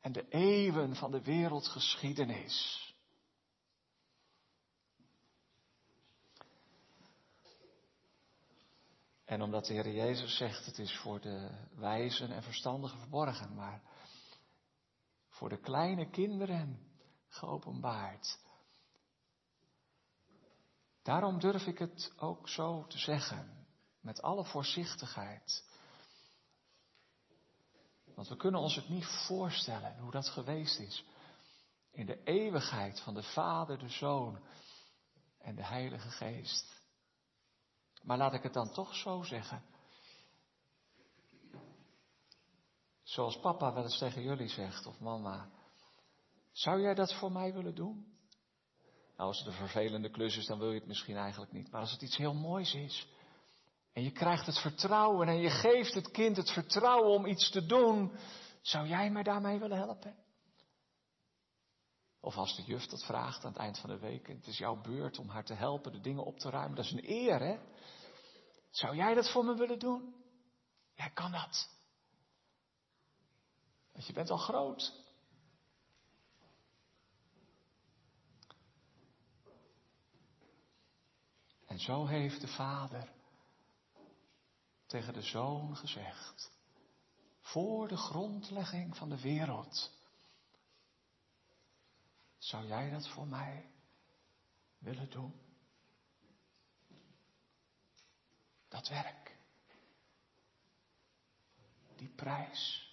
en 0.00 0.12
de 0.12 0.28
eeuwen 0.28 0.96
van 0.96 1.10
de 1.10 1.22
wereldgeschiedenis. 1.22 2.88
En 9.24 9.42
omdat 9.42 9.66
de 9.66 9.72
Heer 9.72 9.90
Jezus 9.90 10.36
zegt, 10.36 10.66
het 10.66 10.78
is 10.78 10.96
voor 10.96 11.20
de 11.20 11.50
wijzen 11.74 12.30
en 12.30 12.42
verstandigen 12.42 12.98
verborgen, 12.98 13.54
maar 13.54 13.82
voor 15.28 15.48
de 15.48 15.60
kleine 15.60 16.10
kinderen 16.10 16.78
geopenbaard. 17.28 18.38
Daarom 21.02 21.38
durf 21.38 21.66
ik 21.66 21.78
het 21.78 22.12
ook 22.16 22.48
zo 22.48 22.86
te 22.86 22.98
zeggen, 22.98 23.59
met 24.00 24.22
alle 24.22 24.44
voorzichtigheid. 24.44 25.64
Want 28.14 28.28
we 28.28 28.36
kunnen 28.36 28.60
ons 28.60 28.74
het 28.74 28.88
niet 28.88 29.06
voorstellen 29.26 29.98
hoe 29.98 30.10
dat 30.10 30.28
geweest 30.28 30.78
is. 30.78 31.04
In 31.90 32.06
de 32.06 32.22
eeuwigheid 32.22 33.00
van 33.00 33.14
de 33.14 33.22
Vader, 33.22 33.78
de 33.78 33.88
Zoon 33.88 34.40
en 35.38 35.54
de 35.54 35.64
Heilige 35.64 36.10
Geest. 36.10 36.82
Maar 38.02 38.16
laat 38.16 38.34
ik 38.34 38.42
het 38.42 38.52
dan 38.52 38.72
toch 38.72 38.94
zo 38.94 39.22
zeggen. 39.22 39.62
Zoals 43.02 43.40
papa 43.40 43.72
wel 43.72 43.82
eens 43.82 43.98
tegen 43.98 44.22
jullie 44.22 44.48
zegt, 44.48 44.86
of 44.86 45.00
mama. 45.00 45.50
Zou 46.52 46.80
jij 46.80 46.94
dat 46.94 47.14
voor 47.14 47.32
mij 47.32 47.52
willen 47.52 47.74
doen? 47.74 48.18
Nou, 49.16 49.28
als 49.28 49.38
het 49.38 49.46
een 49.46 49.52
vervelende 49.52 50.10
klus 50.10 50.36
is, 50.36 50.46
dan 50.46 50.58
wil 50.58 50.72
je 50.72 50.78
het 50.78 50.88
misschien 50.88 51.16
eigenlijk 51.16 51.52
niet. 51.52 51.70
Maar 51.70 51.80
als 51.80 51.92
het 51.92 52.02
iets 52.02 52.16
heel 52.16 52.34
moois 52.34 52.74
is. 52.74 53.08
En 53.92 54.02
je 54.02 54.10
krijgt 54.10 54.46
het 54.46 54.58
vertrouwen 54.58 55.28
en 55.28 55.38
je 55.38 55.50
geeft 55.50 55.94
het 55.94 56.10
kind 56.10 56.36
het 56.36 56.50
vertrouwen 56.50 57.10
om 57.10 57.26
iets 57.26 57.50
te 57.50 57.66
doen. 57.66 58.18
Zou 58.62 58.86
jij 58.86 59.10
mij 59.10 59.22
daarmee 59.22 59.58
willen 59.58 59.76
helpen? 59.76 60.16
Of 62.20 62.36
als 62.36 62.56
de 62.56 62.62
juf 62.62 62.86
dat 62.86 63.04
vraagt 63.04 63.44
aan 63.44 63.52
het 63.52 63.60
eind 63.60 63.78
van 63.78 63.90
de 63.90 63.98
week. 63.98 64.26
Het 64.26 64.46
is 64.46 64.58
jouw 64.58 64.80
beurt 64.80 65.18
om 65.18 65.28
haar 65.28 65.44
te 65.44 65.54
helpen 65.54 65.92
de 65.92 66.00
dingen 66.00 66.24
op 66.24 66.38
te 66.38 66.50
ruimen. 66.50 66.76
Dat 66.76 66.84
is 66.84 66.90
een 66.90 67.10
eer, 67.10 67.40
hè? 67.40 67.58
Zou 68.70 68.96
jij 68.96 69.14
dat 69.14 69.30
voor 69.30 69.44
me 69.44 69.54
willen 69.54 69.78
doen? 69.78 70.14
Jij 70.94 71.10
kan 71.10 71.32
dat. 71.32 71.68
Want 73.92 74.06
je 74.06 74.12
bent 74.12 74.30
al 74.30 74.36
groot. 74.36 74.92
En 81.66 81.78
zo 81.78 82.06
heeft 82.06 82.40
de 82.40 82.48
Vader 82.48 83.19
tegen 84.90 85.12
de 85.12 85.22
Zoon 85.22 85.76
gezegd, 85.76 86.50
voor 87.40 87.88
de 87.88 87.96
grondlegging 87.96 88.96
van 88.96 89.08
de 89.08 89.20
wereld, 89.20 89.90
zou 92.38 92.66
jij 92.66 92.90
dat 92.90 93.08
voor 93.08 93.26
mij 93.26 93.70
willen 94.78 95.10
doen? 95.10 95.40
Dat 98.68 98.88
werk, 98.88 99.36
die 101.96 102.08
prijs, 102.08 102.90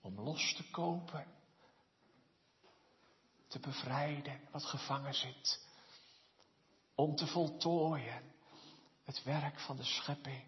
om 0.00 0.20
los 0.20 0.54
te 0.54 0.70
kopen, 0.70 1.26
te 3.46 3.58
bevrijden 3.58 4.40
wat 4.50 4.64
gevangen 4.64 5.14
zit. 5.14 5.66
Om 6.94 7.16
te 7.16 7.26
voltooien 7.26 8.31
het 9.04 9.22
werk 9.22 9.60
van 9.60 9.76
de 9.76 9.84
schepping. 9.84 10.44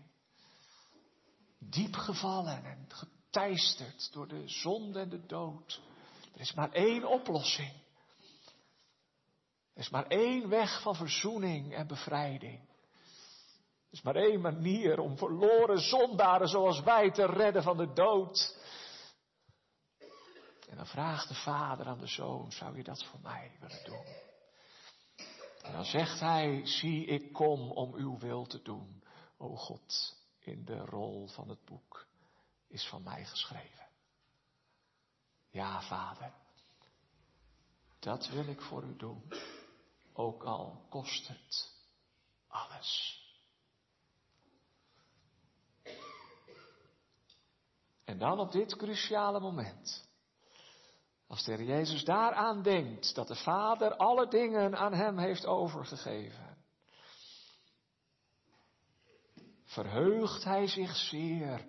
Diep 1.58 1.94
gevallen 1.94 2.64
en 2.64 2.86
geteisterd 2.88 4.12
door 4.12 4.28
de 4.28 4.48
zonde 4.48 5.00
en 5.00 5.08
de 5.08 5.26
dood. 5.26 5.80
Er 6.34 6.40
is 6.40 6.52
maar 6.52 6.72
één 6.72 7.08
oplossing. 7.08 7.82
Er 9.74 9.80
is 9.80 9.90
maar 9.90 10.06
één 10.06 10.48
weg 10.48 10.82
van 10.82 10.94
verzoening 10.96 11.74
en 11.74 11.86
bevrijding. 11.86 12.60
Er 13.94 14.00
is 14.00 14.02
maar 14.02 14.16
één 14.16 14.40
manier 14.40 14.98
om 14.98 15.18
verloren 15.18 15.78
zondaren 15.78 16.48
zoals 16.48 16.80
wij 16.80 17.10
te 17.10 17.26
redden 17.26 17.62
van 17.62 17.76
de 17.76 17.92
dood. 17.92 18.62
En 20.68 20.76
dan 20.76 20.86
vraagt 20.86 21.28
de 21.28 21.34
vader 21.34 21.86
aan 21.86 22.00
de 22.00 22.06
zoon, 22.06 22.52
zou 22.52 22.76
je 22.76 22.82
dat 22.82 23.04
voor 23.04 23.20
mij 23.20 23.56
willen 23.60 23.84
doen? 23.84 24.23
En 25.64 25.72
dan 25.72 25.84
zegt 25.84 26.20
hij, 26.20 26.66
zie 26.66 27.04
ik 27.04 27.32
kom 27.32 27.70
om 27.70 27.94
uw 27.94 28.18
wil 28.18 28.46
te 28.46 28.62
doen. 28.62 29.04
O 29.36 29.56
God, 29.56 30.16
in 30.38 30.64
de 30.64 30.78
rol 30.78 31.26
van 31.26 31.48
het 31.48 31.64
boek 31.64 32.06
is 32.68 32.88
van 32.88 33.02
mij 33.02 33.24
geschreven. 33.24 33.86
Ja, 35.50 35.82
vader, 35.82 36.32
dat 37.98 38.28
wil 38.28 38.46
ik 38.46 38.60
voor 38.60 38.84
u 38.84 38.96
doen, 38.96 39.32
ook 40.12 40.42
al 40.42 40.86
kost 40.90 41.28
het 41.28 41.72
alles. 42.46 43.22
En 48.04 48.18
dan 48.18 48.38
op 48.38 48.52
dit 48.52 48.76
cruciale 48.76 49.40
moment 49.40 50.08
als 51.34 51.46
Heer 51.46 51.62
Jezus 51.62 52.04
daaraan 52.04 52.62
denkt 52.62 53.14
dat 53.14 53.28
de 53.28 53.34
Vader 53.34 53.96
alle 53.96 54.28
dingen 54.28 54.76
aan 54.76 54.94
hem 54.94 55.18
heeft 55.18 55.46
overgegeven, 55.46 56.56
verheugt 59.64 60.44
hij 60.44 60.66
zich 60.66 60.96
zeer 60.96 61.66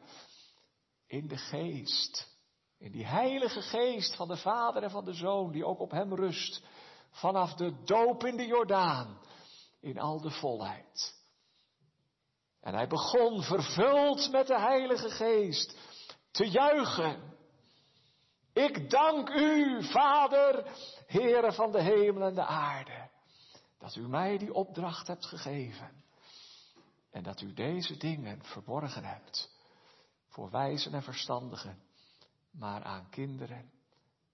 in 1.07 1.28
de 1.28 1.38
geest, 1.38 2.38
in 2.78 2.91
die 2.91 3.05
heilige 3.05 3.61
geest 3.61 4.16
van 4.16 4.28
de 4.28 4.38
Vader 4.38 4.84
en 4.84 4.91
van 4.91 5.05
de 5.05 5.13
Zoon, 5.13 5.51
die 5.51 5.66
ook 5.66 5.80
op 5.80 5.91
hem 5.91 6.16
rust, 6.16 6.63
vanaf 7.09 7.53
de 7.53 7.84
doop 7.84 8.24
in 8.24 8.38
de 8.38 8.45
Jordaan, 8.45 9.20
in 9.82 9.99
al 9.99 10.22
de 10.22 10.32
volheid. 10.32 11.24
En 12.61 12.74
hij 12.74 12.88
begon 12.88 13.43
vervuld 13.43 14.32
met 14.32 14.47
de 14.47 14.59
Heilige 14.59 15.09
Geest 15.09 15.78
te 16.32 16.49
juichen 16.49 17.35
ik 18.56 18.89
dank 18.89 19.30
u, 19.30 19.84
Vader, 19.84 20.66
Heere 21.08 21.53
van 21.53 21.72
de 21.72 21.82
hemel 21.82 22.28
en 22.28 22.36
de 22.36 22.45
aarde, 22.45 23.10
dat 23.78 23.95
u 23.95 24.08
mij 24.08 24.38
die 24.38 24.53
opdracht 24.53 25.08
hebt 25.08 25.26
gegeven 25.26 26.03
en 27.12 27.24
dat 27.24 27.41
u 27.41 27.53
deze 27.53 27.97
dingen 27.97 28.43
verborgen 28.43 29.03
hebt 29.03 29.51
voor 30.28 30.51
wijzen 30.51 30.93
en 30.93 31.03
verstandigen, 31.03 31.84
maar 32.51 32.84
aan 32.84 33.10
kinderen 33.10 33.72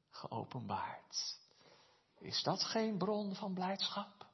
geopenbaard. 0.10 1.40
Is 2.18 2.44
dat 2.44 2.64
geen 2.64 2.98
bron 2.98 3.36
van 3.36 3.54
blijdschap 3.54 4.28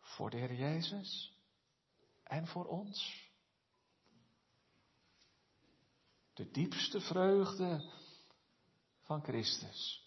voor 0.00 0.30
de 0.30 0.36
Heer 0.36 0.54
Jezus 0.54 1.36
en 2.22 2.46
voor 2.46 2.64
ons? 2.64 3.30
De 6.34 6.50
diepste 6.50 7.00
vreugde 7.00 7.90
van 9.06 9.22
Christus 9.22 10.04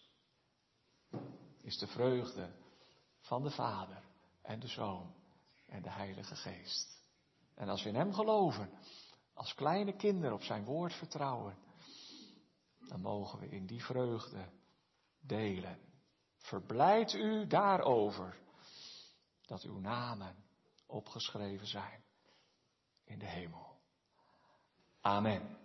is 1.62 1.78
de 1.78 1.88
vreugde 1.88 2.56
van 3.20 3.44
de 3.44 3.50
Vader 3.50 4.04
en 4.42 4.60
de 4.60 4.68
Zoon 4.68 5.14
en 5.66 5.82
de 5.82 5.90
Heilige 5.90 6.36
Geest. 6.36 7.04
En 7.56 7.70
als 7.70 7.84
we 7.84 7.90
in 7.90 7.96
Hem 7.96 8.14
geloven, 8.14 8.70
als 9.34 9.54
kleine 9.54 9.96
kinderen 9.96 10.36
op 10.36 10.44
Zijn 10.44 10.66
woord 10.66 10.94
vertrouwen, 10.94 11.58
dan 12.88 13.02
mogen 13.02 13.40
we 13.40 13.50
in 13.50 13.66
die 13.66 13.84
vreugde 13.84 14.50
delen. 15.20 15.80
Verblijd 16.38 17.14
u 17.14 17.48
daarover 17.48 18.38
dat 19.42 19.64
uw 19.64 19.80
namen 19.80 20.36
opgeschreven 20.86 21.68
zijn 21.68 22.04
in 23.04 23.20
de 23.20 23.28
hemel. 23.28 23.78
Amen. 25.02 25.59